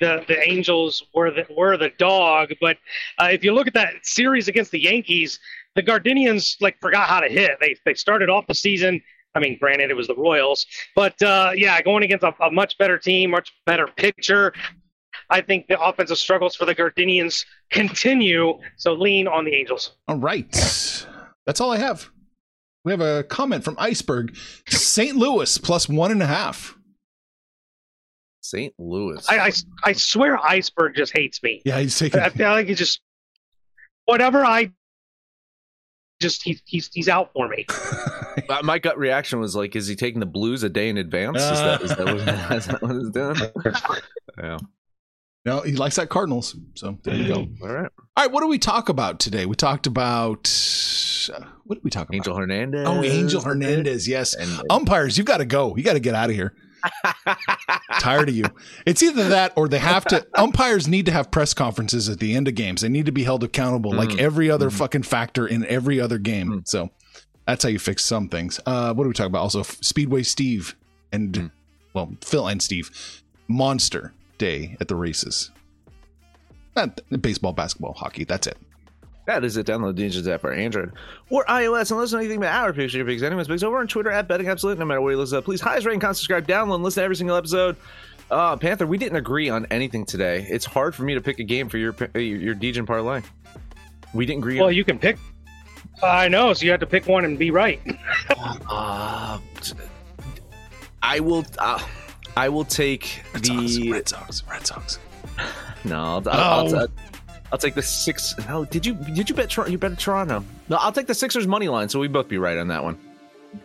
the 0.00 0.24
the 0.26 0.48
Angels 0.48 1.04
were 1.14 1.30
the 1.30 1.46
were 1.56 1.76
the 1.76 1.90
dog. 1.98 2.52
But 2.60 2.78
uh, 3.18 3.28
if 3.32 3.44
you 3.44 3.52
look 3.52 3.66
at 3.66 3.74
that 3.74 3.94
series 4.02 4.48
against 4.48 4.70
the 4.70 4.80
Yankees, 4.80 5.38
the 5.74 5.82
Gardenians 5.82 6.56
like 6.60 6.76
forgot 6.80 7.08
how 7.08 7.20
to 7.20 7.28
hit. 7.28 7.52
They 7.60 7.76
they 7.84 7.94
started 7.94 8.28
off 8.28 8.46
the 8.46 8.54
season. 8.54 9.00
I 9.34 9.40
mean, 9.40 9.56
granted, 9.58 9.90
it 9.90 9.94
was 9.94 10.08
the 10.08 10.16
Royals, 10.16 10.66
but 10.94 11.20
uh, 11.22 11.52
yeah, 11.54 11.80
going 11.80 12.02
against 12.02 12.22
a, 12.22 12.34
a 12.42 12.50
much 12.50 12.76
better 12.76 12.98
team, 12.98 13.30
much 13.30 13.52
better 13.64 13.86
pitcher. 13.96 14.52
I 15.30 15.40
think 15.40 15.66
the 15.68 15.80
offensive 15.80 16.18
struggles 16.18 16.54
for 16.54 16.66
the 16.66 16.74
Gardenians 16.74 17.46
continue. 17.70 18.58
So 18.76 18.92
lean 18.92 19.26
on 19.26 19.44
the 19.46 19.54
Angels. 19.54 19.92
All 20.08 20.18
right. 20.18 20.50
That's 21.46 21.60
all 21.60 21.72
I 21.72 21.78
have. 21.78 22.10
We 22.84 22.92
have 22.92 23.00
a 23.00 23.22
comment 23.24 23.64
from 23.64 23.76
Iceberg. 23.78 24.36
St. 24.68 25.16
Louis 25.16 25.58
plus 25.58 25.88
one 25.88 26.10
and 26.10 26.22
a 26.22 26.26
half. 26.26 26.76
St. 28.40 28.74
Louis. 28.78 29.24
I, 29.28 29.38
I, 29.38 29.52
I 29.84 29.92
swear, 29.92 30.36
Iceberg 30.38 30.96
just 30.96 31.12
hates 31.16 31.42
me. 31.42 31.62
Yeah, 31.64 31.78
he's 31.78 31.96
taking. 31.96 32.20
I 32.20 32.28
feel 32.28 32.50
like 32.50 32.66
he 32.66 32.74
just 32.74 33.00
whatever 34.04 34.44
I 34.44 34.72
just 36.20 36.42
he's 36.42 36.62
he's 36.66 36.90
he's 36.92 37.08
out 37.08 37.30
for 37.32 37.48
me. 37.48 37.66
Uh, 38.48 38.60
my 38.64 38.78
gut 38.78 38.96
reaction 38.96 39.40
was 39.40 39.54
like, 39.54 39.76
is 39.76 39.86
he 39.86 39.94
taking 39.94 40.18
the 40.18 40.26
Blues 40.26 40.62
a 40.62 40.68
day 40.70 40.88
in 40.88 40.96
advance? 40.96 41.36
Is 41.36 41.50
that, 41.50 41.82
is 41.82 41.90
that, 41.90 42.06
what, 42.06 42.16
is 42.56 42.66
that 42.66 42.82
what 42.82 42.96
he's 42.96 43.10
doing? 43.10 43.36
Yeah. 44.42 44.58
No, 45.44 45.60
he 45.60 45.72
likes 45.72 45.96
that 45.96 46.08
Cardinals. 46.08 46.56
So 46.74 46.98
there 47.02 47.14
you 47.14 47.28
go. 47.28 47.48
All 47.62 47.68
right. 47.74 47.90
All 48.16 48.24
right, 48.24 48.30
what 48.32 48.40
do 48.42 48.48
we 48.48 48.58
talk 48.58 48.88
about 48.88 49.18
today? 49.18 49.46
We 49.46 49.56
talked 49.56 49.86
about 49.86 50.48
uh, 51.34 51.40
what 51.64 51.76
did 51.76 51.84
we 51.84 51.90
talk 51.90 52.08
about? 52.08 52.14
Angel 52.16 52.36
Hernandez. 52.36 52.86
Oh, 52.86 53.02
Angel 53.02 53.40
Hernandez. 53.40 54.06
Yes. 54.08 54.34
And, 54.34 54.50
Umpires, 54.70 55.16
you've 55.16 55.26
got 55.26 55.38
to 55.38 55.44
go. 55.44 55.74
You 55.76 55.82
got 55.82 55.94
to 55.94 56.00
get 56.00 56.14
out 56.14 56.30
of 56.30 56.36
here. 56.36 56.54
Tired 58.00 58.28
of 58.28 58.34
you. 58.36 58.44
It's 58.86 59.02
either 59.02 59.28
that 59.28 59.52
or 59.56 59.68
they 59.68 59.78
have 59.78 60.04
to. 60.06 60.26
Umpires 60.34 60.88
need 60.88 61.06
to 61.06 61.12
have 61.12 61.30
press 61.30 61.54
conferences 61.54 62.08
at 62.08 62.18
the 62.18 62.34
end 62.34 62.48
of 62.48 62.54
games. 62.54 62.80
They 62.80 62.88
need 62.88 63.06
to 63.06 63.12
be 63.12 63.22
held 63.24 63.44
accountable 63.44 63.92
like 63.92 64.08
Mm. 64.10 64.18
every 64.18 64.50
other 64.50 64.68
Mm. 64.68 64.72
fucking 64.78 65.02
factor 65.04 65.46
in 65.46 65.64
every 65.66 66.00
other 66.00 66.18
game. 66.18 66.48
Mm. 66.50 66.68
So 66.68 66.90
that's 67.46 67.62
how 67.62 67.68
you 67.70 67.78
fix 67.78 68.04
some 68.04 68.28
things. 68.28 68.58
Uh, 68.66 68.92
what 68.94 69.04
do 69.04 69.08
we 69.08 69.14
talk 69.14 69.26
about? 69.28 69.42
Also, 69.42 69.62
Speedway 69.62 70.22
Steve 70.24 70.74
and 71.12 71.32
Mm. 71.34 71.50
well, 71.94 72.12
Phil 72.20 72.48
and 72.48 72.60
Steve. 72.60 72.90
Monster 73.48 74.12
Day 74.42 74.76
at 74.80 74.88
the 74.88 74.96
races. 74.96 75.52
Not 76.74 77.00
baseball, 77.22 77.52
basketball, 77.52 77.92
hockey. 77.92 78.24
That's 78.24 78.48
it. 78.48 78.56
That 79.26 79.44
is 79.44 79.56
it. 79.56 79.66
Download 79.68 79.94
the 79.94 80.02
Ninjas 80.02 80.28
app 80.28 80.40
for 80.40 80.52
Android 80.52 80.90
or 81.30 81.44
iOS 81.44 81.92
and 81.92 82.00
listen 82.00 82.18
to 82.18 82.24
anything 82.24 82.38
about 82.38 82.64
our 82.64 82.72
picks, 82.72 82.92
your 82.92 83.04
picks, 83.04 83.22
anyone's 83.22 83.46
picks 83.46 83.62
over 83.62 83.78
on 83.78 83.86
Twitter 83.86 84.10
at 84.10 84.26
Betting 84.26 84.48
Absolute. 84.48 84.80
No 84.80 84.84
matter 84.84 85.00
where 85.00 85.12
you 85.12 85.18
listen, 85.18 85.40
please 85.42 85.60
highest 85.60 85.86
rate 85.86 85.92
and 85.92 86.02
con 86.02 86.12
subscribe, 86.16 86.48
download, 86.48 86.74
and 86.74 86.82
listen 86.82 87.02
to 87.02 87.04
every 87.04 87.14
single 87.14 87.36
episode. 87.36 87.76
Uh, 88.32 88.56
Panther, 88.56 88.84
we 88.84 88.98
didn't 88.98 89.16
agree 89.16 89.48
on 89.48 89.64
anything 89.66 90.04
today. 90.04 90.44
It's 90.50 90.64
hard 90.64 90.92
for 90.96 91.04
me 91.04 91.14
to 91.14 91.20
pick 91.20 91.38
a 91.38 91.44
game 91.44 91.68
for 91.68 91.78
your 91.78 91.94
your, 92.14 92.22
your 92.22 92.54
Degen 92.54 92.84
parlay. 92.84 93.22
We 94.12 94.26
didn't 94.26 94.40
agree. 94.40 94.56
Well, 94.58 94.68
on 94.68 94.74
you 94.74 94.82
can 94.84 94.98
pick. 94.98 95.18
I 96.02 96.26
know, 96.26 96.52
so 96.52 96.64
you 96.64 96.72
have 96.72 96.80
to 96.80 96.86
pick 96.86 97.06
one 97.06 97.24
and 97.24 97.38
be 97.38 97.52
right. 97.52 97.80
Uh, 98.68 99.38
I 101.02 101.20
will. 101.20 101.44
Uh, 101.58 101.78
I 102.36 102.48
will 102.48 102.64
take 102.64 103.22
Red 103.34 103.46
Sox, 103.46 103.76
the. 103.76 103.92
Red 103.92 104.08
Sox, 104.08 104.42
Red 104.50 104.66
Sox. 104.66 104.98
No, 105.84 105.96
I'll, 105.96 106.28
I'll, 106.28 106.74
Oh. 106.74 106.78
I'll, 106.78 106.88
I'll 107.50 107.58
take 107.58 107.74
the 107.74 107.82
six. 107.82 108.34
No, 108.48 108.64
did 108.64 108.86
you 108.86 108.94
did 108.94 109.28
you 109.28 109.34
bet 109.34 109.50
Tor- 109.50 109.68
you 109.68 109.76
bet 109.78 109.98
Toronto? 109.98 110.44
No, 110.68 110.76
I'll 110.76 110.92
take 110.92 111.08
the 111.08 111.14
Sixers 111.14 111.46
money 111.46 111.68
line. 111.68 111.88
So 111.88 111.98
we 111.98 112.06
both 112.06 112.28
be 112.28 112.38
right 112.38 112.56
on 112.56 112.68
that 112.68 112.82
one. 112.84 112.96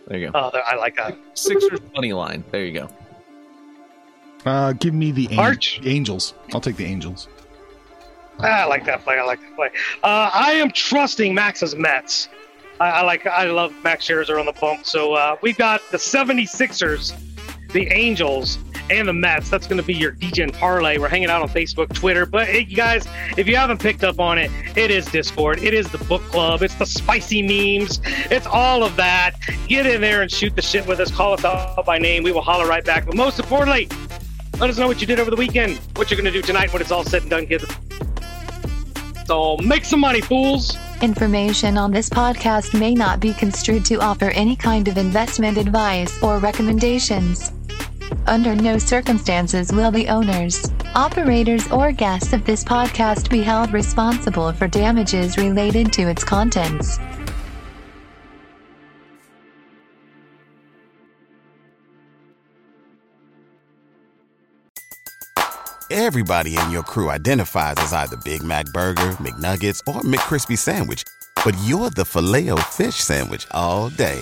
There 0.07 0.17
you 0.17 0.31
go. 0.31 0.51
Oh, 0.53 0.59
I 0.65 0.75
like 0.77 0.95
that. 0.95 1.15
Sixers 1.35 1.79
money 1.93 2.11
line. 2.13 2.43
There 2.51 2.65
you 2.65 2.71
go. 2.73 2.89
Uh, 4.45 4.73
give 4.73 4.93
me 4.95 5.11
the 5.11 5.27
an- 5.31 5.39
Arch. 5.39 5.79
Angels. 5.83 6.33
I'll 6.53 6.59
take 6.61 6.75
the 6.77 6.85
Angels. 6.85 7.27
I 8.39 8.65
like 8.65 8.85
that 8.85 9.03
play. 9.03 9.19
I 9.19 9.23
like 9.23 9.39
that 9.41 9.55
play. 9.55 9.69
Uh, 10.03 10.29
I 10.33 10.53
am 10.53 10.71
trusting 10.71 11.33
Max's 11.35 11.75
Mets. 11.75 12.29
I, 12.79 12.89
I 12.89 13.01
like. 13.03 13.25
I 13.27 13.45
love 13.45 13.73
Max 13.83 14.07
Scherzer 14.07 14.39
on 14.39 14.45
the 14.47 14.53
bump. 14.53 14.85
So 14.85 15.13
uh, 15.13 15.37
we've 15.41 15.57
got 15.57 15.81
the 15.91 15.97
76ers, 15.97 17.13
the 17.69 17.87
Angels, 17.91 18.57
and 18.89 19.07
the 19.07 19.13
Mets. 19.13 19.49
That's 19.49 19.67
going 19.67 19.77
to 19.77 19.85
be 19.85 19.93
your 19.93 20.11
Degen 20.11 20.51
parlay. 20.51 20.97
We're 20.97 21.09
hanging 21.09 21.29
out 21.29 21.41
on 21.41 21.49
Facebook, 21.49 21.93
Twitter. 21.93 22.25
But 22.25 22.47
hey, 22.47 22.61
you 22.61 22.75
guys, 22.75 23.07
if 23.37 23.47
you 23.47 23.55
haven't 23.55 23.79
picked 23.79 24.03
up 24.03 24.19
on 24.19 24.37
it, 24.37 24.51
it 24.75 24.91
is 24.91 25.05
Discord. 25.05 25.61
It 25.63 25.73
is 25.73 25.91
the 25.91 25.97
book 26.05 26.21
club. 26.23 26.61
It's 26.63 26.75
the 26.75 26.85
spicy 26.85 27.41
memes. 27.41 27.99
It's 28.31 28.47
all 28.47 28.83
of 28.83 28.95
that. 28.95 29.35
Get 29.67 29.85
in 29.85 30.01
there 30.01 30.21
and 30.21 30.31
shoot 30.31 30.55
the 30.55 30.61
shit 30.61 30.85
with 30.87 30.99
us. 30.99 31.11
Call 31.11 31.33
us 31.33 31.43
out 31.43 31.85
by 31.85 31.97
name. 31.97 32.23
We 32.23 32.31
will 32.31 32.41
holler 32.41 32.67
right 32.67 32.83
back. 32.83 33.05
But 33.05 33.15
most 33.15 33.39
importantly, 33.39 33.89
let 34.59 34.69
us 34.69 34.77
know 34.77 34.87
what 34.87 35.01
you 35.01 35.07
did 35.07 35.19
over 35.19 35.29
the 35.29 35.35
weekend. 35.35 35.77
What 35.95 36.09
you're 36.09 36.19
going 36.19 36.31
to 36.31 36.39
do 36.39 36.41
tonight 36.41 36.71
when 36.73 36.81
it's 36.81 36.91
all 36.91 37.03
said 37.03 37.23
and 37.23 37.31
done, 37.31 37.45
kids. 37.47 37.65
So 39.25 39.57
make 39.57 39.83
some 39.83 39.99
money, 39.99 40.21
fools. 40.21 40.77
Information 41.01 41.77
on 41.77 41.91
this 41.91 42.09
podcast 42.09 42.79
may 42.79 42.93
not 42.93 43.19
be 43.19 43.33
construed 43.33 43.83
to 43.85 43.95
offer 43.95 44.29
any 44.29 44.55
kind 44.55 44.87
of 44.87 44.97
investment 44.97 45.57
advice 45.57 46.23
or 46.23 46.39
recommendations. 46.39 47.51
Under 48.27 48.55
no 48.55 48.77
circumstances 48.77 49.71
will 49.71 49.91
the 49.91 50.07
owners, 50.07 50.69
operators, 50.95 51.71
or 51.71 51.91
guests 51.91 52.33
of 52.33 52.45
this 52.45 52.63
podcast 52.63 53.29
be 53.29 53.41
held 53.41 53.73
responsible 53.73 54.51
for 54.53 54.67
damages 54.67 55.37
related 55.37 55.93
to 55.93 56.03
its 56.03 56.23
contents. 56.23 56.99
Everybody 65.89 66.57
in 66.57 66.69
your 66.69 66.83
crew 66.83 67.09
identifies 67.09 67.75
as 67.77 67.93
either 67.93 68.17
Big 68.17 68.43
Mac 68.43 68.65
Burger, 68.67 69.11
McNuggets, 69.19 69.79
or 69.87 70.01
McCrispy 70.01 70.57
Sandwich. 70.57 71.03
But 71.43 71.55
you're 71.63 71.89
the 71.89 72.03
Filet-O-Fish 72.03 72.95
Sandwich 72.95 73.47
all 73.51 73.89
day. 73.89 74.21